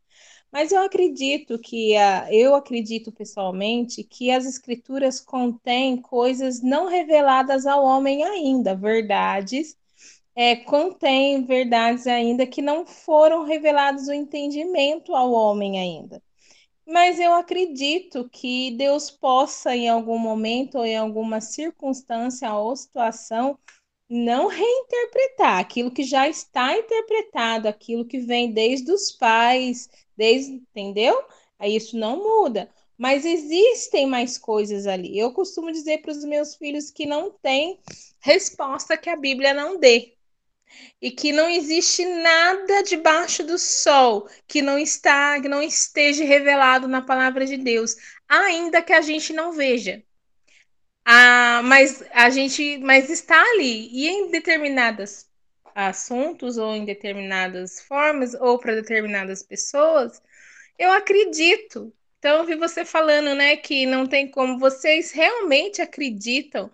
[0.53, 7.67] Mas eu acredito que a, eu acredito pessoalmente que as escrituras contêm coisas não reveladas
[7.67, 9.77] ao homem ainda, verdades,
[10.37, 16.23] é, contém verdades ainda que não foram reveladas o entendimento ao homem ainda.
[16.91, 23.59] Mas eu acredito que Deus possa, em algum momento ou em alguma circunstância ou situação,
[24.09, 31.23] não reinterpretar aquilo que já está interpretado, aquilo que vem desde os pais, desde, entendeu?
[31.59, 32.71] Aí isso não muda.
[32.97, 35.19] Mas existem mais coisas ali.
[35.19, 37.79] Eu costumo dizer para os meus filhos que não tem
[38.19, 40.18] resposta que a Bíblia não dê
[41.01, 46.89] e que não existe nada debaixo do sol que não está, que não esteja revelado
[46.89, 47.97] na palavra de Deus,
[48.29, 50.03] ainda que a gente não veja.
[51.05, 55.27] Ah, mas a gente, mas está ali e em determinados
[55.75, 60.21] assuntos ou em determinadas formas ou para determinadas pessoas,
[60.79, 61.93] eu acredito.
[62.19, 66.71] Então, eu vi você falando, né, que não tem como vocês realmente acreditam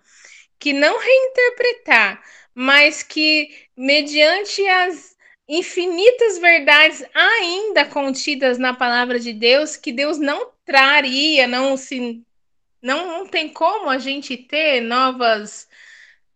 [0.59, 2.23] que não reinterpretar
[2.55, 5.17] mas que, mediante as
[5.49, 12.23] infinitas verdades ainda contidas na palavra de Deus, que Deus não traria, não se.
[12.81, 15.69] Não, não tem como a gente ter novas.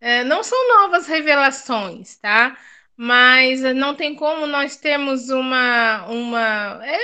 [0.01, 2.57] É, não são novas revelações, tá?
[2.95, 6.05] Mas não tem como nós termos uma.
[6.07, 6.99] uma é,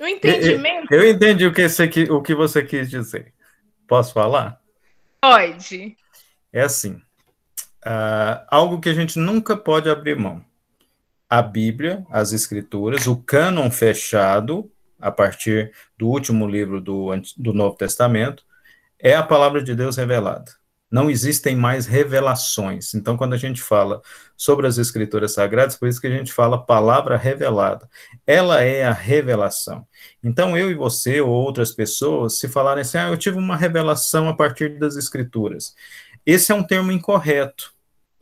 [0.00, 0.92] um entendimento.
[0.92, 3.34] Eu, eu entendi o que, você, o que você quis dizer.
[3.86, 4.60] Posso falar?
[5.20, 5.96] Pode.
[6.52, 7.00] É assim
[7.86, 10.44] uh, algo que a gente nunca pode abrir mão.
[11.28, 17.76] A Bíblia, as Escrituras, o cânon fechado, a partir do último livro do, do Novo
[17.76, 18.44] Testamento,
[18.98, 20.52] é a palavra de Deus revelada.
[20.88, 22.92] Não existem mais revelações.
[22.94, 24.02] Então, quando a gente fala
[24.36, 27.88] sobre as Escrituras Sagradas, por isso que a gente fala palavra revelada.
[28.26, 29.86] Ela é a revelação.
[30.22, 34.28] Então, eu e você, ou outras pessoas, se falarem assim, ah, eu tive uma revelação
[34.28, 35.74] a partir das Escrituras.
[36.26, 37.71] Esse é um termo incorreto.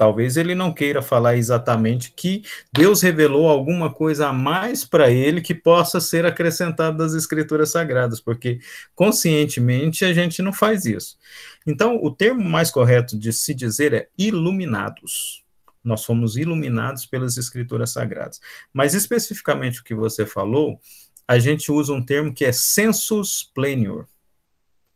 [0.00, 5.42] Talvez ele não queira falar exatamente que Deus revelou alguma coisa a mais para ele
[5.42, 8.60] que possa ser acrescentado das escrituras sagradas, porque
[8.94, 11.18] conscientemente a gente não faz isso.
[11.66, 15.44] Então, o termo mais correto de se dizer é iluminados.
[15.84, 18.40] Nós fomos iluminados pelas escrituras sagradas.
[18.72, 20.80] Mas especificamente o que você falou,
[21.28, 24.06] a gente usa um termo que é sensus plenior,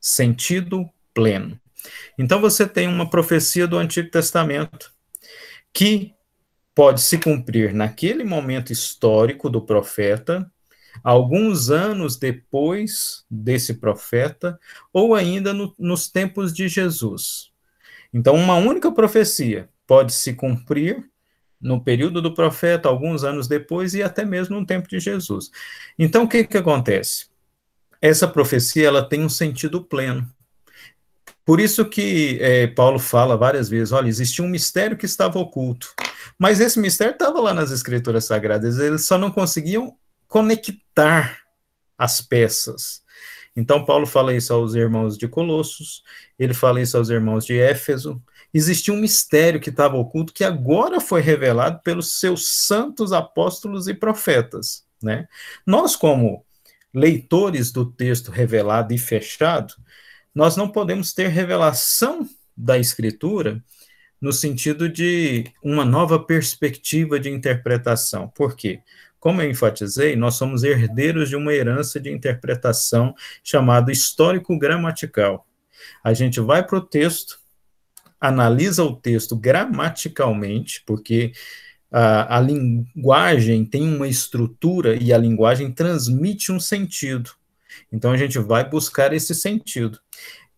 [0.01, 1.60] sentido pleno.
[2.18, 4.94] Então você tem uma profecia do Antigo Testamento
[5.75, 6.15] que
[6.75, 10.51] pode se cumprir naquele momento histórico do profeta,
[11.03, 14.59] alguns anos depois desse profeta,
[14.93, 17.51] ou ainda no, nos tempos de Jesus.
[18.13, 21.05] Então, uma única profecia pode se cumprir
[21.61, 25.51] no período do profeta, alguns anos depois, e até mesmo no tempo de Jesus.
[25.99, 27.27] Então, o que, que acontece?
[28.01, 30.31] Essa profecia ela tem um sentido pleno.
[31.45, 35.93] Por isso que é, Paulo fala várias vezes, olha, existia um mistério que estava oculto,
[36.39, 39.97] mas esse mistério estava lá nas escrituras sagradas, eles só não conseguiam
[40.27, 41.41] conectar
[41.99, 43.03] as peças.
[43.55, 46.03] Então Paulo fala isso aos irmãos de Colossos,
[46.39, 48.21] ele fala isso aos irmãos de Éfeso,
[48.53, 53.95] existia um mistério que estava oculto que agora foi revelado pelos seus santos apóstolos e
[53.95, 55.29] profetas, né?
[55.66, 56.45] Nós como
[56.93, 59.75] leitores do texto revelado e fechado,
[60.35, 63.62] nós não podemos ter revelação da Escritura
[64.20, 68.28] no sentido de uma nova perspectiva de interpretação.
[68.28, 68.81] Por quê?
[69.20, 75.47] Como eu enfatizei, nós somos herdeiros de uma herança de interpretação chamado histórico-gramatical.
[76.02, 77.39] A gente vai para o texto,
[78.20, 81.32] analisa o texto gramaticalmente, porque
[81.90, 87.31] a, a linguagem tem uma estrutura e a linguagem transmite um sentido.
[87.93, 89.99] Então a gente vai buscar esse sentido.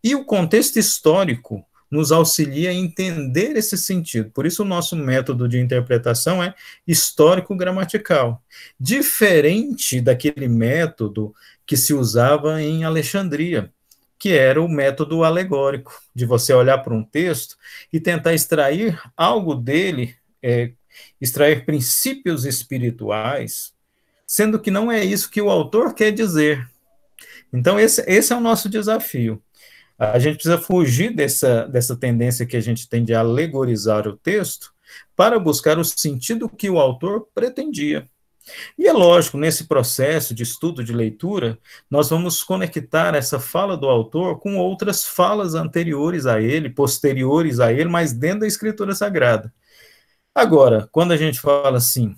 [0.03, 4.31] E o contexto histórico nos auxilia a entender esse sentido.
[4.31, 6.55] Por isso, o nosso método de interpretação é
[6.87, 8.43] histórico-gramatical,
[8.79, 11.35] diferente daquele método
[11.65, 13.73] que se usava em Alexandria,
[14.19, 17.57] que era o método alegórico, de você olhar para um texto
[17.93, 20.73] e tentar extrair algo dele, é,
[21.21, 23.73] extrair princípios espirituais,
[24.27, 26.69] sendo que não é isso que o autor quer dizer.
[27.52, 29.43] Então, esse, esse é o nosso desafio.
[29.98, 34.73] A gente precisa fugir dessa, dessa tendência que a gente tem de alegorizar o texto
[35.14, 38.06] para buscar o sentido que o autor pretendia.
[38.78, 41.59] E é lógico, nesse processo de estudo de leitura,
[41.90, 47.73] nós vamos conectar essa fala do autor com outras falas anteriores a ele, posteriores a
[47.73, 49.52] ele, mas dentro da Escritura Sagrada.
[50.35, 52.14] Agora, quando a gente fala assim,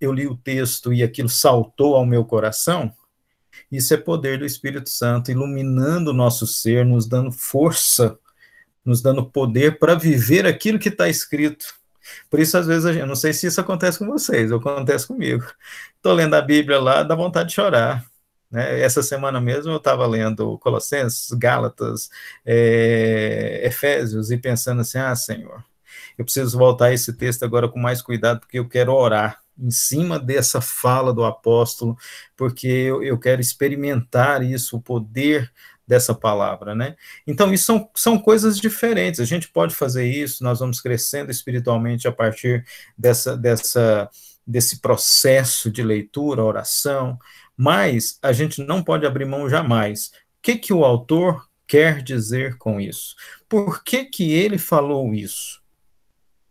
[0.00, 2.92] eu li o texto e aquilo saltou ao meu coração,
[3.76, 8.18] isso é poder do Espírito Santo iluminando o nosso ser, nos dando força,
[8.84, 11.74] nos dando poder para viver aquilo que está escrito.
[12.30, 15.44] Por isso, às vezes, eu não sei se isso acontece com vocês, acontece comigo.
[15.96, 18.04] Estou lendo a Bíblia lá, dá vontade de chorar.
[18.50, 18.80] Né?
[18.80, 22.10] Essa semana mesmo eu estava lendo Colossenses, Gálatas,
[22.44, 25.64] é, Efésios, e pensando assim: ah, Senhor,
[26.18, 30.18] eu preciso voltar esse texto agora com mais cuidado, porque eu quero orar em cima
[30.18, 31.96] dessa fala do apóstolo,
[32.36, 35.50] porque eu, eu quero experimentar isso, o poder
[35.86, 36.96] dessa palavra, né?
[37.26, 39.20] Então, isso são, são coisas diferentes.
[39.20, 42.64] A gente pode fazer isso, nós vamos crescendo espiritualmente a partir
[42.96, 44.08] dessa, dessa,
[44.46, 47.18] desse processo de leitura, oração,
[47.56, 50.08] mas a gente não pode abrir mão jamais.
[50.08, 50.10] O
[50.42, 53.14] que, que o autor quer dizer com isso?
[53.48, 55.63] Por que, que ele falou isso?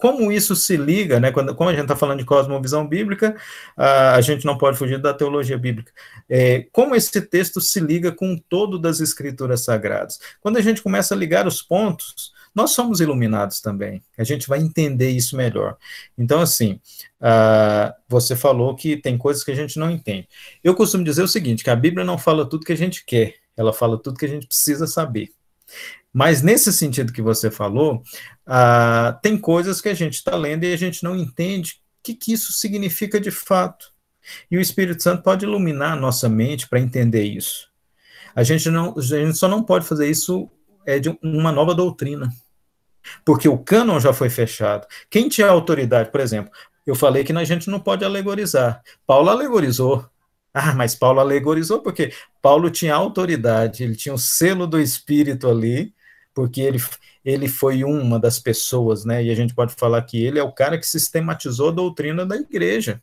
[0.03, 1.31] Como isso se liga, né?
[1.31, 3.37] Quando, como a gente está falando de cosmovisão bíblica,
[3.77, 5.93] a, a, gente não pode fugir da teologia bíblica.
[6.27, 10.19] É, como esse texto se liga com todo das escrituras sagradas?
[10.41, 14.03] Quando a gente começa a ligar os pontos, nós somos iluminados também.
[14.17, 15.77] A gente vai entender isso melhor.
[16.17, 16.81] Então, assim,
[17.21, 20.27] uh, você falou que tem coisas que a gente não entende.
[20.61, 23.35] Eu costumo dizer o seguinte: que a Bíblia não fala tudo que a gente quer,
[23.55, 25.29] ela fala tudo que a gente precisa saber.
[26.11, 28.03] Mas nesse sentido que você falou,
[28.45, 32.13] ah, tem coisas que a gente está lendo e a gente não entende o que,
[32.13, 33.91] que isso significa de fato.
[34.49, 37.67] E o Espírito Santo pode iluminar a nossa mente para entender isso.
[38.35, 40.49] A gente, não, a gente só não pode fazer isso
[40.85, 42.29] é de uma nova doutrina.
[43.25, 44.87] Porque o cânon já foi fechado.
[45.09, 46.51] Quem tinha autoridade, por exemplo,
[46.85, 48.81] eu falei que a gente não pode alegorizar.
[49.05, 50.05] Paulo alegorizou.
[50.53, 55.93] Ah, mas Paulo alegorizou porque Paulo tinha autoridade, ele tinha o selo do Espírito ali,
[56.33, 56.79] porque ele,
[57.25, 59.23] ele foi uma das pessoas, né?
[59.23, 62.35] E a gente pode falar que ele é o cara que sistematizou a doutrina da
[62.35, 63.01] igreja.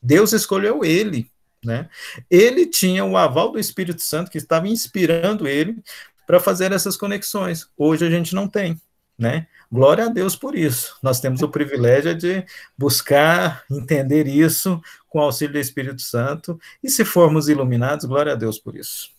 [0.00, 1.28] Deus escolheu ele,
[1.64, 1.88] né?
[2.30, 5.82] Ele tinha o aval do Espírito Santo que estava inspirando ele
[6.26, 7.68] para fazer essas conexões.
[7.76, 8.80] Hoje a gente não tem,
[9.18, 9.46] né?
[9.72, 10.96] Glória a Deus por isso.
[11.02, 12.44] Nós temos o privilégio de
[12.78, 14.80] buscar entender isso
[15.14, 19.12] com o auxílio do Espírito Santo, e se formos iluminados, glória a Deus por isso.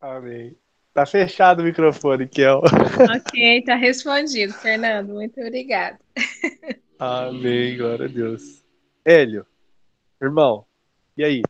[0.00, 0.56] Amém.
[0.94, 2.62] Tá fechado o microfone, Kel.
[3.12, 5.14] Ok, tá respondido, Fernando.
[5.14, 5.98] Muito obrigada.
[7.00, 8.62] Amém, glória a Deus.
[9.04, 9.44] Hélio,
[10.22, 10.64] irmão,
[11.16, 11.42] e aí?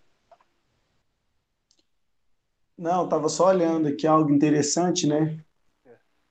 [2.78, 5.38] Não, tava só olhando aqui algo interessante, né?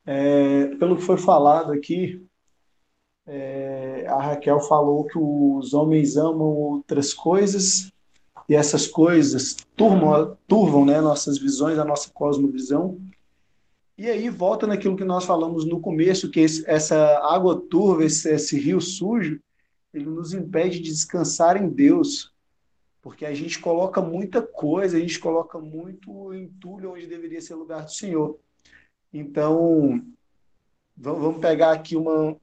[0.08, 2.28] É, pelo que foi falado aqui,
[3.32, 7.92] é, a Raquel falou que os homens amam outras coisas
[8.50, 13.00] e essas coisas turvam, turvam né, nossas visões, a nossa cosmovisão.
[13.96, 18.34] E aí volta naquilo que nós falamos no começo, que esse, essa água turva, esse,
[18.34, 19.40] esse rio sujo,
[19.94, 22.34] ele nos impede de descansar em Deus,
[23.00, 27.84] porque a gente coloca muita coisa, a gente coloca muito entulho onde deveria ser lugar
[27.84, 28.40] do Senhor.
[29.14, 30.04] Então,
[30.98, 32.36] vamos pegar aqui uma.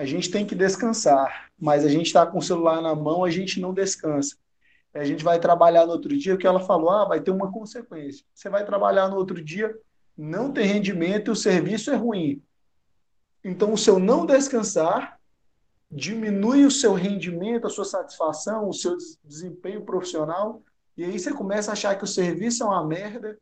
[0.00, 3.28] A gente tem que descansar, mas a gente está com o celular na mão, a
[3.28, 4.34] gente não descansa.
[4.94, 7.52] A gente vai trabalhar no outro dia, o que ela falou, ah, vai ter uma
[7.52, 8.24] consequência.
[8.34, 9.78] Você vai trabalhar no outro dia,
[10.16, 12.42] não tem rendimento e o serviço é ruim.
[13.44, 15.20] Então, o seu não descansar
[15.90, 20.62] diminui o seu rendimento, a sua satisfação, o seu desempenho profissional,
[20.96, 23.38] e aí você começa a achar que o serviço é uma merda,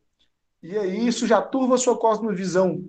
[0.60, 2.85] e aí isso já turva a sua cosmovisão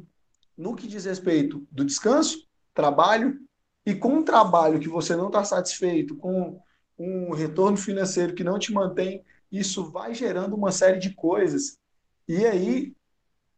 [0.58, 3.40] no que diz respeito do descanso, trabalho,
[3.86, 6.62] e com um trabalho que você não está satisfeito, com
[6.98, 11.80] um retorno financeiro que não te mantém, isso vai gerando uma série de coisas.
[12.28, 12.94] E aí,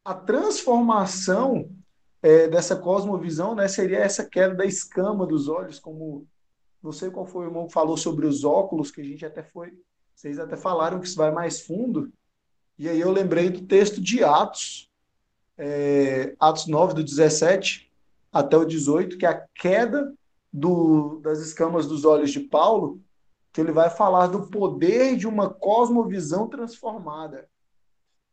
[0.05, 1.69] a transformação
[2.21, 6.27] é, dessa cosmovisão né, seria essa queda da escama dos olhos, como
[6.81, 9.43] não sei qual foi o irmão que falou sobre os óculos, que a gente até
[9.43, 9.73] foi,
[10.15, 12.11] vocês até falaram que isso vai mais fundo,
[12.77, 14.89] e aí eu lembrei do texto de Atos,
[15.57, 17.90] é, Atos 9, do 17
[18.31, 20.13] até o 18, que é a queda
[20.51, 23.01] do, das escamas dos olhos de Paulo,
[23.51, 27.49] que ele vai falar do poder de uma cosmovisão transformada.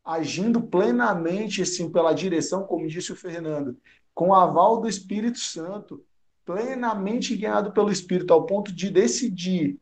[0.04, 3.76] agindo plenamente assim pela direção, como disse o Fernando,
[4.14, 6.04] com o aval do Espírito Santo,
[6.44, 9.78] plenamente guiado pelo Espírito, ao ponto de decidir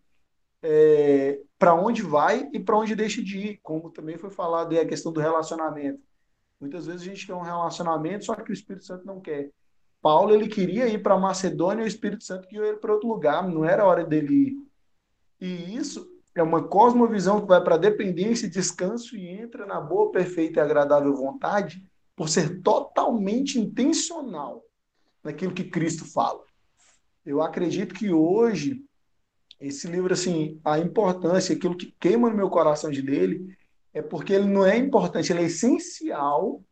[0.63, 4.81] é, para onde vai e para onde deixa de ir, como também foi falado aí
[4.81, 6.03] a questão do relacionamento.
[6.61, 9.53] Muitas vezes a gente quer um relacionamento, só que o Espírito Santo não quer.
[10.07, 13.45] Paulo ele queria ir para Macedônia e o Espírito Santo guiou ele para outro lugar,
[13.49, 14.57] não era hora dele ir.
[15.41, 20.61] E isso é uma cosmovisão que vai para dependência descanso e entra na boa, perfeita
[20.61, 21.85] e agradável vontade
[22.15, 24.63] por ser totalmente intencional
[25.25, 26.45] naquilo que Cristo fala.
[27.25, 28.85] Eu acredito que hoje
[29.61, 33.59] esse livro assim, a importância, aquilo que queima no meu coração de dele
[33.93, 36.63] é porque ele não é importante, ele é essencial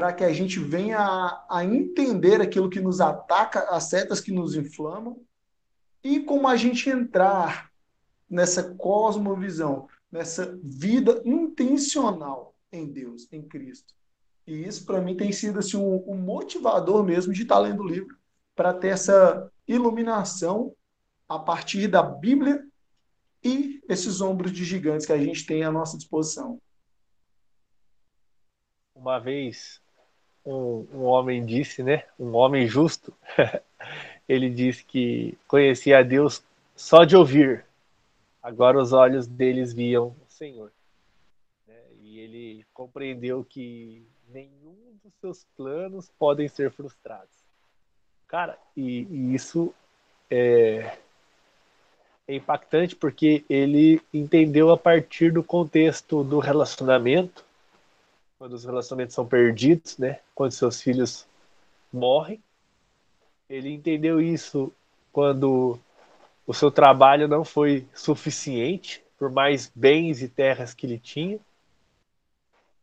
[0.00, 4.32] para que a gente venha a, a, entender aquilo que nos ataca, as setas que
[4.32, 5.20] nos inflamam,
[6.02, 7.70] e como a gente entrar
[8.26, 13.92] nessa cosmovisão, nessa vida intencional em Deus, em Cristo.
[14.46, 17.86] E isso, para mim, tem sido assim, um, um motivador mesmo de estar lendo o
[17.86, 18.16] livro,
[18.56, 20.74] para ter essa iluminação
[21.28, 22.66] a partir da Bíblia
[23.44, 26.58] e esses ombros de gigantes que a gente tem à nossa disposição.
[28.94, 29.78] Uma vez
[30.50, 32.04] um, um homem disse, né?
[32.18, 33.12] Um homem justo,
[34.28, 36.42] ele disse que conhecia a Deus
[36.76, 37.64] só de ouvir.
[38.42, 40.72] Agora os olhos deles viam o Senhor.
[41.66, 41.74] Né?
[42.02, 47.38] E ele compreendeu que nenhum dos seus planos podem ser frustrados.
[48.26, 49.74] Cara, e, e isso
[50.30, 50.96] é,
[52.26, 57.44] é impactante porque ele entendeu a partir do contexto do relacionamento,
[58.40, 60.20] quando os relacionamentos são perdidos, né?
[60.34, 61.28] Quando seus filhos
[61.92, 62.42] morrem.
[63.50, 64.72] Ele entendeu isso
[65.12, 65.78] quando
[66.46, 71.38] o seu trabalho não foi suficiente, por mais bens e terras que ele tinha.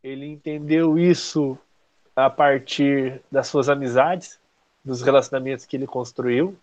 [0.00, 1.58] Ele entendeu isso
[2.14, 4.38] a partir das suas amizades,
[4.84, 6.56] dos relacionamentos que ele construiu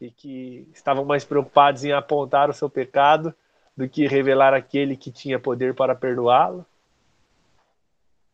[0.00, 3.34] e que estavam mais preocupados em apontar o seu pecado
[3.76, 6.64] do que revelar aquele que tinha poder para perdoá-lo.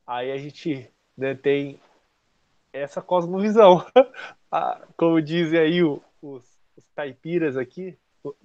[0.07, 1.79] Aí a gente né, tem
[2.73, 3.85] essa cosmovisão,
[4.97, 7.97] como dizem aí os, os caipiras aqui,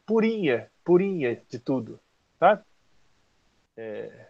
[0.05, 1.99] purinha, purinha de tudo,
[2.37, 2.63] tá?
[3.75, 4.27] É,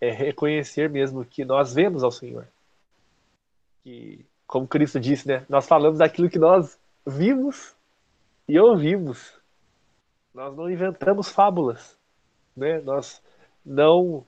[0.00, 2.48] é reconhecer mesmo que nós vemos ao Senhor.
[3.82, 7.76] Que, como Cristo disse, né, nós falamos daquilo que nós vimos
[8.48, 9.38] e ouvimos.
[10.34, 11.96] Nós não inventamos fábulas,
[12.56, 12.80] né?
[12.80, 13.22] Nós
[13.64, 14.26] não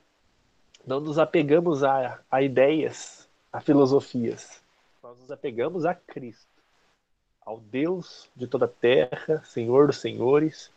[0.85, 4.61] não nos apegamos a, a ideias, a filosofias.
[5.01, 6.47] Nós nos apegamos a Cristo,
[7.45, 10.71] ao Deus de toda a terra, Senhor dos senhores,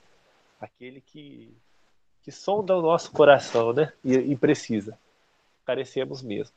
[0.60, 1.54] aquele que
[2.24, 3.92] que sonda o nosso coração, né?
[4.02, 4.98] E, e precisa.
[5.66, 6.56] Carecemos mesmo.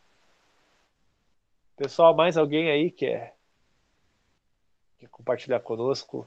[1.75, 3.35] Pessoal, mais alguém aí quer,
[4.97, 6.25] quer compartilhar conosco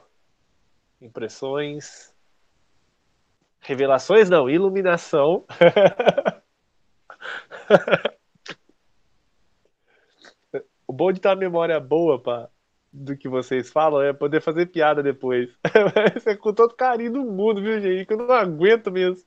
[1.01, 2.12] impressões,
[3.60, 5.47] revelações não, iluminação.
[10.86, 12.48] o bom de ter uma memória boa pra,
[12.92, 15.51] do que vocês falam é poder fazer piada depois.
[16.26, 18.06] É com todo carinho do mundo, viu, gente?
[18.06, 19.24] Que eu não aguento mesmo.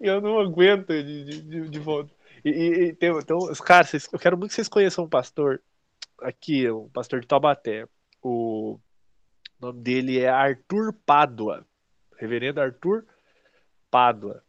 [0.00, 2.10] Eu não aguento de, de, de, de volta.
[2.44, 5.62] E, e, tem, então, cara, vocês, eu quero muito que vocês conheçam um pastor
[6.20, 7.88] aqui, um pastor de Taubaté.
[8.22, 8.78] O
[9.64, 11.66] o nome dele é Arthur Pádua.
[12.18, 13.06] Reverendo Arthur
[13.90, 14.44] Pádua.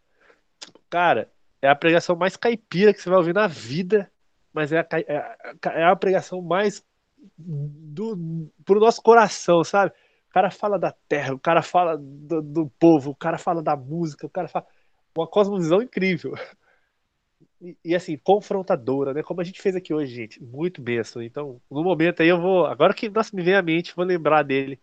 [0.90, 1.32] Cara,
[1.62, 4.12] é a pregação mais caipira que você vai ouvir na vida,
[4.54, 6.84] mas é a, é, é a pregação mais
[7.38, 9.94] do, pro nosso coração, sabe?
[10.30, 13.76] O cara fala da terra, o cara fala do, do povo, o cara fala da
[13.76, 14.66] música, o cara fala.
[15.18, 16.36] Uma cosmovisão incrível.
[17.62, 19.24] E, e, assim, confrontadora, né?
[19.24, 20.44] Como a gente fez aqui hoje, gente.
[20.44, 21.22] Muito benção.
[21.22, 22.66] Então, no momento aí eu vou.
[22.66, 24.78] Agora que nossa, me vem à mente, vou lembrar dele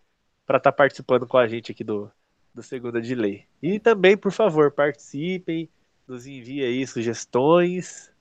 [0.45, 2.11] para estar tá participando com a gente aqui do,
[2.53, 3.45] do Segunda de Lei.
[3.61, 5.69] E também, por favor, participem,
[6.07, 8.11] nos enviem aí sugestões.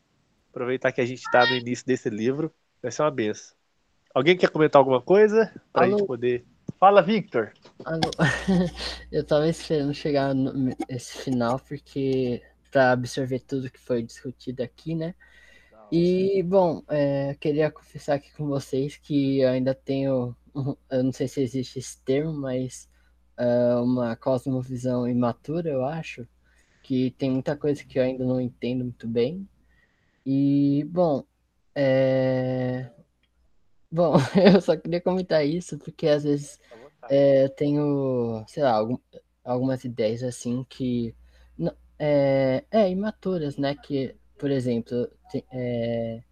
[0.50, 2.52] Aproveitar que a gente está no início desse livro,
[2.82, 3.56] vai ser uma benção.
[4.14, 6.44] Alguém quer comentar alguma coisa para a gente poder.
[6.78, 7.52] Fala, Victor.
[7.84, 8.10] Alô.
[9.10, 15.14] Eu estava esperando chegar nesse final porque para absorver tudo que foi discutido aqui, né?
[15.90, 20.34] E bom, é, queria confessar aqui com vocês que eu ainda tenho
[20.90, 22.88] eu não sei se existe esse termo, mas
[23.38, 26.26] uh, uma cosmovisão imatura, eu acho,
[26.92, 29.48] que tem muita coisa que eu ainda não entendo muito bem.
[30.26, 31.24] E, bom,
[31.74, 32.90] é...
[33.90, 34.16] Bom,
[34.54, 36.60] eu só queria comentar isso porque às vezes
[37.08, 38.98] é, tenho, sei lá, algum,
[39.42, 41.14] algumas ideias assim que
[41.98, 43.74] é, é imaturas, né?
[43.74, 45.10] Que por exemplo,
[45.50, 46.22] é,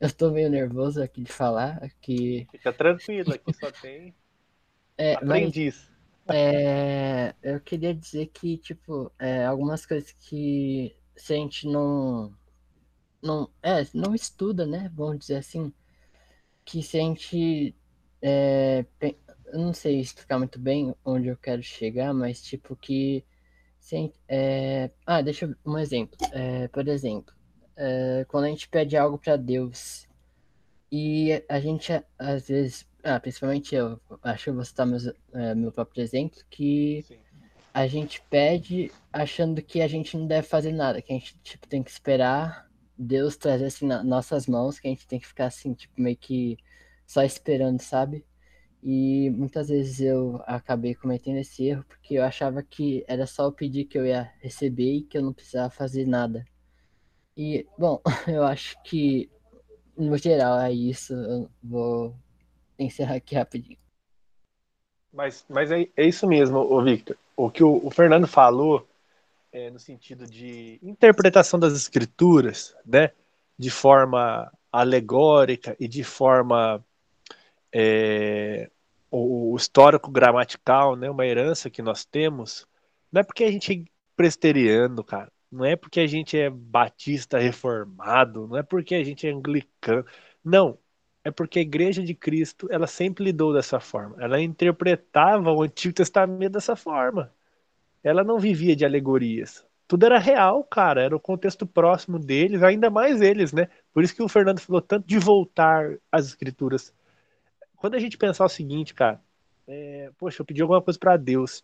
[0.00, 2.48] eu tô meio nervoso aqui de falar, que...
[2.50, 4.12] Fica tranquilo, aqui só tem
[4.98, 5.88] é, aprendiz.
[5.88, 5.89] Mas,
[6.32, 12.34] é, eu queria dizer que, tipo, é, algumas coisas que se a gente não,
[13.22, 15.72] não, é, não estuda, né, vamos dizer assim,
[16.64, 17.74] que se a gente,
[18.22, 18.84] é,
[19.46, 23.24] eu não sei explicar muito bem onde eu quero chegar, mas, tipo, que
[23.78, 27.34] se, é, ah, deixa eu, um exemplo, é, por exemplo,
[27.76, 30.06] é, quando a gente pede algo para Deus
[30.92, 35.54] e a gente às vezes, ah, principalmente eu, acho que eu vou citar meus, é,
[35.54, 37.18] meu próprio exemplo, que Sim.
[37.72, 41.66] a gente pede achando que a gente não deve fazer nada, que a gente tipo,
[41.66, 42.68] tem que esperar
[42.98, 46.16] Deus trazer assim nas nossas mãos, que a gente tem que ficar assim, tipo, meio
[46.16, 46.56] que
[47.06, 48.24] só esperando, sabe?
[48.82, 53.52] E muitas vezes eu acabei cometendo esse erro porque eu achava que era só eu
[53.52, 56.44] pedir que eu ia receber e que eu não precisava fazer nada.
[57.36, 59.30] E, bom, eu acho que,
[59.96, 61.14] no geral, é isso.
[61.14, 62.14] Eu vou
[62.84, 63.78] encerrar aqui rapidinho.
[65.12, 67.16] Mas, mas é, é isso mesmo, o Victor.
[67.36, 68.86] O que o, o Fernando falou
[69.52, 73.10] é, no sentido de interpretação das escrituras, né,
[73.58, 76.84] de forma alegórica e de forma
[77.72, 78.70] é,
[79.10, 82.66] o, o histórico gramatical, né, uma herança que nós temos,
[83.10, 85.32] não é porque a gente é presteriano, cara.
[85.50, 90.06] Não é porque a gente é batista reformado, não é porque a gente é anglicano.
[90.44, 90.78] Não,
[91.24, 94.16] é porque a Igreja de Cristo, ela sempre lidou dessa forma.
[94.18, 97.32] Ela interpretava o Antigo Testamento dessa forma.
[98.02, 99.64] Ela não vivia de alegorias.
[99.86, 101.02] Tudo era real, cara.
[101.02, 103.68] Era o contexto próximo deles, ainda mais eles, né?
[103.92, 106.94] Por isso que o Fernando falou tanto de voltar às Escrituras.
[107.76, 109.20] Quando a gente pensar o seguinte, cara,
[109.66, 111.62] é, poxa, eu pedi alguma coisa para Deus.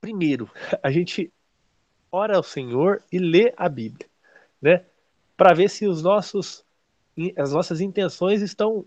[0.00, 0.50] Primeiro,
[0.82, 1.32] a gente
[2.12, 4.06] ora ao Senhor e lê a Bíblia,
[4.60, 4.84] né?
[5.36, 6.63] Para ver se os nossos
[7.36, 8.86] as nossas intenções estão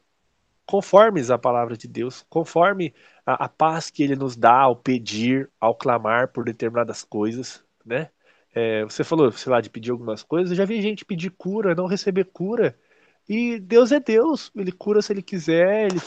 [0.65, 2.93] conformes à palavra de Deus, conforme
[3.25, 8.09] a, a paz que Ele nos dá ao pedir, ao clamar por determinadas coisas, né?
[8.53, 10.51] É, você falou, sei lá, de pedir algumas coisas.
[10.51, 12.77] Eu já vi gente pedir cura, não receber cura.
[13.29, 15.99] E Deus é Deus, Ele cura se Ele quiser, Ele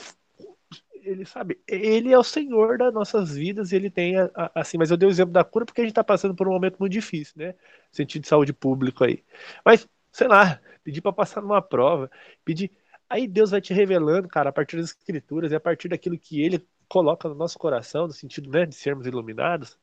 [1.03, 4.77] ele sabe, ele é o Senhor das nossas vidas e ele tem a, a, assim,
[4.79, 6.77] mas eu dei o exemplo da cura porque a gente está passando por um momento
[6.79, 7.55] muito difícil, né?
[7.91, 9.25] Sentido de saúde público aí.
[9.65, 12.11] Mas, sei lá, pedir para passar numa prova,
[12.45, 12.71] pedir.
[13.09, 16.41] Aí Deus vai te revelando, cara, a partir das escrituras e a partir daquilo que
[16.43, 19.79] ele coloca no nosso coração, no sentido né, de sermos iluminados.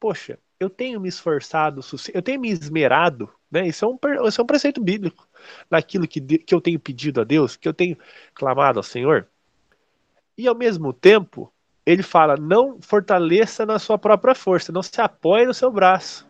[0.00, 1.80] Poxa, eu tenho me esforçado,
[2.12, 3.66] eu tenho me esmerado, né?
[3.66, 5.28] Isso é um, isso é um preceito bíblico,
[5.70, 7.96] naquilo que, que eu tenho pedido a Deus, que eu tenho
[8.34, 9.28] clamado ao Senhor.
[10.36, 11.52] E ao mesmo tempo,
[11.84, 16.26] ele fala: não fortaleça na sua própria força, não se apoie no seu braço,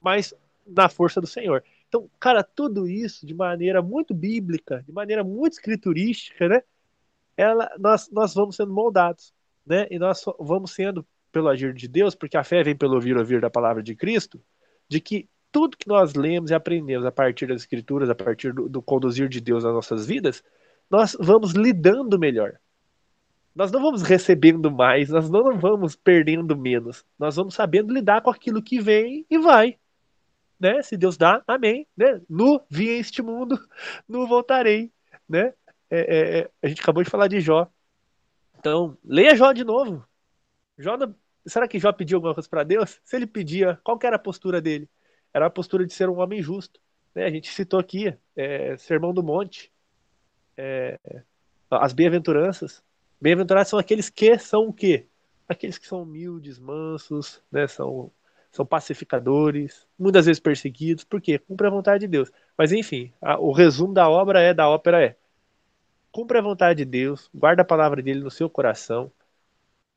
[0.00, 0.34] mas
[0.66, 1.62] na força do Senhor.
[1.94, 6.60] Então, cara, tudo isso de maneira muito bíblica, de maneira muito escriturística, né?
[7.36, 9.32] Ela, nós, nós vamos sendo moldados,
[9.64, 9.86] né?
[9.88, 13.40] E nós vamos sendo pelo agir de Deus, porque a fé vem pelo ouvir ouvir
[13.40, 14.42] da palavra de Cristo,
[14.88, 18.68] de que tudo que nós lemos e aprendemos a partir das escrituras, a partir do,
[18.68, 20.42] do conduzir de Deus nas nossas vidas,
[20.90, 22.58] nós vamos lidando melhor.
[23.54, 27.06] Nós não vamos recebendo mais, nós não vamos perdendo menos.
[27.16, 29.78] Nós vamos sabendo lidar com aquilo que vem e vai.
[30.58, 30.82] Né?
[30.82, 31.86] Se Deus dá, amém.
[31.96, 32.20] Né?
[32.70, 33.58] Vi este mundo,
[34.08, 34.92] nu voltarei.
[35.28, 35.52] Né?
[35.90, 37.70] É, é, é, a gente acabou de falar de Jó.
[38.58, 40.06] Então, leia Jó de novo.
[40.78, 40.96] Jó,
[41.46, 43.00] será que Jó pediu alguma coisa para Deus?
[43.04, 44.88] Se ele pedia, qual era a postura dele?
[45.32, 46.80] Era a postura de ser um homem justo.
[47.14, 47.24] Né?
[47.24, 49.72] A gente citou aqui, é, Sermão do Monte,
[50.56, 50.98] é,
[51.70, 52.82] as bem-aventuranças.
[53.20, 55.06] Bem-aventurados são aqueles que são o quê?
[55.48, 57.66] Aqueles que são humildes, mansos, né?
[57.66, 58.10] São,
[58.54, 61.38] são pacificadores, muitas vezes perseguidos, por quê?
[61.40, 62.30] Cumpre a vontade de Deus.
[62.56, 65.16] Mas enfim, a, o resumo da obra é, da ópera é,
[66.12, 69.10] cumpre a vontade de Deus, guarda a palavra dele no seu coração.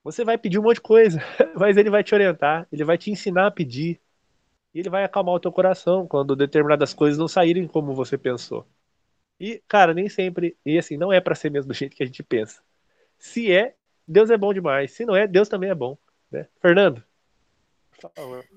[0.03, 1.19] Você vai pedir um monte de coisa,
[1.55, 4.01] mas ele vai te orientar, ele vai te ensinar a pedir.
[4.73, 8.67] E ele vai acalmar o teu coração quando determinadas coisas não saírem como você pensou.
[9.39, 12.05] E, cara, nem sempre, e assim, não é para ser mesmo do jeito que a
[12.05, 12.61] gente pensa.
[13.19, 13.75] Se é,
[14.07, 14.91] Deus é bom demais.
[14.93, 15.97] Se não é, Deus também é bom.
[16.31, 16.47] Né?
[16.61, 17.03] Fernando?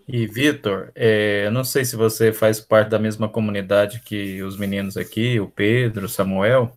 [0.07, 4.57] E Vitor, é, eu não sei se você faz parte da mesma comunidade que os
[4.57, 6.73] meninos aqui, o Pedro, o Samuel.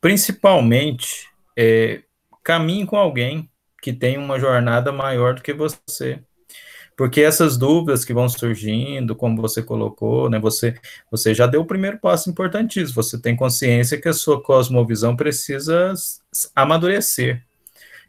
[0.00, 2.02] Principalmente, é,
[2.42, 3.48] caminhe com alguém
[3.80, 6.20] que tem uma jornada maior do que você.
[6.96, 10.74] Porque essas dúvidas que vão surgindo, como você colocou, né, você,
[11.10, 13.02] você já deu o primeiro passo importantíssimo.
[13.02, 15.92] Você tem consciência que a sua cosmovisão precisa
[16.54, 17.42] amadurecer.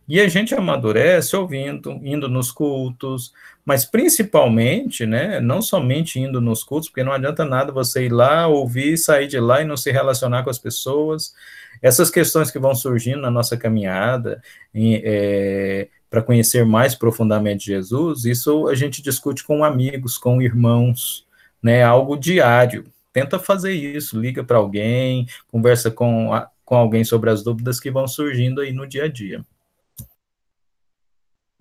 [0.08, 3.34] E a gente amadurece ouvindo, indo nos cultos,
[3.66, 8.48] mas principalmente, né, não somente indo nos cultos, porque não adianta nada você ir lá,
[8.48, 11.34] ouvir, sair de lá e não se relacionar com as pessoas.
[11.82, 14.42] Essas questões que vão surgindo na nossa caminhada,
[14.76, 21.26] é, para conhecer mais profundamente Jesus, isso a gente discute com amigos, com irmãos,
[21.62, 22.86] né, algo diário.
[23.12, 27.90] Tenta fazer isso, liga para alguém, conversa com, a, com alguém sobre as dúvidas que
[27.90, 29.44] vão surgindo aí no dia a dia.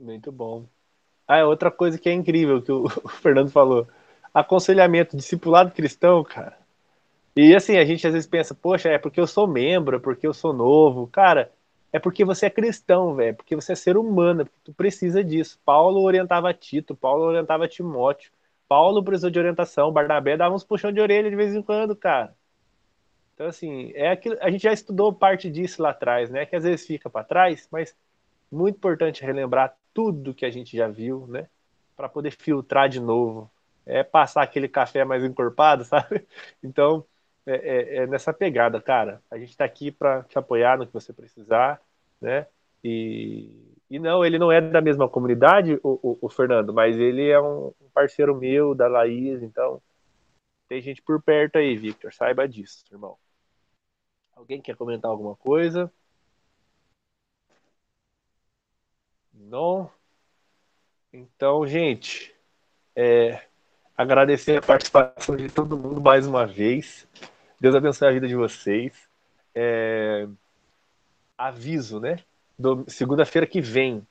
[0.05, 0.67] Muito bom.
[1.27, 3.89] Ah, é outra coisa que é incrível que o, Fernando falou.
[4.35, 6.59] Aconselhamento, discipulado cristão, cara.
[7.37, 10.27] E assim, a gente às vezes pensa, poxa, é porque eu sou membro, é porque
[10.27, 11.07] eu sou novo.
[11.09, 11.51] Cara,
[11.93, 15.25] é porque você é cristão, velho, porque você é ser humano, é porque tu precisa
[15.25, 15.59] disso.
[15.65, 18.31] Paulo orientava Tito, Paulo orientava Timóteo.
[18.69, 22.35] Paulo precisou de orientação, Barnabé dava uns puxão de orelha de vez em quando, cara.
[23.35, 26.47] Então, assim, é aquilo, a gente já estudou parte disso lá atrás, né?
[26.47, 27.97] Que às vezes fica para trás, mas
[28.51, 31.49] muito importante relembrar tudo que a gente já viu, né?
[31.97, 33.51] Para poder filtrar de novo.
[33.87, 36.27] É passar aquele café mais encorpado, sabe?
[36.63, 37.07] Então,
[37.47, 39.23] é, é, é nessa pegada, cara.
[39.31, 41.81] A gente está aqui para te apoiar no que você precisar,
[42.21, 42.47] né?
[42.83, 43.51] E,
[43.89, 47.41] e não, ele não é da mesma comunidade, o, o, o Fernando, mas ele é
[47.41, 49.81] um parceiro meu, da Laís, então
[50.69, 52.13] tem gente por perto aí, Victor.
[52.13, 53.17] Saiba disso, irmão.
[54.35, 55.93] Alguém quer comentar alguma coisa?
[59.35, 59.91] Não?
[61.13, 62.35] Então, gente,
[62.95, 63.43] é,
[63.97, 67.07] agradecer a participação de todo mundo mais uma vez.
[67.61, 69.09] Deus abençoe a vida de vocês.
[69.55, 70.27] É,
[71.37, 72.19] aviso, né?
[72.87, 74.07] Segunda-feira que vem,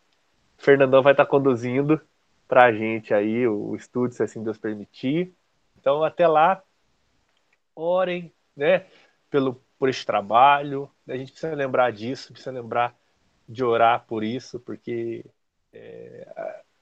[0.58, 2.00] Fernandão vai estar conduzindo
[2.48, 5.34] para a gente aí o estudo, se assim Deus permitir.
[5.80, 6.62] Então, até lá,
[7.76, 8.86] orem, né?
[9.30, 10.90] Pelo, por esse trabalho.
[11.08, 12.96] A gente precisa lembrar disso, precisa lembrar
[13.48, 15.26] de orar por isso, porque
[15.74, 16.28] é,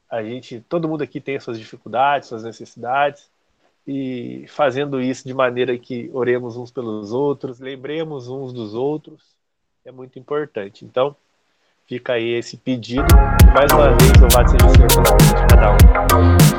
[0.10, 3.30] a, a gente, todo mundo aqui tem suas dificuldades, suas necessidades,
[3.88, 9.22] e fazendo isso de maneira que oremos uns pelos outros, lembremos uns dos outros,
[9.84, 10.86] é muito importante.
[10.86, 11.16] Então,
[11.88, 13.08] fica aí esse pedido.
[13.54, 16.51] Mais uma vez, louvado seja o Senhor pela vida de cada um.